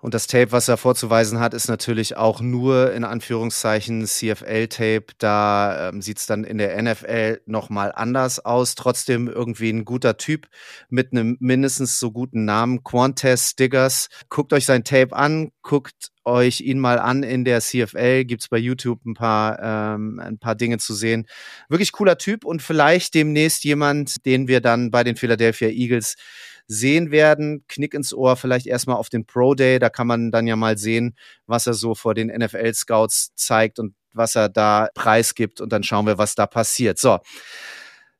Und 0.00 0.14
das 0.14 0.26
Tape, 0.26 0.52
was 0.52 0.68
er 0.68 0.76
vorzuweisen 0.76 1.40
hat, 1.40 1.52
ist 1.52 1.68
natürlich 1.68 2.16
auch 2.16 2.40
nur 2.40 2.92
in 2.92 3.04
Anführungszeichen 3.04 4.06
CFL-Tape. 4.06 5.06
Da 5.18 5.88
ähm, 5.88 6.00
sieht 6.00 6.18
es 6.18 6.26
dann 6.26 6.44
in 6.44 6.58
der 6.58 6.80
NFL 6.80 7.42
nochmal 7.46 7.92
anders 7.94 8.44
aus. 8.44 8.74
Trotzdem 8.74 9.28
irgendwie 9.28 9.70
ein 9.70 9.84
guter 9.84 10.16
Typ 10.16 10.48
mit 10.88 11.12
einem 11.12 11.36
mindestens 11.40 12.00
so 12.00 12.12
guten 12.12 12.44
Namen, 12.46 12.82
Quantes 12.82 13.56
Diggers. 13.56 14.08
Guckt 14.30 14.52
euch 14.52 14.64
sein 14.64 14.84
Tape 14.84 15.14
an, 15.14 15.50
guckt 15.62 16.10
euch 16.24 16.60
ihn 16.60 16.78
mal 16.78 16.98
an 16.98 17.22
in 17.22 17.44
der 17.44 17.60
CFL. 17.60 18.24
Gibt's 18.24 18.48
bei 18.48 18.58
YouTube 18.58 19.04
ein 19.04 19.14
paar, 19.14 19.58
ähm, 19.62 20.18
ein 20.18 20.38
paar 20.38 20.54
Dinge 20.54 20.78
zu 20.78 20.94
sehen. 20.94 21.26
Wirklich 21.68 21.92
cooler 21.92 22.18
Typ 22.18 22.44
und 22.44 22.62
vielleicht 22.62 23.14
demnächst 23.14 23.64
jemand, 23.64 24.24
den 24.24 24.48
wir 24.48 24.60
dann 24.60 24.90
bei 24.90 25.04
den 25.04 25.16
Philadelphia 25.16 25.68
Eagles 25.68 26.16
sehen 26.70 27.10
werden. 27.10 27.64
Knick 27.66 27.94
ins 27.94 28.14
Ohr, 28.14 28.36
vielleicht 28.36 28.66
erstmal 28.66 28.96
auf 28.96 29.08
den 29.08 29.26
Pro 29.26 29.54
Day. 29.54 29.80
Da 29.80 29.90
kann 29.90 30.06
man 30.06 30.30
dann 30.30 30.46
ja 30.46 30.54
mal 30.54 30.78
sehen, 30.78 31.16
was 31.46 31.66
er 31.66 31.74
so 31.74 31.96
vor 31.96 32.14
den 32.14 32.28
NFL-Scouts 32.28 33.32
zeigt 33.34 33.80
und 33.80 33.94
was 34.12 34.36
er 34.36 34.48
da 34.48 34.88
preisgibt. 34.94 35.60
Und 35.60 35.72
dann 35.72 35.82
schauen 35.82 36.06
wir, 36.06 36.16
was 36.16 36.36
da 36.36 36.46
passiert. 36.46 36.98
So. 36.98 37.18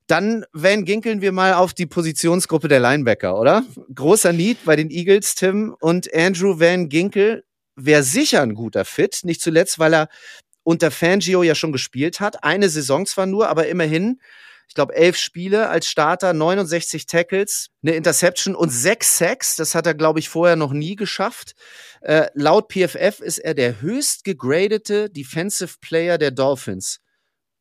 Dann, 0.08 0.44
Van, 0.52 0.84
ginkeln 0.84 1.20
wir 1.20 1.30
mal 1.30 1.54
auf 1.54 1.74
die 1.74 1.86
Positionsgruppe 1.86 2.66
der 2.66 2.80
Linebacker, 2.80 3.38
oder? 3.38 3.62
Großer 3.94 4.32
Need 4.32 4.64
bei 4.64 4.74
den 4.74 4.90
Eagles, 4.90 5.36
Tim. 5.36 5.76
Und 5.78 6.12
Andrew 6.12 6.58
Van 6.58 6.88
Ginkel 6.88 7.44
wäre 7.76 8.02
sicher 8.02 8.42
ein 8.42 8.54
guter 8.54 8.84
Fit. 8.84 9.20
Nicht 9.22 9.40
zuletzt, 9.40 9.78
weil 9.78 9.94
er 9.94 10.08
unter 10.64 10.90
Fangio 10.90 11.44
ja 11.44 11.54
schon 11.54 11.70
gespielt 11.70 12.18
hat. 12.18 12.42
Eine 12.42 12.68
Saison 12.68 13.06
zwar 13.06 13.26
nur, 13.26 13.48
aber 13.48 13.68
immerhin 13.68 14.20
ich 14.70 14.74
glaube, 14.74 14.94
elf 14.94 15.16
Spiele 15.16 15.68
als 15.68 15.88
Starter, 15.88 16.32
69 16.32 17.06
Tackles, 17.06 17.70
eine 17.82 17.96
Interception 17.96 18.54
und 18.54 18.70
sechs 18.70 19.18
Sacks. 19.18 19.56
Das 19.56 19.74
hat 19.74 19.84
er, 19.84 19.94
glaube 19.94 20.20
ich, 20.20 20.28
vorher 20.28 20.54
noch 20.54 20.72
nie 20.72 20.94
geschafft. 20.94 21.56
Äh, 22.02 22.28
laut 22.34 22.72
PFF 22.72 23.18
ist 23.18 23.38
er 23.38 23.54
der 23.54 23.80
höchst 23.80 24.22
gegradete 24.22 25.10
Defensive 25.10 25.74
Player 25.80 26.18
der 26.18 26.30
Dolphins. 26.30 27.00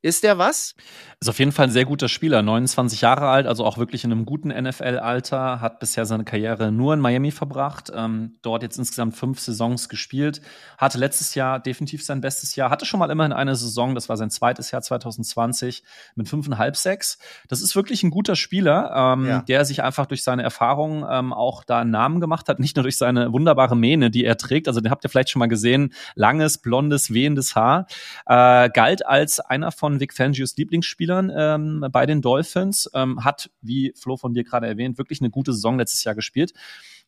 Ist 0.01 0.23
der 0.23 0.37
was? 0.37 0.75
Ist 1.19 1.27
auf 1.27 1.39
jeden 1.39 1.51
Fall 1.51 1.67
ein 1.67 1.71
sehr 1.71 1.83
guter 1.83 2.07
Spieler, 2.07 2.41
29 2.41 3.01
Jahre 3.01 3.27
alt, 3.27 3.45
also 3.45 3.65
auch 3.65 3.77
wirklich 3.77 4.05
in 4.05 4.11
einem 4.13 4.25
guten 4.25 4.47
NFL-Alter, 4.47 5.59
hat 5.59 5.81
bisher 5.81 6.05
seine 6.05 6.23
Karriere 6.23 6.71
nur 6.71 6.93
in 6.93 7.01
Miami 7.01 7.31
verbracht, 7.31 7.91
ähm, 7.93 8.37
dort 8.41 8.63
jetzt 8.63 8.79
insgesamt 8.79 9.17
fünf 9.17 9.41
Saisons 9.41 9.89
gespielt, 9.89 10.39
hatte 10.77 10.97
letztes 10.97 11.35
Jahr 11.35 11.59
definitiv 11.59 12.05
sein 12.05 12.21
bestes 12.21 12.55
Jahr, 12.55 12.69
hatte 12.69 12.85
schon 12.85 13.01
mal 13.01 13.11
immerhin 13.11 13.33
eine 13.33 13.53
Saison, 13.55 13.93
das 13.93 14.07
war 14.07 14.15
sein 14.15 14.29
zweites 14.29 14.71
Jahr 14.71 14.81
2020 14.81 15.83
mit 16.15 16.29
fünfeinhalb 16.29 16.77
Sechs. 16.77 17.17
Das 17.49 17.61
ist 17.61 17.75
wirklich 17.75 18.01
ein 18.03 18.09
guter 18.09 18.37
Spieler, 18.37 18.93
ähm, 18.95 19.25
ja. 19.25 19.41
der 19.41 19.65
sich 19.65 19.83
einfach 19.83 20.05
durch 20.05 20.23
seine 20.23 20.43
Erfahrung 20.43 21.05
ähm, 21.09 21.33
auch 21.33 21.65
da 21.65 21.79
einen 21.79 21.91
Namen 21.91 22.21
gemacht 22.21 22.47
hat, 22.47 22.61
nicht 22.61 22.77
nur 22.77 22.83
durch 22.83 22.97
seine 22.97 23.33
wunderbare 23.33 23.75
Mähne, 23.75 24.09
die 24.09 24.23
er 24.23 24.37
trägt, 24.37 24.69
also 24.69 24.79
den 24.79 24.91
habt 24.91 25.03
ihr 25.03 25.09
vielleicht 25.09 25.31
schon 25.31 25.41
mal 25.41 25.47
gesehen, 25.47 25.93
langes, 26.15 26.59
blondes, 26.59 27.13
wehendes 27.13 27.57
Haar, 27.57 27.87
äh, 28.25 28.69
galt 28.69 29.05
als 29.05 29.41
einer 29.41 29.73
von 29.73 29.88
Vic 29.97 30.13
Fangios 30.13 30.55
Lieblingsspielern 30.57 31.29
Spielern 31.29 31.81
ähm, 31.83 31.91
bei 31.91 32.05
den 32.05 32.21
Dolphins, 32.21 32.89
ähm, 32.93 33.23
hat, 33.23 33.49
wie 33.61 33.93
Flo 33.95 34.17
von 34.17 34.33
dir 34.33 34.43
gerade 34.43 34.67
erwähnt, 34.67 34.97
wirklich 34.97 35.21
eine 35.21 35.29
gute 35.29 35.53
Saison 35.53 35.77
letztes 35.77 36.03
Jahr 36.03 36.15
gespielt. 36.15 36.53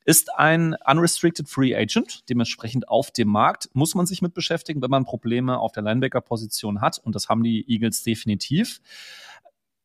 Ist 0.04 0.34
ein 0.36 0.76
unrestricted 0.86 1.48
Free 1.48 1.76
Agent, 1.76 2.28
dementsprechend 2.30 2.88
auf 2.90 3.12
dem 3.12 3.28
Markt 3.28 3.70
muss 3.74 3.94
man 3.94 4.06
sich 4.08 4.22
mit 4.22 4.34
beschäftigen, 4.34 4.82
wenn 4.82 4.90
man 4.90 5.04
Probleme 5.04 5.60
auf 5.60 5.74
der 5.74 5.84
Linebacker-Position 5.84 6.82
hat 6.82 6.98
und 6.98 7.16
das 7.16 7.30
haben 7.30 7.44
die 7.44 7.70
Eagles 7.70 8.04
definitiv. 8.04 8.82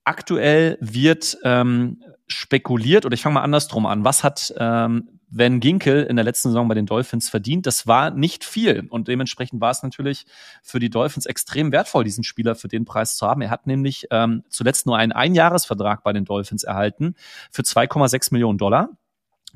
Aktuell 0.05 0.79
wird 0.81 1.37
ähm, 1.43 2.03
spekuliert, 2.29 3.05
oder 3.05 3.15
ich 3.15 3.23
fange 3.23 3.35
mal 3.35 3.43
andersrum 3.43 3.85
an, 3.87 4.05
was 4.05 4.25
hat 4.25 4.55
ähm, 4.57 5.16
Van 5.29 5.61
Ginkel 5.61 6.05
in 6.05 6.17
der 6.17 6.25
letzten 6.25 6.51
Saison 6.51 6.69
bei 6.69 6.75
den 6.75 6.87
Dolphins 6.87 7.29
verdient. 7.29 7.67
Das 7.67 7.87
war 7.87 8.11
nicht 8.11 8.45
viel 8.45 8.87
und 8.91 9.09
dementsprechend 9.09 9.61
war 9.61 9.71
es 9.71 9.83
natürlich 9.83 10.25
für 10.63 10.79
die 10.79 10.91
Dolphins 10.91 11.27
extrem 11.27 11.73
wertvoll, 11.73 12.05
diesen 12.05 12.25
Spieler 12.25 12.55
für 12.55 12.69
den 12.69 12.85
Preis 12.85 13.17
zu 13.17 13.27
haben. 13.27 13.43
Er 13.43 13.51
hat 13.51 13.67
nämlich 13.67 14.07
ähm, 14.11 14.45
zuletzt 14.49 14.87
nur 14.87 14.97
einen 14.97 15.13
Einjahresvertrag 15.13 16.03
bei 16.05 16.13
den 16.13 16.25
Dolphins 16.25 16.65
erhalten 16.65 17.15
für 17.51 17.63
2,6 17.63 18.33
Millionen 18.33 18.59
Dollar. 18.59 18.91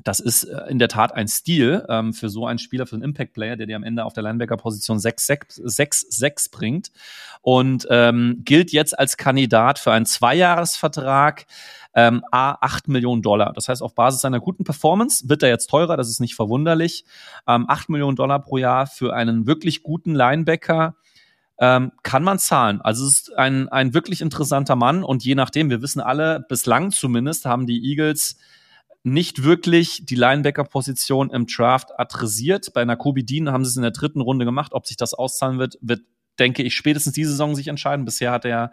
Das 0.03 0.19
ist 0.19 0.43
äh, 0.43 0.69
in 0.69 0.79
der 0.79 0.87
Tat 0.87 1.13
ein 1.13 1.27
Stil 1.27 1.85
ähm, 1.89 2.13
für 2.13 2.29
so 2.29 2.45
einen 2.45 2.59
Spieler, 2.59 2.85
für 2.85 2.95
einen 2.95 3.03
Impact-Player, 3.03 3.55
der 3.55 3.67
dir 3.67 3.75
am 3.75 3.83
Ende 3.83 4.05
auf 4.05 4.13
der 4.13 4.23
Linebacker-Position 4.23 4.97
6-6 4.97 6.51
bringt 6.51 6.91
und 7.41 7.87
ähm, 7.89 8.41
gilt 8.43 8.71
jetzt 8.71 8.97
als 8.97 9.17
Kandidat 9.17 9.79
für 9.79 9.91
einen 9.91 10.05
Zweijahresvertrag 10.05 11.45
ähm, 11.93 12.23
A 12.31 12.57
8 12.61 12.87
Millionen 12.87 13.21
Dollar. 13.21 13.53
Das 13.53 13.67
heißt, 13.67 13.81
auf 13.81 13.95
Basis 13.95 14.21
seiner 14.21 14.39
guten 14.39 14.63
Performance 14.63 15.27
wird 15.27 15.43
er 15.43 15.49
jetzt 15.49 15.69
teurer, 15.69 15.97
das 15.97 16.09
ist 16.09 16.19
nicht 16.19 16.35
verwunderlich. 16.35 17.05
Ähm, 17.47 17.65
8 17.67 17.89
Millionen 17.89 18.15
Dollar 18.15 18.39
pro 18.39 18.57
Jahr 18.57 18.87
für 18.87 19.13
einen 19.13 19.47
wirklich 19.47 19.83
guten 19.83 20.15
Linebacker 20.15 20.95
ähm, 21.59 21.91
kann 22.01 22.23
man 22.23 22.39
zahlen. 22.39 22.81
Also 22.81 23.05
es 23.05 23.13
ist 23.13 23.37
ein, 23.37 23.69
ein 23.69 23.93
wirklich 23.93 24.21
interessanter 24.21 24.75
Mann 24.75 25.03
und 25.03 25.23
je 25.23 25.35
nachdem, 25.35 25.69
wir 25.69 25.81
wissen 25.81 26.01
alle, 26.01 26.43
bislang 26.47 26.91
zumindest 26.91 27.45
haben 27.45 27.67
die 27.67 27.87
Eagles 27.87 28.37
nicht 29.03 29.43
wirklich 29.43 30.05
die 30.05 30.15
Linebacker-Position 30.15 31.31
im 31.31 31.47
Draft 31.47 31.97
adressiert. 31.99 32.73
Bei 32.73 32.85
Nakobe 32.85 33.23
Dean 33.23 33.51
haben 33.51 33.65
sie 33.65 33.69
es 33.69 33.75
in 33.75 33.81
der 33.81 33.91
dritten 33.91 34.21
Runde 34.21 34.45
gemacht. 34.45 34.73
Ob 34.73 34.85
sich 34.85 34.97
das 34.97 35.13
auszahlen 35.13 35.59
wird, 35.59 35.77
wird 35.81 36.01
denke 36.39 36.63
ich, 36.63 36.75
spätestens 36.75 37.13
diese 37.13 37.31
Saison 37.31 37.55
sich 37.55 37.67
entscheiden. 37.67 38.05
Bisher 38.05 38.31
hat 38.31 38.45
er 38.45 38.71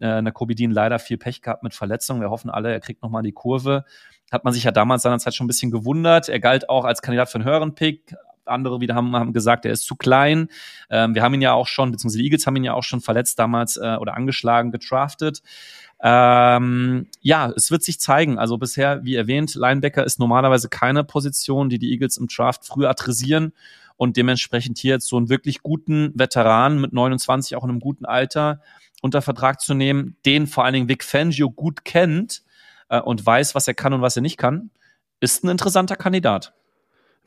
äh, 0.00 0.22
Nakobe 0.22 0.54
Dean 0.54 0.70
leider 0.70 0.98
viel 0.98 1.18
Pech 1.18 1.42
gehabt 1.42 1.62
mit 1.62 1.74
Verletzungen. 1.74 2.20
Wir 2.20 2.30
hoffen 2.30 2.50
alle, 2.50 2.72
er 2.72 2.80
kriegt 2.80 3.02
nochmal 3.02 3.22
die 3.22 3.32
Kurve. 3.32 3.84
Hat 4.30 4.44
man 4.44 4.52
sich 4.52 4.64
ja 4.64 4.70
damals 4.70 5.02
seinerzeit 5.02 5.34
schon 5.34 5.46
ein 5.46 5.48
bisschen 5.48 5.70
gewundert. 5.70 6.28
Er 6.28 6.38
galt 6.38 6.68
auch 6.68 6.84
als 6.84 7.02
Kandidat 7.02 7.30
für 7.30 7.36
einen 7.36 7.44
höheren 7.44 7.74
Pick. 7.74 8.14
Andere 8.44 8.80
wieder 8.80 8.94
haben, 8.94 9.14
haben 9.14 9.32
gesagt, 9.32 9.66
er 9.66 9.72
ist 9.72 9.84
zu 9.84 9.96
klein. 9.96 10.48
Ähm, 10.90 11.14
wir 11.14 11.22
haben 11.22 11.34
ihn 11.34 11.42
ja 11.42 11.52
auch 11.52 11.66
schon, 11.66 11.90
beziehungsweise 11.90 12.18
die 12.18 12.24
Eagles 12.24 12.46
haben 12.46 12.56
ihn 12.56 12.64
ja 12.64 12.74
auch 12.74 12.82
schon 12.82 13.00
verletzt 13.00 13.38
damals 13.38 13.76
äh, 13.76 13.96
oder 13.96 14.14
angeschlagen, 14.16 14.70
getraftet. 14.70 15.42
Ähm, 16.00 17.06
ja, 17.20 17.52
es 17.56 17.70
wird 17.70 17.82
sich 17.82 17.98
zeigen. 17.98 18.38
Also 18.38 18.58
bisher, 18.58 19.04
wie 19.04 19.16
erwähnt, 19.16 19.54
Linebacker 19.54 20.04
ist 20.04 20.18
normalerweise 20.18 20.68
keine 20.68 21.04
Position, 21.04 21.68
die 21.68 21.78
die 21.78 21.90
Eagles 21.90 22.16
im 22.18 22.28
Draft 22.28 22.66
früh 22.66 22.86
adressieren 22.86 23.52
und 23.96 24.16
dementsprechend 24.16 24.78
hier 24.78 24.94
jetzt 24.94 25.08
so 25.08 25.16
einen 25.16 25.28
wirklich 25.28 25.62
guten 25.62 26.12
Veteran 26.14 26.80
mit 26.80 26.92
29, 26.92 27.56
auch 27.56 27.64
in 27.64 27.70
einem 27.70 27.80
guten 27.80 28.04
Alter, 28.04 28.62
unter 29.02 29.22
Vertrag 29.22 29.60
zu 29.60 29.74
nehmen, 29.74 30.16
den 30.24 30.46
vor 30.46 30.64
allen 30.64 30.74
Dingen 30.74 30.88
Vic 30.88 31.04
Fangio 31.04 31.50
gut 31.50 31.84
kennt 31.84 32.42
äh, 32.88 33.00
und 33.00 33.24
weiß, 33.24 33.54
was 33.54 33.66
er 33.66 33.74
kann 33.74 33.92
und 33.92 34.00
was 34.00 34.16
er 34.16 34.22
nicht 34.22 34.38
kann, 34.38 34.70
ist 35.20 35.44
ein 35.44 35.48
interessanter 35.48 35.96
Kandidat. 35.96 36.54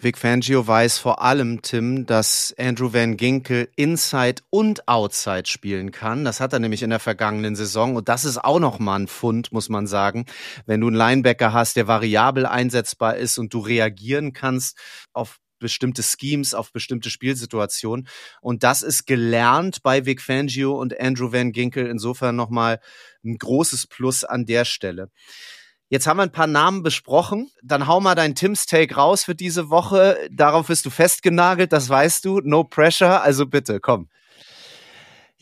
Vic 0.03 0.17
Fangio 0.17 0.65
weiß 0.65 0.97
vor 0.97 1.21
allem, 1.21 1.61
Tim, 1.61 2.07
dass 2.07 2.55
Andrew 2.57 2.91
Van 2.91 3.17
Ginkel 3.17 3.69
Inside 3.75 4.41
und 4.49 4.87
Outside 4.87 5.43
spielen 5.45 5.91
kann. 5.91 6.25
Das 6.25 6.39
hat 6.39 6.53
er 6.53 6.59
nämlich 6.59 6.81
in 6.81 6.89
der 6.89 6.99
vergangenen 6.99 7.55
Saison. 7.55 7.95
Und 7.95 8.09
das 8.09 8.25
ist 8.25 8.43
auch 8.43 8.59
nochmal 8.59 9.01
ein 9.01 9.07
Fund, 9.07 9.51
muss 9.51 9.69
man 9.69 9.85
sagen. 9.85 10.25
Wenn 10.65 10.81
du 10.81 10.87
einen 10.87 10.95
Linebacker 10.95 11.53
hast, 11.53 11.75
der 11.75 11.87
variabel 11.87 12.47
einsetzbar 12.47 13.17
ist 13.17 13.37
und 13.37 13.53
du 13.53 13.59
reagieren 13.59 14.33
kannst 14.33 14.75
auf 15.13 15.37
bestimmte 15.59 16.01
Schemes, 16.01 16.55
auf 16.55 16.73
bestimmte 16.73 17.11
Spielsituationen. 17.11 18.07
Und 18.41 18.63
das 18.63 18.81
ist 18.81 19.05
gelernt 19.05 19.83
bei 19.83 20.07
Vic 20.07 20.19
Fangio 20.19 20.81
und 20.81 20.99
Andrew 20.99 21.31
Van 21.31 21.51
Ginkel. 21.51 21.85
Insofern 21.85 22.35
nochmal 22.35 22.79
ein 23.23 23.37
großes 23.37 23.85
Plus 23.85 24.23
an 24.23 24.47
der 24.47 24.65
Stelle. 24.65 25.11
Jetzt 25.91 26.07
haben 26.07 26.15
wir 26.15 26.23
ein 26.23 26.31
paar 26.31 26.47
Namen 26.47 26.83
besprochen. 26.83 27.51
Dann 27.61 27.85
hau 27.85 27.99
mal 27.99 28.15
dein 28.15 28.33
Tim's 28.33 28.65
Take 28.65 28.95
raus 28.95 29.25
für 29.25 29.35
diese 29.35 29.69
Woche. 29.69 30.17
Darauf 30.31 30.67
bist 30.67 30.85
du 30.85 30.89
festgenagelt, 30.89 31.73
das 31.73 31.89
weißt 31.89 32.23
du. 32.23 32.39
No 32.39 32.63
pressure. 32.63 33.21
Also 33.21 33.45
bitte, 33.45 33.81
komm. 33.81 34.07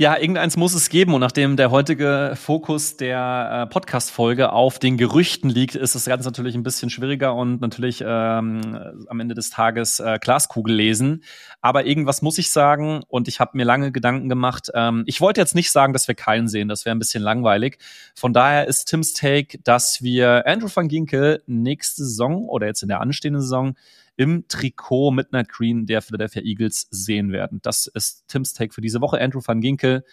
Ja, 0.02 0.18
irgendeins 0.18 0.56
muss 0.56 0.76
es 0.76 0.88
geben. 0.88 1.14
Und 1.14 1.20
nachdem 1.20 1.58
der 1.58 1.72
heutige 1.72 2.32
Fokus 2.42 2.96
der 2.96 3.66
äh, 3.68 3.70
Podcast-Folge 3.70 4.54
auf 4.54 4.80
den 4.80 4.96
Gerüchten 4.96 5.50
liegt, 5.50 5.76
ist 5.76 5.94
das 5.94 6.06
Ganze 6.06 6.26
natürlich 6.26 6.56
ein 6.56 6.64
bisschen 6.64 6.90
schwieriger 6.90 7.36
und 7.36 7.60
natürlich 7.60 8.02
ähm, 8.08 8.62
am 9.10 9.20
Ende 9.20 9.36
des 9.36 9.50
Tages 9.50 10.00
äh, 10.00 10.18
Glaskugel 10.22 10.74
lesen. 10.74 11.26
Aber 11.60 11.86
irgendwas 11.86 12.22
muss 12.22 12.38
ich 12.38 12.50
sagen 12.50 13.02
und 13.10 13.28
ich 13.28 13.42
habe 13.42 13.58
mir 13.58 13.66
lange 13.66 13.92
Gedanken 13.92 14.30
gemacht. 14.30 14.70
Ähm, 14.74 15.04
ich 15.06 15.20
wollte 15.20 15.42
jetzt 15.42 15.54
nicht 15.54 15.70
sagen, 15.70 15.92
dass 15.92 16.08
wir 16.08 16.16
keinen 16.16 16.48
sehen, 16.48 16.70
das 16.70 16.86
wäre 16.86 16.96
ein 16.96 17.00
bisschen 17.00 17.22
langweilig. 17.22 17.78
Von 18.16 18.32
daher 18.32 18.70
ist 18.70 18.86
Tims 18.86 19.12
Take, 19.12 19.60
dass 19.66 20.02
wir 20.02 20.48
Andrew 20.48 20.70
van 20.74 20.88
Ginkel 20.88 21.44
nächste 21.46 22.06
Saison 22.06 22.48
oder 22.48 22.68
jetzt 22.68 22.84
in 22.84 22.88
der 22.88 23.02
anstehenden 23.02 23.42
Saison 23.42 23.76
im 24.20 24.50
Trikot 24.50 25.12
mit 25.12 25.34
einer 25.34 25.46
Green 25.46 25.86
der 25.86 26.02
Philadelphia 26.02 26.42
Eagles 26.42 26.88
sehen 26.92 27.32
werden. 27.32 27.62
Das 27.62 27.88
ist 27.88 28.28
Tims 28.28 28.52
Take 28.52 28.74
für 28.74 28.82
diese 28.82 29.00
Woche. 29.00 29.22
Andrew 29.22 29.40
van 29.44 29.62
Ginkel. 29.62 30.04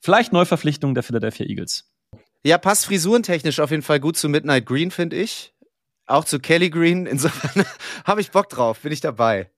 Vielleicht 0.00 0.32
Neuverpflichtung 0.32 0.94
der 0.94 1.02
Philadelphia 1.02 1.44
Eagles. 1.44 1.92
Ja, 2.42 2.56
passt 2.56 2.86
frisurentechnisch 2.86 3.60
auf 3.60 3.70
jeden 3.70 3.82
Fall 3.82 4.00
gut 4.00 4.16
zu 4.16 4.30
Midnight 4.30 4.64
Green, 4.64 4.90
finde 4.90 5.16
ich. 5.16 5.52
Auch 6.06 6.24
zu 6.24 6.38
Kelly 6.38 6.70
Green. 6.70 7.04
Insofern 7.04 7.66
habe 8.06 8.22
ich 8.22 8.30
Bock 8.30 8.48
drauf, 8.48 8.80
bin 8.80 8.92
ich 8.92 9.02
dabei. 9.02 9.50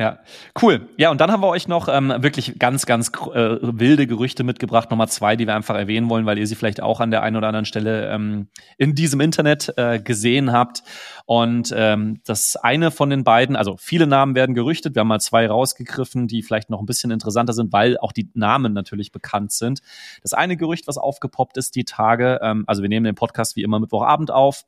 Ja, 0.00 0.18
cool. 0.62 0.88
Ja, 0.96 1.10
und 1.10 1.20
dann 1.20 1.30
haben 1.30 1.42
wir 1.42 1.48
euch 1.48 1.68
noch 1.68 1.86
ähm, 1.86 2.08
wirklich 2.20 2.58
ganz, 2.58 2.86
ganz 2.86 3.08
äh, 3.34 3.58
wilde 3.60 4.06
Gerüchte 4.06 4.44
mitgebracht. 4.44 4.90
Nummer 4.90 5.08
zwei, 5.08 5.36
die 5.36 5.46
wir 5.46 5.54
einfach 5.54 5.74
erwähnen 5.74 6.08
wollen, 6.08 6.24
weil 6.24 6.38
ihr 6.38 6.46
sie 6.46 6.54
vielleicht 6.54 6.80
auch 6.80 7.00
an 7.00 7.10
der 7.10 7.22
einen 7.22 7.36
oder 7.36 7.48
anderen 7.48 7.66
Stelle 7.66 8.08
ähm, 8.08 8.48
in 8.78 8.94
diesem 8.94 9.20
Internet 9.20 9.74
äh, 9.76 10.00
gesehen 10.00 10.52
habt. 10.52 10.84
Und 11.26 11.74
ähm, 11.76 12.22
das 12.24 12.56
eine 12.56 12.90
von 12.90 13.10
den 13.10 13.24
beiden, 13.24 13.56
also 13.56 13.76
viele 13.76 14.06
Namen 14.06 14.34
werden 14.34 14.54
gerüchtet. 14.54 14.94
Wir 14.94 15.00
haben 15.00 15.08
mal 15.08 15.20
zwei 15.20 15.46
rausgegriffen, 15.46 16.28
die 16.28 16.42
vielleicht 16.42 16.70
noch 16.70 16.80
ein 16.80 16.86
bisschen 16.86 17.10
interessanter 17.10 17.52
sind, 17.52 17.70
weil 17.70 17.98
auch 17.98 18.12
die 18.12 18.30
Namen 18.32 18.72
natürlich 18.72 19.12
bekannt 19.12 19.52
sind. 19.52 19.80
Das 20.22 20.32
eine 20.32 20.56
Gerücht, 20.56 20.88
was 20.88 20.96
aufgepoppt 20.96 21.58
ist 21.58 21.74
die 21.74 21.84
Tage, 21.84 22.40
ähm, 22.42 22.64
also 22.66 22.80
wir 22.80 22.88
nehmen 22.88 23.04
den 23.04 23.16
Podcast 23.16 23.54
wie 23.54 23.62
immer 23.64 23.78
Mittwochabend 23.78 24.30
auf. 24.30 24.64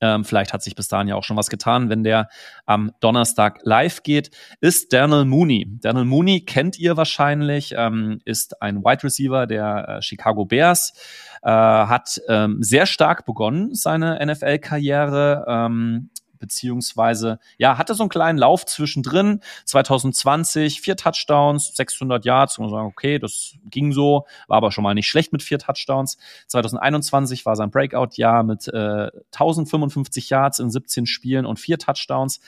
Ähm, 0.00 0.24
vielleicht 0.24 0.52
hat 0.52 0.62
sich 0.62 0.74
bis 0.74 0.88
dahin 0.88 1.08
ja 1.08 1.16
auch 1.16 1.24
schon 1.24 1.36
was 1.36 1.50
getan, 1.50 1.88
wenn 1.88 2.04
der 2.04 2.28
am 2.66 2.92
Donnerstag 3.00 3.60
live 3.62 4.02
geht, 4.02 4.30
ist 4.60 4.92
Daniel 4.92 5.24
Mooney. 5.24 5.66
Daniel 5.80 6.04
Mooney 6.04 6.44
kennt 6.44 6.78
ihr 6.78 6.96
wahrscheinlich, 6.96 7.74
ähm, 7.76 8.20
ist 8.24 8.62
ein 8.62 8.84
Wide 8.84 9.04
Receiver 9.04 9.46
der 9.46 9.88
äh, 9.88 10.02
Chicago 10.02 10.44
Bears, 10.44 10.92
äh, 11.42 11.50
hat 11.50 12.20
ähm, 12.28 12.62
sehr 12.62 12.86
stark 12.86 13.24
begonnen, 13.24 13.74
seine 13.74 14.24
NFL-Karriere. 14.24 15.44
Beziehungsweise 16.38 17.38
ja, 17.56 17.78
hatte 17.78 17.94
so 17.94 18.02
einen 18.02 18.10
kleinen 18.10 18.38
Lauf 18.38 18.66
zwischendrin. 18.66 19.40
2020 19.64 20.80
vier 20.80 20.96
Touchdowns, 20.96 21.74
600 21.76 22.24
Yards, 22.24 22.58
man 22.58 22.70
sagen, 22.70 22.86
okay, 22.86 23.18
das 23.18 23.54
ging 23.64 23.92
so, 23.92 24.26
war 24.46 24.58
aber 24.58 24.72
schon 24.72 24.84
mal 24.84 24.94
nicht 24.94 25.08
schlecht 25.08 25.32
mit 25.32 25.42
vier 25.42 25.58
Touchdowns. 25.58 26.18
2021 26.48 27.46
war 27.46 27.56
sein 27.56 27.70
Breakout-Jahr 27.70 28.42
mit 28.42 28.68
äh, 28.68 29.10
1055 29.32 30.30
Yards 30.30 30.58
in 30.58 30.70
17 30.70 31.06
Spielen 31.06 31.46
und 31.46 31.58
vier 31.58 31.78
Touchdowns. 31.78 32.40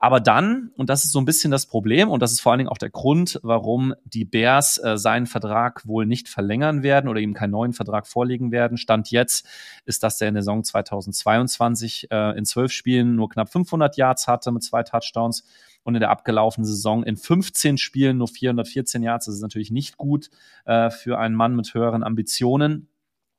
Aber 0.00 0.20
dann, 0.20 0.70
und 0.76 0.90
das 0.90 1.04
ist 1.04 1.10
so 1.10 1.18
ein 1.18 1.24
bisschen 1.24 1.50
das 1.50 1.66
Problem, 1.66 2.08
und 2.08 2.22
das 2.22 2.30
ist 2.30 2.40
vor 2.40 2.52
allen 2.52 2.58
Dingen 2.58 2.70
auch 2.70 2.78
der 2.78 2.90
Grund, 2.90 3.40
warum 3.42 3.94
die 4.04 4.24
Bears 4.24 4.78
äh, 4.78 4.96
seinen 4.96 5.26
Vertrag 5.26 5.86
wohl 5.88 6.06
nicht 6.06 6.28
verlängern 6.28 6.84
werden 6.84 7.08
oder 7.08 7.20
ihm 7.20 7.34
keinen 7.34 7.50
neuen 7.50 7.72
Vertrag 7.72 8.06
vorlegen 8.06 8.52
werden. 8.52 8.78
Stand 8.78 9.10
jetzt 9.10 9.46
ist, 9.86 10.04
dass 10.04 10.20
er 10.20 10.28
in 10.28 10.34
der 10.34 10.42
Saison 10.44 10.62
2022 10.62 12.12
äh, 12.12 12.38
in 12.38 12.44
zwölf 12.44 12.70
Spielen 12.70 13.16
nur 13.16 13.28
knapp 13.28 13.50
500 13.50 13.96
Yards 13.96 14.28
hatte 14.28 14.52
mit 14.52 14.62
zwei 14.62 14.84
Touchdowns 14.84 15.44
und 15.82 15.96
in 15.96 16.00
der 16.00 16.10
abgelaufenen 16.10 16.66
Saison 16.66 17.02
in 17.02 17.16
15 17.16 17.76
Spielen 17.76 18.18
nur 18.18 18.28
414 18.28 19.02
Yards. 19.02 19.26
Das 19.26 19.34
ist 19.34 19.42
natürlich 19.42 19.72
nicht 19.72 19.96
gut 19.96 20.30
äh, 20.64 20.90
für 20.90 21.18
einen 21.18 21.34
Mann 21.34 21.56
mit 21.56 21.74
höheren 21.74 22.04
Ambitionen. 22.04 22.88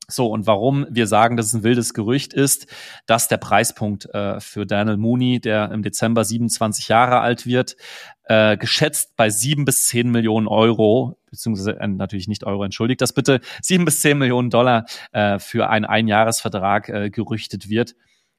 So, 0.10 0.28
und 0.28 0.48
warum 0.48 0.88
wir 0.90 1.08
sagen, 1.08 1.38
dass 1.38 1.46
es 1.48 1.54
ein 1.54 1.64
wildes 1.64 1.94
Gerücht 1.94 2.34
ist, 2.34 2.68
dass 3.06 3.28
der 3.28 3.38
Preispunkt 3.38 4.06
äh, 4.14 4.40
für 4.40 4.66
Daniel 4.66 4.98
Mooney, 4.98 5.40
der 5.40 5.72
im 5.72 5.84
Dezember 5.84 6.26
27 6.26 6.88
Jahre 6.88 7.20
alt 7.20 7.46
wird, 7.46 7.78
äh, 8.24 8.58
geschätzt 8.58 9.16
bei 9.16 9.30
sieben 9.30 9.66
bis 9.66 9.88
zehn 9.88 10.10
Millionen 10.10 10.48
Euro, 10.48 11.20
beziehungsweise 11.30 11.80
äh, 11.80 11.88
natürlich 11.88 12.28
nicht 12.28 12.44
Euro, 12.44 12.64
entschuldigt 12.64 13.02
das 13.02 13.14
bitte, 13.14 13.40
sieben 13.62 13.86
bis 13.86 14.02
zehn 14.02 14.18
Millionen 14.18 14.50
Dollar 14.50 14.86
äh, 15.12 15.38
für 15.38 15.70
einen 15.70 15.86
Einjahresvertrag 15.86 16.90
äh, 16.90 17.10
gerüchtet 17.12 17.70
wird. 17.70 17.96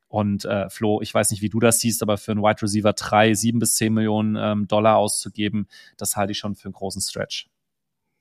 Und 0.09 0.45
äh, 0.45 0.69
Flo, 0.71 1.01
ich 1.03 1.15
weiß 1.15 1.31
nicht, 1.31 1.41
wie 1.41 1.51
du 1.51 1.61
das 1.61 1.79
siehst, 1.79 2.03
aber 2.03 2.19
für 2.19 2.33
einen 2.33 2.43
Wide 2.43 2.63
Receiver 2.63 2.93
drei, 2.93 3.35
sieben 3.35 3.61
bis 3.61 3.77
zehn 3.77 3.95
Millionen 3.95 4.37
ähm, 4.37 4.67
Dollar 4.67 4.97
auszugeben, 4.97 5.69
das 5.97 6.17
halte 6.17 6.33
ich 6.33 6.39
schon 6.39 6.57
für 6.57 6.65
einen 6.65 6.75
großen 6.75 7.01
Stretch. 7.01 7.49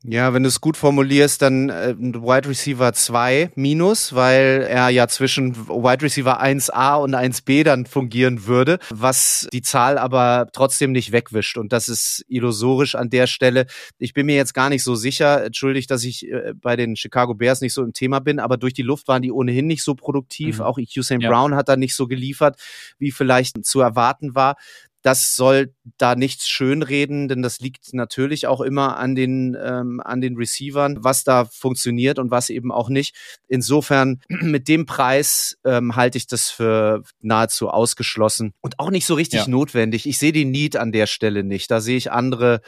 Ja, 0.06 0.34
wenn 0.34 0.44
du 0.44 0.48
es 0.48 0.62
gut 0.62 0.78
formulierst, 0.78 1.42
dann 1.42 1.70
äh, 1.70 1.94
Wide 1.98 2.48
Receiver 2.48 2.94
2 2.94 3.52
minus, 3.56 4.16
weil 4.16 4.66
er 4.70 4.88
ja 4.90 5.10
zwischen 5.10 5.68
Wide 5.68 6.02
Receiver 6.02 6.42
1a 6.42 6.96
und 6.96 7.14
1b 7.14 7.66
dann 7.66 7.86
fungieren 7.86 8.46
würde, 8.46 8.80
was 8.92 9.50
die 9.52 9.62
Zahl 9.62 9.98
aber 9.98 10.48
trotzdem 10.54 10.94
nicht 10.94 11.12
wegwischt. 11.12 11.58
Und 11.58 11.74
das 11.74 11.90
ist 11.90 12.24
illusorisch 12.30 12.96
an 12.96 13.10
der 13.10 13.28
Stelle. 13.28 13.66
Ich 13.98 14.14
bin 14.14 14.26
mir 14.26 14.36
jetzt 14.36 14.54
gar 14.54 14.70
nicht 14.70 14.86
so 14.86 14.96
sicher, 14.96 15.44
entschuldigt, 15.44 15.92
dass 15.92 16.06
ich 16.06 16.32
äh, 16.32 16.54
bei 16.56 16.78
den 16.78 16.96
Chicago 16.96 17.34
Bears 17.34 17.60
nicht 17.60 17.74
so 17.74 17.84
im 17.84 17.92
Thema 17.92 18.20
bin, 18.20 18.40
aber 18.40 18.56
durch 18.56 18.74
die 18.74 18.84
Luft 18.84 19.10
waren 19.10 19.22
die 19.22 19.34
ohnehin 19.34 19.68
nicht 19.68 19.84
so 19.84 19.96
produktiv. 19.96 20.60
Mhm. 20.60 20.64
Auch 20.64 20.78
Usain 20.78 21.20
ja. 21.20 21.30
Brown 21.30 21.56
hat 21.56 21.68
da 21.68 21.76
nicht 21.76 21.94
so 21.94 22.08
geliefert, 22.08 22.58
wie 23.00 23.12
vielleicht 23.12 23.66
zu 23.66 23.82
erwarten 23.82 24.34
war 24.34 24.56
das 25.02 25.36
soll 25.36 25.74
da 25.98 26.16
nichts 26.16 26.48
schönreden, 26.48 27.28
denn 27.28 27.42
das 27.42 27.60
liegt 27.60 27.94
natürlich 27.94 28.48
auch 28.48 28.62
immer 28.62 28.98
an 28.98 29.16
den, 29.16 29.58
ähm, 29.62 30.02
an 30.04 30.22
den 30.22 30.36
Receivern, 30.36 31.04
was 31.04 31.24
da 31.24 31.46
funktioniert 31.46 32.20
und 32.20 32.32
was 32.32 32.50
eben 32.50 32.72
auch 32.72 32.90
nicht. 32.90 33.16
Insofern 33.48 34.22
mit 34.30 34.68
dem 34.68 34.86
Preis 34.86 35.58
ähm, 35.64 35.96
halte 35.96 36.18
ich 36.18 36.28
das 36.28 36.50
für 36.50 37.04
nahezu 37.22 37.70
ausgeschlossen 37.70 38.54
und 38.62 38.80
auch 38.80 38.92
nicht 38.92 39.06
so 39.06 39.14
richtig 39.14 39.42
ja. 39.42 39.48
notwendig. 39.48 40.06
Ich 40.06 40.18
sehe 40.18 40.34
die 40.34 40.46
Need 40.46 40.76
an 40.76 40.92
der 40.92 41.08
Stelle 41.08 41.44
nicht. 41.44 41.72
Da 41.72 41.82
sehe 41.82 41.98
ich 41.98 42.12
andere 42.12 42.62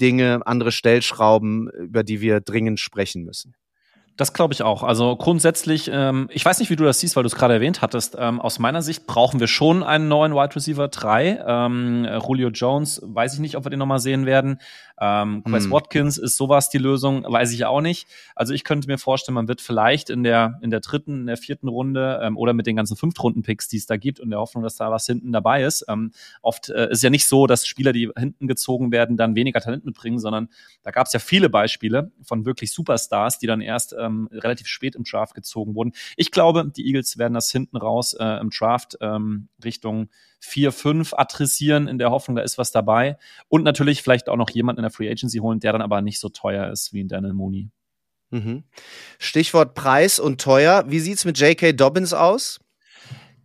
Dinge, 0.00 0.40
andere 0.46 0.72
Stellschrauben, 0.72 1.68
über 1.70 2.02
die 2.02 2.20
wir 2.20 2.40
dringend 2.40 2.80
sprechen 2.80 3.24
müssen. 3.24 3.54
Das 4.16 4.34
glaube 4.34 4.52
ich 4.52 4.62
auch. 4.62 4.82
Also 4.82 5.16
grundsätzlich, 5.16 5.90
ähm, 5.92 6.28
ich 6.30 6.44
weiß 6.44 6.58
nicht, 6.58 6.68
wie 6.68 6.76
du 6.76 6.84
das 6.84 7.00
siehst, 7.00 7.16
weil 7.16 7.22
du 7.22 7.28
es 7.28 7.34
gerade 7.34 7.54
erwähnt 7.54 7.80
hattest. 7.80 8.14
Ähm, 8.18 8.40
aus 8.40 8.58
meiner 8.58 8.82
Sicht 8.82 9.06
brauchen 9.06 9.40
wir 9.40 9.46
schon 9.46 9.82
einen 9.82 10.08
neuen 10.08 10.34
Wide 10.34 10.54
Receiver 10.54 10.88
3. 10.88 11.42
Ähm, 11.46 12.06
Julio 12.26 12.50
Jones, 12.50 13.00
weiß 13.02 13.34
ich 13.34 13.40
nicht, 13.40 13.56
ob 13.56 13.64
wir 13.64 13.70
den 13.70 13.78
nochmal 13.78 14.00
sehen 14.00 14.26
werden. 14.26 14.58
Ähm, 15.00 15.42
Quest 15.44 15.64
hm. 15.64 15.72
Watkins 15.72 16.18
ist 16.18 16.36
sowas 16.36 16.68
die 16.68 16.78
Lösung, 16.78 17.24
weiß 17.26 17.52
ich 17.52 17.64
auch 17.64 17.80
nicht. 17.80 18.06
Also 18.36 18.54
ich 18.54 18.64
könnte 18.64 18.86
mir 18.86 18.98
vorstellen, 18.98 19.34
man 19.34 19.48
wird 19.48 19.60
vielleicht 19.60 20.10
in 20.10 20.22
der, 20.22 20.58
in 20.62 20.70
der 20.70 20.80
dritten, 20.80 21.22
in 21.22 21.26
der 21.26 21.36
vierten 21.38 21.68
Runde 21.68 22.20
ähm, 22.22 22.36
oder 22.36 22.52
mit 22.52 22.66
den 22.66 22.76
ganzen 22.76 22.96
Fünftrunden-Picks, 22.96 23.66
die 23.66 23.78
es 23.78 23.86
da 23.86 23.96
gibt, 23.96 24.20
und 24.20 24.30
der 24.30 24.38
Hoffnung, 24.38 24.62
dass 24.62 24.76
da 24.76 24.90
was 24.90 25.06
hinten 25.06 25.32
dabei 25.32 25.64
ist. 25.64 25.86
Ähm, 25.88 26.12
oft 26.42 26.68
äh, 26.68 26.90
ist 26.90 27.02
ja 27.02 27.10
nicht 27.10 27.26
so, 27.26 27.46
dass 27.46 27.66
Spieler, 27.66 27.92
die 27.92 28.10
hinten 28.16 28.46
gezogen 28.46 28.92
werden, 28.92 29.16
dann 29.16 29.34
weniger 29.34 29.60
Talent 29.60 29.84
mitbringen, 29.84 30.20
sondern 30.20 30.48
da 30.82 30.90
gab 30.90 31.06
es 31.06 31.12
ja 31.14 31.18
viele 31.18 31.48
Beispiele 31.48 32.12
von 32.22 32.44
wirklich 32.44 32.72
Superstars, 32.72 33.38
die 33.38 33.46
dann 33.46 33.60
erst 33.60 33.96
ähm, 34.02 34.28
relativ 34.32 34.66
spät 34.66 34.96
im 34.96 35.04
Draft 35.04 35.34
gezogen 35.34 35.74
wurden. 35.74 35.92
Ich 36.16 36.30
glaube, 36.30 36.70
die 36.74 36.86
Eagles 36.86 37.18
werden 37.18 37.34
das 37.34 37.50
hinten 37.50 37.76
raus 37.76 38.14
äh, 38.14 38.40
im 38.40 38.50
Draft 38.50 38.96
ähm, 39.00 39.48
Richtung 39.64 40.08
4, 40.40 40.72
5 40.72 41.14
adressieren 41.14 41.88
in 41.88 41.98
der 41.98 42.10
Hoffnung, 42.10 42.36
da 42.36 42.42
ist 42.42 42.58
was 42.58 42.72
dabei. 42.72 43.16
Und 43.48 43.62
natürlich 43.62 44.02
vielleicht 44.02 44.28
auch 44.28 44.36
noch 44.36 44.50
jemand 44.50 44.78
in 44.78 44.82
der 44.82 44.90
Free 44.90 45.10
Agency 45.10 45.38
holen, 45.38 45.60
der 45.60 45.72
dann 45.72 45.82
aber 45.82 46.02
nicht 46.02 46.18
so 46.18 46.28
teuer 46.28 46.70
ist 46.70 46.92
wie 46.92 47.00
in 47.00 47.08
Daniel 47.08 47.32
Mooney. 47.32 47.70
Mhm. 48.30 48.64
Stichwort 49.18 49.74
Preis 49.74 50.18
und 50.18 50.40
teuer. 50.40 50.84
Wie 50.88 51.00
sieht's 51.00 51.24
mit 51.24 51.38
J.K. 51.38 51.72
Dobbins 51.72 52.14
aus? 52.14 52.60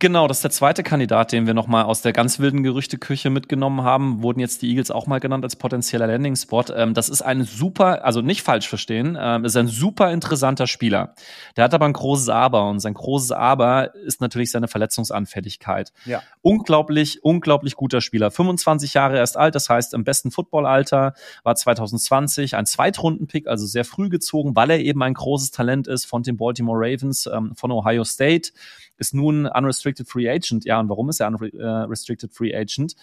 Genau, 0.00 0.28
das 0.28 0.38
ist 0.38 0.44
der 0.44 0.52
zweite 0.52 0.84
Kandidat, 0.84 1.32
den 1.32 1.48
wir 1.48 1.54
nochmal 1.54 1.84
aus 1.84 2.02
der 2.02 2.12
ganz 2.12 2.38
wilden 2.38 2.62
Gerüchteküche 2.62 3.30
mitgenommen 3.30 3.82
haben. 3.82 4.22
Wurden 4.22 4.38
jetzt 4.38 4.62
die 4.62 4.68
Eagles 4.68 4.92
auch 4.92 5.08
mal 5.08 5.18
genannt 5.18 5.42
als 5.42 5.56
potenzieller 5.56 6.06
Landing-Spot. 6.06 6.66
Ähm, 6.72 6.94
das 6.94 7.08
ist 7.08 7.22
ein 7.22 7.42
super, 7.42 8.04
also 8.04 8.20
nicht 8.20 8.42
falsch 8.42 8.68
verstehen, 8.68 9.18
ähm, 9.20 9.44
ist 9.44 9.56
ein 9.56 9.66
super 9.66 10.12
interessanter 10.12 10.68
Spieler. 10.68 11.14
Der 11.56 11.64
hat 11.64 11.74
aber 11.74 11.86
ein 11.86 11.94
großes 11.94 12.28
Aber 12.28 12.68
und 12.68 12.78
sein 12.78 12.94
großes 12.94 13.32
Aber 13.32 13.92
ist 13.96 14.20
natürlich 14.20 14.52
seine 14.52 14.68
Verletzungsanfälligkeit. 14.68 15.92
Ja. 16.04 16.22
Unglaublich, 16.42 17.24
unglaublich 17.24 17.74
guter 17.74 18.00
Spieler. 18.00 18.30
25 18.30 18.94
Jahre 18.94 19.16
erst 19.16 19.36
alt, 19.36 19.56
das 19.56 19.68
heißt 19.68 19.94
im 19.94 20.04
besten 20.04 20.30
Footballalter, 20.30 21.14
war 21.42 21.54
2020 21.56 22.54
ein 22.54 22.66
Zweitrunden-Pick, 22.66 23.48
also 23.48 23.66
sehr 23.66 23.84
früh 23.84 24.10
gezogen, 24.10 24.54
weil 24.54 24.70
er 24.70 24.78
eben 24.78 25.02
ein 25.02 25.14
großes 25.14 25.50
Talent 25.50 25.88
ist 25.88 26.04
von 26.04 26.22
den 26.22 26.36
Baltimore 26.36 26.78
Ravens, 26.78 27.26
ähm, 27.26 27.56
von 27.56 27.72
Ohio 27.72 28.04
State 28.04 28.50
ist 28.98 29.14
nun 29.14 29.46
Unrestricted 29.46 30.08
Free 30.08 30.28
Agent. 30.28 30.64
Ja, 30.64 30.80
und 30.80 30.88
warum 30.88 31.08
ist 31.08 31.20
er 31.20 31.28
Unrestricted 31.28 32.32
Free 32.32 32.54
Agent? 32.54 32.94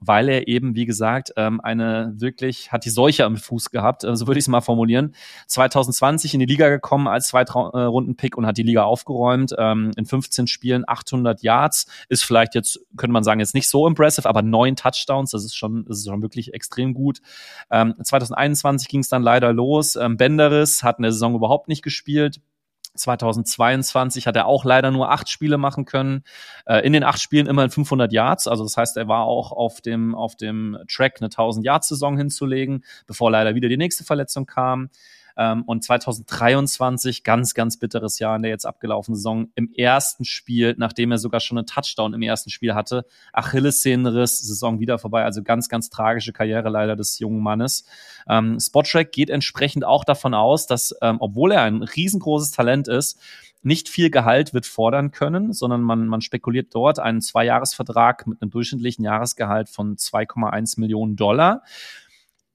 Weil 0.00 0.28
er 0.28 0.48
eben, 0.48 0.74
wie 0.74 0.84
gesagt, 0.84 1.32
ähm, 1.36 1.60
eine 1.62 2.12
wirklich, 2.16 2.72
hat 2.72 2.84
die 2.84 2.90
Seuche 2.90 3.24
am 3.24 3.36
Fuß 3.36 3.70
gehabt, 3.70 4.04
äh, 4.04 4.14
so 4.16 4.26
würde 4.26 4.38
ich 4.38 4.44
es 4.44 4.48
mal 4.48 4.60
formulieren. 4.60 5.14
2020 5.46 6.34
in 6.34 6.40
die 6.40 6.46
Liga 6.46 6.68
gekommen 6.68 7.08
als 7.08 7.28
Zweitrunden-Pick 7.28 8.36
und 8.36 8.44
hat 8.44 8.58
die 8.58 8.64
Liga 8.64 8.82
aufgeräumt. 8.82 9.54
Ähm, 9.56 9.92
in 9.96 10.04
15 10.04 10.46
Spielen 10.46 10.84
800 10.86 11.42
Yards. 11.42 11.86
Ist 12.08 12.24
vielleicht 12.24 12.54
jetzt, 12.54 12.80
könnte 12.96 13.12
man 13.12 13.24
sagen, 13.24 13.40
jetzt 13.40 13.54
nicht 13.54 13.68
so 13.68 13.86
impressive, 13.86 14.28
aber 14.28 14.42
neun 14.42 14.76
Touchdowns, 14.76 15.30
das 15.30 15.44
ist 15.44 15.56
schon, 15.56 15.84
das 15.86 15.98
ist 15.98 16.06
schon 16.06 16.22
wirklich 16.22 16.52
extrem 16.52 16.92
gut. 16.92 17.20
2021 17.70 18.88
ging 18.88 19.00
es 19.00 19.08
dann 19.08 19.22
leider 19.22 19.52
los. 19.52 19.98
Benderis 20.16 20.82
hat 20.82 20.98
in 20.98 21.02
der 21.02 21.12
Saison 21.12 21.34
überhaupt 21.34 21.68
nicht 21.68 21.82
gespielt 21.82 22.40
2022 22.94 24.26
hat 24.26 24.36
er 24.36 24.46
auch 24.46 24.64
leider 24.64 24.90
nur 24.90 25.10
acht 25.10 25.28
Spiele 25.28 25.58
machen 25.58 25.84
können. 25.84 26.24
Äh, 26.66 26.86
in 26.86 26.92
den 26.92 27.04
acht 27.04 27.20
Spielen 27.20 27.46
immerhin 27.46 27.70
500 27.70 28.12
Yards. 28.12 28.46
Also 28.46 28.62
das 28.62 28.76
heißt, 28.76 28.96
er 28.96 29.08
war 29.08 29.24
auch 29.24 29.52
auf 29.52 29.80
dem, 29.80 30.14
auf 30.14 30.36
dem 30.36 30.78
Track 30.88 31.16
eine 31.20 31.26
1000 31.26 31.64
Yards 31.64 31.88
Saison 31.88 32.16
hinzulegen, 32.16 32.84
bevor 33.06 33.30
leider 33.30 33.54
wieder 33.54 33.68
die 33.68 33.76
nächste 33.76 34.04
Verletzung 34.04 34.46
kam. 34.46 34.90
Ähm, 35.36 35.62
und 35.66 35.84
2023, 35.84 37.24
ganz, 37.24 37.54
ganz 37.54 37.76
bitteres 37.76 38.18
Jahr 38.18 38.36
in 38.36 38.42
der 38.42 38.50
jetzt 38.50 38.66
abgelaufenen 38.66 39.16
Saison, 39.16 39.48
im 39.54 39.72
ersten 39.72 40.24
Spiel, 40.24 40.74
nachdem 40.78 41.10
er 41.10 41.18
sogar 41.18 41.40
schon 41.40 41.58
einen 41.58 41.66
Touchdown 41.66 42.14
im 42.14 42.22
ersten 42.22 42.50
Spiel 42.50 42.74
hatte, 42.74 43.04
Achillessehnenriss, 43.32 44.40
Saison 44.40 44.80
wieder 44.80 44.98
vorbei. 44.98 45.24
Also 45.24 45.42
ganz, 45.42 45.68
ganz 45.68 45.90
tragische 45.90 46.32
Karriere 46.32 46.68
leider 46.68 46.96
des 46.96 47.18
jungen 47.18 47.42
Mannes. 47.42 47.84
Ähm, 48.28 48.58
Spottrack 48.60 49.12
geht 49.12 49.30
entsprechend 49.30 49.84
auch 49.84 50.04
davon 50.04 50.34
aus, 50.34 50.66
dass, 50.66 50.94
ähm, 51.02 51.16
obwohl 51.20 51.52
er 51.52 51.62
ein 51.62 51.82
riesengroßes 51.82 52.52
Talent 52.52 52.88
ist, 52.88 53.18
nicht 53.64 53.88
viel 53.88 54.10
Gehalt 54.10 54.52
wird 54.52 54.66
fordern 54.66 55.10
können, 55.10 55.52
sondern 55.52 55.80
man, 55.80 56.06
man 56.06 56.20
spekuliert 56.20 56.74
dort 56.74 56.98
einen 56.98 57.22
Zweijahresvertrag 57.22 58.26
mit 58.26 58.42
einem 58.42 58.50
durchschnittlichen 58.50 59.04
Jahresgehalt 59.04 59.70
von 59.70 59.96
2,1 59.96 60.78
Millionen 60.78 61.16
Dollar. 61.16 61.62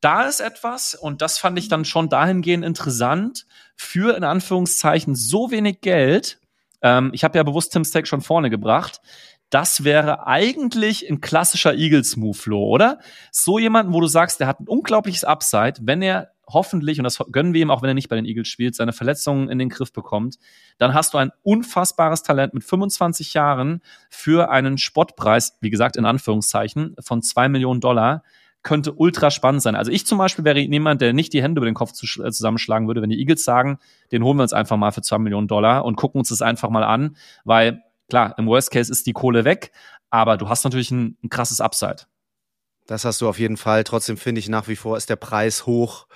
Da 0.02 0.24
ist 0.24 0.40
etwas, 0.40 0.96
und 0.96 1.22
das 1.22 1.38
fand 1.38 1.60
ich 1.60 1.68
dann 1.68 1.86
schon 1.86 2.10
dahingehend 2.10 2.64
interessant, 2.64 3.46
für 3.76 4.16
in 4.16 4.24
Anführungszeichen 4.24 5.16
so 5.16 5.52
wenig 5.52 5.82
Geld. 5.82 6.40
Ähm, 6.82 7.12
ich 7.14 7.24
habe 7.24 7.38
ja 7.38 7.44
bewusst 7.44 7.74
Tim 7.74 7.84
Stack 7.84 8.08
schon 8.08 8.22
vorne 8.22 8.50
gebracht. 8.50 9.02
Das 9.50 9.84
wäre 9.84 10.28
eigentlich 10.28 11.10
ein 11.10 11.22
klassischer 11.22 11.74
Eagles-Move, 11.74 12.38
Flo, 12.38 12.64
oder? 12.68 13.00
So 13.32 13.58
jemanden, 13.58 13.94
wo 13.94 14.00
du 14.00 14.08
sagst, 14.08 14.40
der 14.40 14.48
hat 14.48 14.60
ein 14.60 14.68
unglaubliches 14.68 15.24
Upside, 15.24 15.76
wenn 15.82 16.02
er 16.02 16.32
hoffentlich, 16.48 17.00
und 17.00 17.04
das 17.04 17.20
gönnen 17.32 17.54
wir 17.54 17.62
ihm, 17.62 17.72
auch 17.72 17.82
wenn 17.82 17.90
er 17.90 17.94
nicht 17.94 18.10
bei 18.10 18.16
den 18.16 18.26
Eagles 18.26 18.48
spielt, 18.48 18.76
seine 18.76 18.94
Verletzungen 18.94 19.50
in 19.50 19.60
den 19.60 19.70
Griff 19.70 19.92
bekommt, 19.92 20.38
dann 20.78 20.94
hast 20.94 21.14
du 21.14 21.18
ein 21.18 21.32
unfassbares 21.44 22.24
Talent 22.24 22.54
mit 22.54 22.64
25 22.64 23.34
Jahren 23.34 23.82
für 24.10 24.50
einen 24.50 24.78
Spottpreis, 24.78 25.58
wie 25.62 25.70
gesagt, 25.70 25.96
in 25.96 26.06
Anführungszeichen, 26.06 26.96
von 27.00 27.22
zwei 27.22 27.50
Millionen 27.50 27.82
Dollar. 27.82 28.24
Könnte 28.62 28.94
ultra 28.94 29.32
spannend 29.32 29.62
sein. 29.62 29.76
Also 29.76 29.92
ich 29.92 30.06
zum 30.06 30.18
Beispiel 30.18 30.44
wäre 30.44 30.60
jemand, 30.60 31.02
der 31.02 31.14
nicht 31.14 31.32
die 31.34 31.42
Hände 31.42 31.60
über 31.60 31.66
den 31.66 31.76
Kopf 31.76 31.92
äh, 31.92 32.32
zusammenschlagen 32.32 32.88
würde, 32.88 33.02
wenn 33.02 33.10
die 33.10 33.20
Eagles 33.20 33.44
sagen, 33.44 33.80
den 34.12 34.24
holen 34.24 34.38
wir 34.38 34.44
uns 34.44 34.54
einfach 34.54 34.78
mal 34.78 34.92
für 34.92 35.02
zwei 35.02 35.18
Millionen 35.18 35.48
Dollar 35.48 35.86
und 35.86 35.96
gucken 35.96 36.20
uns 36.20 36.30
das 36.30 36.42
einfach 36.42 36.70
mal 36.70 36.84
an, 36.84 37.16
weil 37.46 37.82
klar, 38.10 38.36
im 38.38 38.48
Worst 38.48 38.72
Case 38.72 38.92
ist 38.92 39.08
die 39.08 39.14
Kohle 39.14 39.46
weg, 39.46 39.72
aber 40.10 40.38
du 40.38 40.50
hast 40.50 40.64
natürlich 40.64 40.92
ein, 40.92 41.18
ein 41.24 41.30
krasses 41.30 41.62
Upside. 41.62 42.04
Das 42.86 43.06
hast 43.06 43.22
du 43.22 43.30
auf 43.30 43.40
jeden 43.40 43.58
Fall. 43.58 43.84
Trotzdem 43.84 44.18
finde 44.18 44.40
ich 44.40 44.50
nach 44.50 44.68
wie 44.68 44.76
vor 44.76 44.98
ist 44.98 45.10
der 45.10 45.16
Preis 45.16 45.66
hoch 45.66 46.08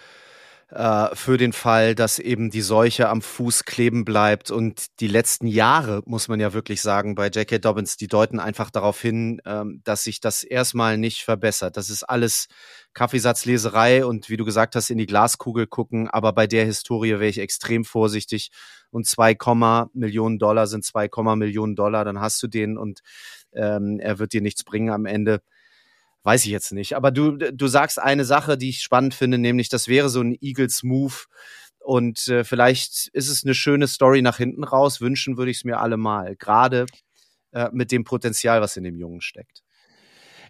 äh, 0.74 1.16
für 1.16 1.38
den 1.38 1.54
Fall, 1.54 1.94
dass 1.94 2.18
eben 2.18 2.50
die 2.50 2.62
Seuche 2.62 3.08
am 3.10 3.22
Fuß 3.22 3.64
kleben 3.66 4.06
bleibt. 4.06 4.50
Und 4.50 5.00
die 5.00 5.08
letzten 5.08 5.46
Jahre, 5.46 6.02
muss 6.06 6.28
man 6.28 6.40
ja 6.40 6.54
wirklich 6.54 6.82
sagen, 6.82 7.14
bei 7.14 7.28
J.K. 7.28 7.60
Dobbins, 7.60 7.96
die 7.96 8.08
deuten 8.08 8.40
einfach 8.40 8.72
darauf 8.72 9.00
hin, 9.00 9.40
ähm, 9.46 9.82
dass 9.84 10.04
sich 10.04 10.20
das 10.20 10.44
erstmal 10.44 10.98
nicht 10.98 11.24
verbessert. 11.24 11.78
Das 11.78 11.90
ist 11.90 12.04
alles 12.04 12.48
Kaffeesatzleserei 12.94 14.06
und 14.06 14.30
wie 14.30 14.38
du 14.38 14.46
gesagt 14.46 14.76
hast, 14.76 14.90
in 14.90 14.98
die 14.98 15.06
Glaskugel 15.06 15.68
gucken. 15.68 16.10
Aber 16.10 16.34
bei 16.34 16.48
der 16.48 16.66
Historie 16.66 17.12
wäre 17.12 17.28
ich 17.28 17.40
extrem 17.40 17.86
vorsichtig. 17.86 18.50
Und 18.90 19.06
2, 19.06 19.36
Millionen 19.94 20.40
Dollar 20.40 20.66
sind 20.66 20.86
2, 20.86 21.10
Millionen 21.36 21.76
Dollar, 21.76 22.04
dann 22.04 22.20
hast 22.20 22.42
du 22.42 22.48
den 22.48 22.78
und 22.78 23.02
ähm, 23.54 24.00
er 24.00 24.20
wird 24.20 24.34
dir 24.34 24.42
nichts 24.42 24.64
bringen 24.64 24.90
am 24.90 25.06
Ende. 25.06 25.42
Weiß 26.24 26.46
ich 26.46 26.52
jetzt 26.52 26.72
nicht. 26.72 26.96
Aber 26.96 27.12
du, 27.12 27.38
du 27.38 27.68
sagst 27.68 28.00
eine 28.00 28.24
Sache, 28.26 28.58
die 28.58 28.70
ich 28.70 28.82
spannend 28.82 29.14
finde, 29.14 29.38
nämlich 29.38 29.70
das 29.70 29.88
wäre 29.88 30.10
so 30.10 30.22
ein 30.22 30.38
Eagles-Move. 30.40 31.16
Und 31.80 32.28
äh, 32.30 32.46
vielleicht 32.46 33.10
ist 33.10 33.28
es 33.30 33.44
eine 33.44 33.54
schöne 33.54 33.88
Story 33.88 34.22
nach 34.22 34.38
hinten 34.38 34.64
raus. 34.64 35.02
Wünschen 35.02 35.38
würde 35.38 35.52
ich 35.52 35.58
es 35.58 35.64
mir 35.66 35.80
allemal. 35.80 36.38
Gerade 36.38 36.86
äh, 37.52 37.70
mit 37.74 37.92
dem 37.92 38.06
Potenzial, 38.06 38.62
was 38.62 38.78
in 38.78 38.86
dem 38.86 38.98
Jungen 38.98 39.20
steckt. 39.22 39.63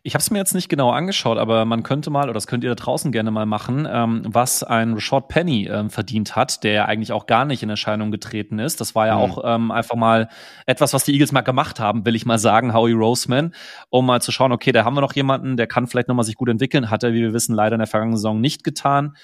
Ich 0.05 0.15
habe 0.15 0.21
es 0.21 0.29
mir 0.31 0.37
jetzt 0.37 0.53
nicht 0.53 0.67
genau 0.67 0.91
angeschaut, 0.91 1.37
aber 1.37 1.63
man 1.63 1.81
könnte 1.81 2.09
mal, 2.09 2.25
oder 2.25 2.33
das 2.33 2.45
könnt 2.45 2.65
ihr 2.65 2.69
da 2.69 2.75
draußen 2.75 3.13
gerne 3.13 3.31
mal 3.31 3.45
machen, 3.45 3.87
ähm, 3.89 4.23
was 4.27 4.61
ein 4.61 4.95
Rashad 4.95 5.29
Penny 5.29 5.69
ähm, 5.71 5.89
verdient 5.89 6.35
hat, 6.35 6.65
der 6.65 6.73
ja 6.73 6.85
eigentlich 6.85 7.13
auch 7.13 7.25
gar 7.25 7.45
nicht 7.45 7.63
in 7.63 7.69
Erscheinung 7.69 8.11
getreten 8.11 8.59
ist. 8.59 8.81
Das 8.81 8.95
war 8.95 9.07
ja 9.07 9.15
mhm. 9.15 9.21
auch 9.21 9.41
ähm, 9.45 9.71
einfach 9.71 9.95
mal 9.95 10.27
etwas, 10.65 10.93
was 10.93 11.05
die 11.05 11.13
Eagles 11.13 11.31
mal 11.31 11.39
gemacht 11.39 11.79
haben, 11.79 12.05
will 12.05 12.15
ich 12.15 12.25
mal 12.25 12.37
sagen, 12.37 12.73
Howie 12.73 12.91
Roseman, 12.91 13.53
um 13.89 14.05
mal 14.05 14.21
zu 14.21 14.33
schauen, 14.33 14.51
okay, 14.51 14.73
da 14.73 14.83
haben 14.83 14.93
wir 14.93 14.99
noch 14.99 15.13
jemanden, 15.13 15.55
der 15.55 15.67
kann 15.67 15.87
vielleicht 15.87 16.09
nochmal 16.09 16.25
sich 16.25 16.35
gut 16.35 16.49
entwickeln. 16.49 16.89
Hat 16.89 17.03
er, 17.03 17.13
wie 17.13 17.21
wir 17.21 17.31
wissen, 17.31 17.55
leider 17.55 17.75
in 17.75 17.79
der 17.79 17.87
vergangenen 17.87 18.17
Saison 18.17 18.41
nicht 18.41 18.65
getan. 18.65 19.15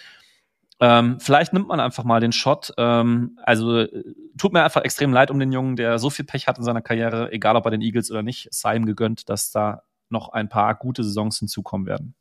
Ähm, 0.80 1.19
vielleicht 1.19 1.51
nimmt 1.51 1.67
man 1.67 1.82
einfach 1.82 2.05
mal 2.05 2.21
den 2.21 2.32
Shot. 2.32 2.71
Ähm, 2.77 3.38
also 3.43 3.86
tut 4.38 4.53
mir 4.53 4.63
einfach 4.63 4.86
extrem 4.86 5.11
leid 5.11 5.30
um 5.30 5.39
den 5.39 5.51
Jungen, 5.51 5.75
der 5.75 5.99
so 5.99 6.09
viel 6.09 6.23
Pech 6.23 6.47
hat 6.47 6.57
in 6.57 6.63
seiner 6.63 6.82
Karriere, 6.82 7.34
egal 7.34 7.57
ob 7.57 7.65
bei 7.65 7.69
den 7.69 7.82
Eagles 7.82 8.09
oder 8.11 8.23
nicht. 8.23 8.47
Es 8.49 8.61
sei 8.61 8.77
ihm 8.77 8.86
gegönnt, 8.86 9.27
dass 9.27 9.51
da 9.51 9.82
noch 10.12 10.30
ein 10.30 10.49
paar 10.49 10.76
gute 10.76 11.03
Saisons 11.03 11.39
hinzukommen 11.39 11.88
werden. 11.88 12.16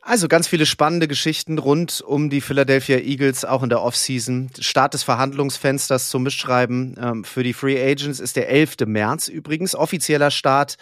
Also 0.00 0.28
ganz 0.28 0.46
viele 0.46 0.64
spannende 0.64 1.08
Geschichten 1.08 1.58
rund 1.58 2.00
um 2.00 2.30
die 2.30 2.40
Philadelphia 2.40 2.98
Eagles, 2.98 3.44
auch 3.44 3.62
in 3.62 3.68
der 3.68 3.82
Offseason. 3.82 4.48
Start 4.58 4.94
des 4.94 5.02
Verhandlungsfensters 5.02 6.08
zum 6.08 6.22
Mitschreiben 6.22 6.96
ähm, 6.98 7.24
für 7.24 7.42
die 7.42 7.52
Free 7.52 7.82
Agents 7.82 8.20
ist 8.20 8.36
der 8.36 8.48
11. 8.48 8.76
März 8.86 9.28
übrigens. 9.28 9.74
Offizieller 9.74 10.30
Start 10.30 10.76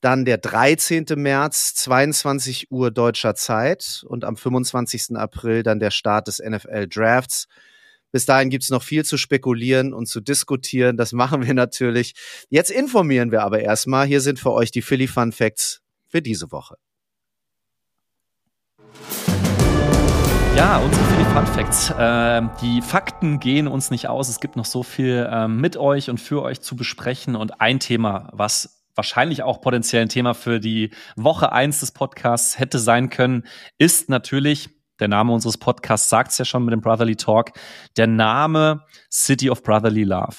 dann 0.00 0.24
der 0.24 0.38
13. 0.38 1.06
März, 1.16 1.74
22 1.74 2.70
Uhr 2.70 2.90
deutscher 2.90 3.34
Zeit 3.34 4.04
und 4.06 4.24
am 4.24 4.36
25. 4.36 5.16
April 5.16 5.62
dann 5.62 5.80
der 5.80 5.90
Start 5.90 6.28
des 6.28 6.38
NFL 6.38 6.88
Drafts. 6.88 7.46
Bis 8.10 8.26
dahin 8.26 8.50
gibt's 8.50 8.70
noch 8.70 8.82
viel 8.82 9.04
zu 9.04 9.16
spekulieren 9.16 9.92
und 9.92 10.06
zu 10.06 10.20
diskutieren. 10.20 10.96
Das 10.96 11.12
machen 11.12 11.46
wir 11.46 11.54
natürlich. 11.54 12.14
Jetzt 12.48 12.70
informieren 12.70 13.30
wir 13.30 13.42
aber 13.42 13.60
erstmal. 13.60 14.06
Hier 14.06 14.20
sind 14.20 14.38
für 14.38 14.52
euch 14.52 14.70
die 14.70 14.82
Philly 14.82 15.06
Fun 15.06 15.32
Facts 15.32 15.82
für 16.08 16.22
diese 16.22 16.50
Woche. 16.50 16.76
Ja, 20.56 20.78
unsere 20.78 21.04
Philly 21.04 21.24
Fun 21.26 21.46
Facts. 21.46 21.90
Äh, 21.90 22.42
die 22.60 22.82
Fakten 22.82 23.38
gehen 23.38 23.68
uns 23.68 23.92
nicht 23.92 24.08
aus. 24.08 24.28
Es 24.28 24.40
gibt 24.40 24.56
noch 24.56 24.64
so 24.64 24.82
viel 24.82 25.28
äh, 25.30 25.46
mit 25.46 25.76
euch 25.76 26.10
und 26.10 26.18
für 26.18 26.42
euch 26.42 26.60
zu 26.60 26.74
besprechen. 26.74 27.36
Und 27.36 27.60
ein 27.60 27.78
Thema, 27.78 28.28
was 28.32 28.82
wahrscheinlich 28.96 29.44
auch 29.44 29.60
potenziell 29.60 30.02
ein 30.02 30.08
Thema 30.08 30.34
für 30.34 30.58
die 30.58 30.90
Woche 31.14 31.52
eins 31.52 31.78
des 31.78 31.92
Podcasts 31.92 32.58
hätte 32.58 32.80
sein 32.80 33.08
können, 33.08 33.44
ist 33.78 34.08
natürlich 34.08 34.70
der 35.00 35.08
Name 35.08 35.32
unseres 35.32 35.58
Podcasts 35.58 36.08
sagt 36.08 36.32
es 36.32 36.38
ja 36.38 36.44
schon 36.44 36.64
mit 36.64 36.72
dem 36.72 36.80
Brotherly 36.80 37.16
Talk, 37.16 37.52
der 37.96 38.06
Name 38.06 38.82
City 39.10 39.50
of 39.50 39.62
Brotherly 39.62 40.04
Love. 40.04 40.36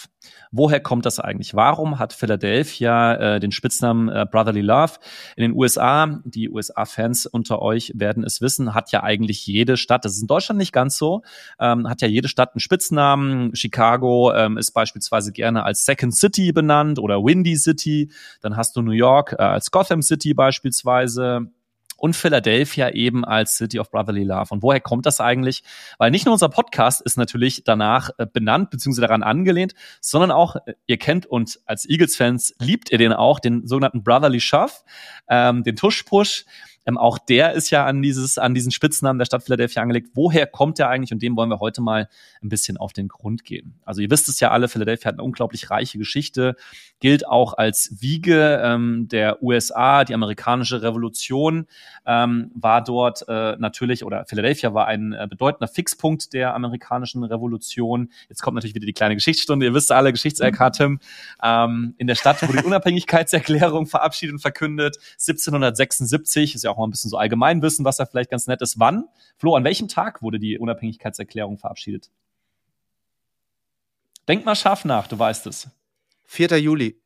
Woher 0.51 0.79
kommt 0.79 1.05
das 1.05 1.19
eigentlich? 1.19 1.53
Warum 1.53 1.99
hat 1.99 2.13
Philadelphia 2.13 3.35
äh, 3.35 3.39
den 3.39 3.51
Spitznamen 3.51 4.09
äh, 4.09 4.25
Brotherly 4.29 4.61
Love? 4.61 4.93
In 5.35 5.43
den 5.43 5.53
USA, 5.53 6.19
die 6.25 6.49
USA-Fans 6.49 7.27
unter 7.27 7.61
euch 7.61 7.93
werden 7.95 8.23
es 8.23 8.41
wissen, 8.41 8.73
hat 8.73 8.91
ja 8.91 9.03
eigentlich 9.03 9.45
jede 9.45 9.77
Stadt, 9.77 10.05
das 10.05 10.13
ist 10.13 10.21
in 10.21 10.27
Deutschland 10.27 10.57
nicht 10.57 10.73
ganz 10.73 10.97
so, 10.97 11.21
ähm, 11.59 11.87
hat 11.87 12.01
ja 12.01 12.07
jede 12.07 12.27
Stadt 12.27 12.53
einen 12.53 12.61
Spitznamen. 12.61 13.55
Chicago 13.55 14.33
ähm, 14.33 14.57
ist 14.57 14.71
beispielsweise 14.71 15.31
gerne 15.31 15.63
als 15.63 15.85
Second 15.85 16.15
City 16.15 16.51
benannt 16.51 16.99
oder 16.99 17.23
Windy 17.23 17.55
City. 17.55 18.11
Dann 18.41 18.57
hast 18.57 18.75
du 18.75 18.81
New 18.81 18.91
York 18.91 19.35
äh, 19.37 19.43
als 19.43 19.69
Gotham 19.69 20.01
City 20.01 20.33
beispielsweise 20.33 21.51
und 21.99 22.15
Philadelphia 22.15 22.89
eben 22.91 23.25
als 23.25 23.57
City 23.57 23.79
of 23.79 23.91
Brotherly 23.91 24.23
Love. 24.23 24.47
Und 24.49 24.63
woher 24.63 24.79
kommt 24.79 25.05
das 25.05 25.19
eigentlich? 25.19 25.63
Weil 25.97 26.11
nicht 26.11 26.25
nur 26.25 26.33
unser 26.33 26.49
Podcast 26.49 27.01
ist 27.01 27.17
natürlich 27.17 27.63
danach 27.63 28.09
äh, 28.17 28.25
benannt 28.25 28.69
bzw. 28.69 29.01
daran 29.01 29.23
angelehnt, 29.23 29.73
sondern 30.01 30.31
auch, 30.31 30.55
äh, 30.65 30.73
ihr 30.87 30.97
kennt 30.97 31.25
und 31.25 31.59
als 31.65 31.87
Eagles-Fans 31.89 32.55
liebt 32.59 32.91
ihr 32.91 32.97
den 32.97 33.13
auch, 33.13 33.39
den 33.39 33.67
sogenannten 33.67 34.03
Brotherly 34.03 34.39
Shove, 34.39 34.83
ähm, 35.29 35.63
den 35.63 35.75
Tush-Push. 35.75 36.45
Ähm, 36.89 36.97
auch 36.97 37.19
der 37.19 37.53
ist 37.53 37.69
ja 37.69 37.85
an 37.85 38.01
dieses, 38.01 38.37
an 38.37 38.53
diesen 38.53 38.71
Spitznamen 38.71 39.19
der 39.19 39.25
Stadt 39.25 39.43
Philadelphia 39.43 39.81
angelegt. 39.81 40.09
Woher 40.15 40.47
kommt 40.47 40.79
der 40.79 40.89
eigentlich? 40.89 41.13
Und 41.13 41.21
dem 41.21 41.37
wollen 41.37 41.49
wir 41.49 41.59
heute 41.59 41.81
mal 41.81 42.09
ein 42.41 42.49
bisschen 42.49 42.77
auf 42.77 42.93
den 42.93 43.07
Grund 43.07 43.45
gehen. 43.45 43.79
Also 43.85 44.01
ihr 44.01 44.09
wisst 44.09 44.27
es 44.27 44.39
ja 44.39 44.49
alle, 44.49 44.67
Philadelphia 44.67 45.09
hat 45.09 45.15
eine 45.15 45.23
unglaublich 45.23 45.69
reiche 45.69 45.97
Geschichte, 45.97 46.55
gilt 46.99 47.27
auch 47.27 47.53
als 47.53 48.01
Wiege 48.01 48.59
ähm, 48.63 49.07
der 49.09 49.43
USA, 49.43 50.03
die 50.03 50.13
amerikanische 50.13 50.81
Revolution 50.81 51.67
ähm, 52.05 52.51
war 52.55 52.83
dort 52.83 53.23
äh, 53.27 53.55
natürlich, 53.57 54.03
oder 54.03 54.25
Philadelphia 54.25 54.73
war 54.73 54.87
ein 54.87 55.13
äh, 55.13 55.27
bedeutender 55.29 55.67
Fixpunkt 55.67 56.33
der 56.33 56.55
amerikanischen 56.55 57.23
Revolution. 57.23 58.11
Jetzt 58.29 58.41
kommt 58.41 58.55
natürlich 58.55 58.75
wieder 58.75 58.87
die 58.87 58.93
kleine 58.93 59.15
Geschichtsstunde. 59.15 59.67
Ihr 59.67 59.73
wisst 59.73 59.91
alle, 59.91 60.11
Geschichts-LK, 60.11 60.73
Tim. 60.73 60.99
Ähm, 61.43 61.93
in 61.97 62.07
der 62.07 62.15
Stadt 62.15 62.41
wurde 62.41 62.57
die 62.57 62.65
Unabhängigkeitserklärung 62.65 63.85
verabschiedet 63.85 64.33
und 64.33 64.39
verkündet. 64.39 64.97
1776, 65.19 66.55
ist 66.55 66.63
ja 66.63 66.71
auch 66.71 66.77
mal 66.79 66.87
ein 66.87 66.91
bisschen 66.91 67.09
so 67.09 67.17
Allgemeinwissen, 67.17 67.85
was 67.85 67.97
da 67.97 68.05
vielleicht 68.05 68.31
ganz 68.31 68.47
nett 68.47 68.61
ist. 68.61 68.79
Wann? 68.79 69.05
Flo, 69.37 69.55
an 69.55 69.63
welchem 69.63 69.87
Tag 69.87 70.21
wurde 70.21 70.39
die 70.39 70.57
Unabhängigkeitserklärung 70.57 71.57
verabschiedet? 71.57 72.09
Denk 74.27 74.45
mal 74.45 74.55
scharf 74.55 74.85
nach, 74.85 75.07
du 75.07 75.17
weißt 75.17 75.47
es. 75.47 75.69
4. 76.25 76.59
Juli. 76.59 77.01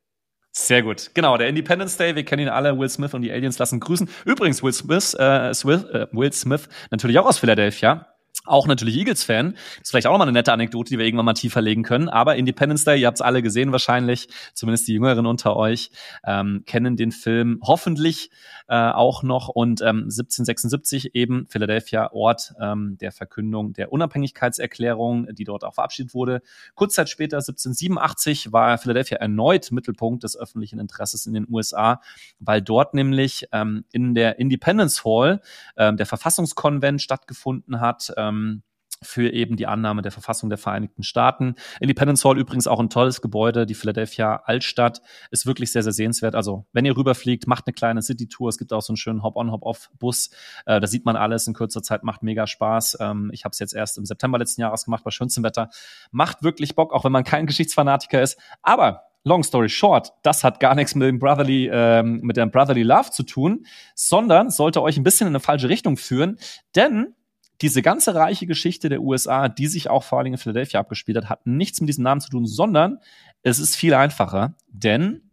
Sehr 0.52 0.84
gut. 0.84 1.12
Genau, 1.16 1.36
der 1.38 1.48
Independence 1.48 1.98
Day, 1.98 2.16
wir 2.16 2.24
kennen 2.24 2.44
ihn 2.44 2.50
alle, 2.50 2.78
Will 2.78 2.90
Smith 2.90 3.14
und 3.14 3.24
die 3.24 3.32
Aliens 3.32 3.58
lassen 3.58 3.80
grüßen. 3.80 4.08
Übrigens, 4.26 4.62
Will 4.62 4.72
Smith, 4.72 5.16
äh, 5.16 5.52
Will, 5.64 5.90
äh, 5.92 6.08
Will 6.16 6.32
Smith 6.32 6.70
natürlich 6.92 7.18
auch 7.18 7.26
aus 7.26 7.40
Philadelphia. 7.40 8.13
Auch 8.46 8.68
natürlich 8.68 8.98
Eagles-Fan. 8.98 9.56
ist 9.82 9.92
vielleicht 9.92 10.08
auch 10.08 10.12
nochmal 10.12 10.28
eine 10.28 10.38
nette 10.38 10.52
Anekdote, 10.52 10.90
die 10.90 10.98
wir 10.98 11.06
irgendwann 11.06 11.26
mal 11.26 11.34
tiefer 11.34 11.62
legen 11.62 11.84
können. 11.84 12.10
Aber 12.10 12.36
Independence 12.36 12.84
Day, 12.84 13.00
ihr 13.00 13.08
habt 13.08 13.18
es 13.18 13.22
alle 13.22 13.42
gesehen 13.42 13.72
wahrscheinlich, 13.72 14.28
zumindest 14.54 14.88
die 14.88 14.94
Jüngeren 14.94 15.26
unter 15.26 15.56
euch, 15.56 15.92
ähm, 16.26 16.64
kennen 16.66 16.98
den 16.98 17.12
Film 17.12 17.62
hoffentlich 17.64 18.32
äh, 18.68 18.76
auch 18.76 19.24
noch. 19.24 19.48
Und 19.48 19.82
ähm, 19.82 20.04
1776 20.04 21.16
eben 21.16 21.48
Philadelphia, 21.48 22.12
Ort 22.12 22.54
ähm, 22.60 22.98
der 23.00 23.12
Verkündung 23.12 23.74
der 23.74 23.94
Unabhängigkeitserklärung, 23.94 25.28
die 25.34 25.46
dort 25.46 25.64
auch 25.64 25.76
verabschiedet 25.76 26.14
wurde. 26.14 26.42
Kurz 26.76 26.96
Zeit 26.96 27.10
später, 27.10 27.38
1787, 27.38 28.52
war 28.52 28.78
Philadelphia 28.78 29.18
erneut 29.18 29.72
Mittelpunkt 29.72 30.24
des 30.24 30.38
öffentlichen 30.38 30.80
Interesses 30.80 31.26
in 31.26 31.34
den 31.34 31.48
USA, 31.50 32.02
weil 32.40 32.62
dort 32.62 32.94
nämlich 32.94 33.48
ähm, 33.54 33.86
in 33.92 34.16
der 34.16 34.40
Independence 34.40 35.06
Hall 35.06 35.42
ähm, 35.78 35.96
der 35.96 36.06
Verfassungskonvent 36.06 37.02
stattgefunden 37.02 37.80
hat. 37.80 38.12
Ähm, 38.18 38.33
ähm, 38.34 38.64
für 39.04 39.32
eben 39.32 39.58
die 39.58 39.68
Annahme 39.68 40.02
der 40.02 40.12
Verfassung 40.12 40.50
der 40.50 40.58
Vereinigten 40.58 41.04
Staaten. 41.04 41.56
Independence 41.80 42.24
Hall 42.26 42.38
übrigens 42.38 42.68
auch 42.68 42.80
ein 42.80 42.90
tolles 42.90 43.22
Gebäude. 43.22 43.66
Die 43.66 43.74
Philadelphia 43.74 44.42
Altstadt 44.46 45.02
ist 45.32 45.46
wirklich 45.46 45.72
sehr, 45.72 45.84
sehr 45.84 45.92
sehenswert. 45.92 46.36
Also 46.36 46.66
wenn 46.74 46.86
ihr 46.86 46.96
rüberfliegt, 46.96 47.48
macht 47.48 47.68
eine 47.68 47.74
kleine 47.74 48.02
City-Tour. 48.02 48.50
Es 48.50 48.58
gibt 48.58 48.74
auch 48.74 48.82
so 48.82 48.92
einen 48.92 48.98
schönen 48.98 49.24
Hop-on, 49.24 49.52
Hop-off-Bus. 49.52 50.30
Äh, 50.66 50.80
da 50.80 50.88
sieht 50.88 51.06
man 51.06 51.16
alles 51.16 51.48
in 51.48 51.54
kurzer 51.54 51.84
Zeit, 51.84 52.04
macht 52.04 52.24
mega 52.24 52.48
Spaß. 52.48 52.98
Ähm, 53.00 53.30
ich 53.34 53.44
habe 53.44 53.52
es 53.52 53.60
jetzt 53.60 53.74
erst 53.74 53.98
im 53.98 54.06
September 54.06 54.38
letzten 54.38 54.62
Jahres 54.62 54.86
gemacht 54.86 55.04
bei 55.04 55.12
schönstem 55.12 55.44
Wetter. 55.44 55.70
Macht 56.12 56.44
wirklich 56.44 56.76
Bock, 56.76 56.94
auch 56.94 57.04
wenn 57.04 57.12
man 57.12 57.24
kein 57.24 57.46
Geschichtsfanatiker 57.46 58.22
ist. 58.22 58.40
Aber 58.62 59.04
Long 59.26 59.42
story 59.42 59.70
short, 59.70 60.12
das 60.22 60.44
hat 60.44 60.60
gar 60.60 60.76
nichts 60.76 60.96
mit 60.96 61.08
dem 61.08 61.18
Brotherly, 61.18 61.70
ähm, 61.72 62.20
mit 62.24 62.36
dem 62.36 62.52
Brotherly 62.52 62.84
Love 62.84 63.10
zu 63.12 63.24
tun, 63.24 63.66
sondern 63.96 64.50
sollte 64.50 64.82
euch 64.82 64.98
ein 64.98 65.04
bisschen 65.04 65.28
in 65.28 65.32
eine 65.32 65.40
falsche 65.40 65.70
Richtung 65.70 65.96
führen, 65.96 66.38
denn 66.76 67.16
diese 67.62 67.82
ganze 67.82 68.16
reiche 68.16 68.46
Geschichte 68.46 68.90
der 68.90 69.02
USA, 69.02 69.48
die 69.48 69.68
sich 69.68 69.90
auch 69.90 70.04
vor 70.04 70.18
allen 70.18 70.26
Dingen 70.26 70.36
in 70.36 70.42
Philadelphia 70.42 70.80
abgespielt 70.80 71.18
hat, 71.18 71.30
hat 71.30 71.46
nichts 71.46 71.80
mit 71.80 71.88
diesem 71.88 72.04
Namen 72.04 72.22
zu 72.22 72.30
tun, 72.30 72.46
sondern 72.46 73.00
es 73.42 73.60
ist 73.60 73.76
viel 73.76 73.94
einfacher. 73.94 74.56
Denn 74.68 75.30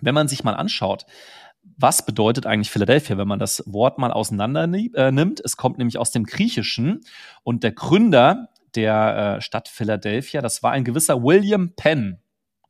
wenn 0.00 0.14
man 0.14 0.28
sich 0.28 0.44
mal 0.44 0.54
anschaut, 0.54 1.06
was 1.76 2.04
bedeutet 2.04 2.46
eigentlich 2.46 2.70
Philadelphia, 2.70 3.16
wenn 3.18 3.28
man 3.28 3.38
das 3.38 3.62
Wort 3.66 3.98
mal 3.98 4.12
auseinander 4.12 4.64
äh, 4.64 5.10
nimmt? 5.10 5.40
Es 5.40 5.56
kommt 5.56 5.78
nämlich 5.78 5.98
aus 5.98 6.10
dem 6.10 6.24
Griechischen 6.24 7.00
und 7.42 7.64
der 7.64 7.72
Gründer 7.72 8.50
der 8.74 9.36
äh, 9.36 9.40
Stadt 9.40 9.68
Philadelphia, 9.68 10.40
das 10.40 10.62
war 10.62 10.72
ein 10.72 10.84
gewisser 10.84 11.22
William 11.22 11.72
Penn 11.76 12.18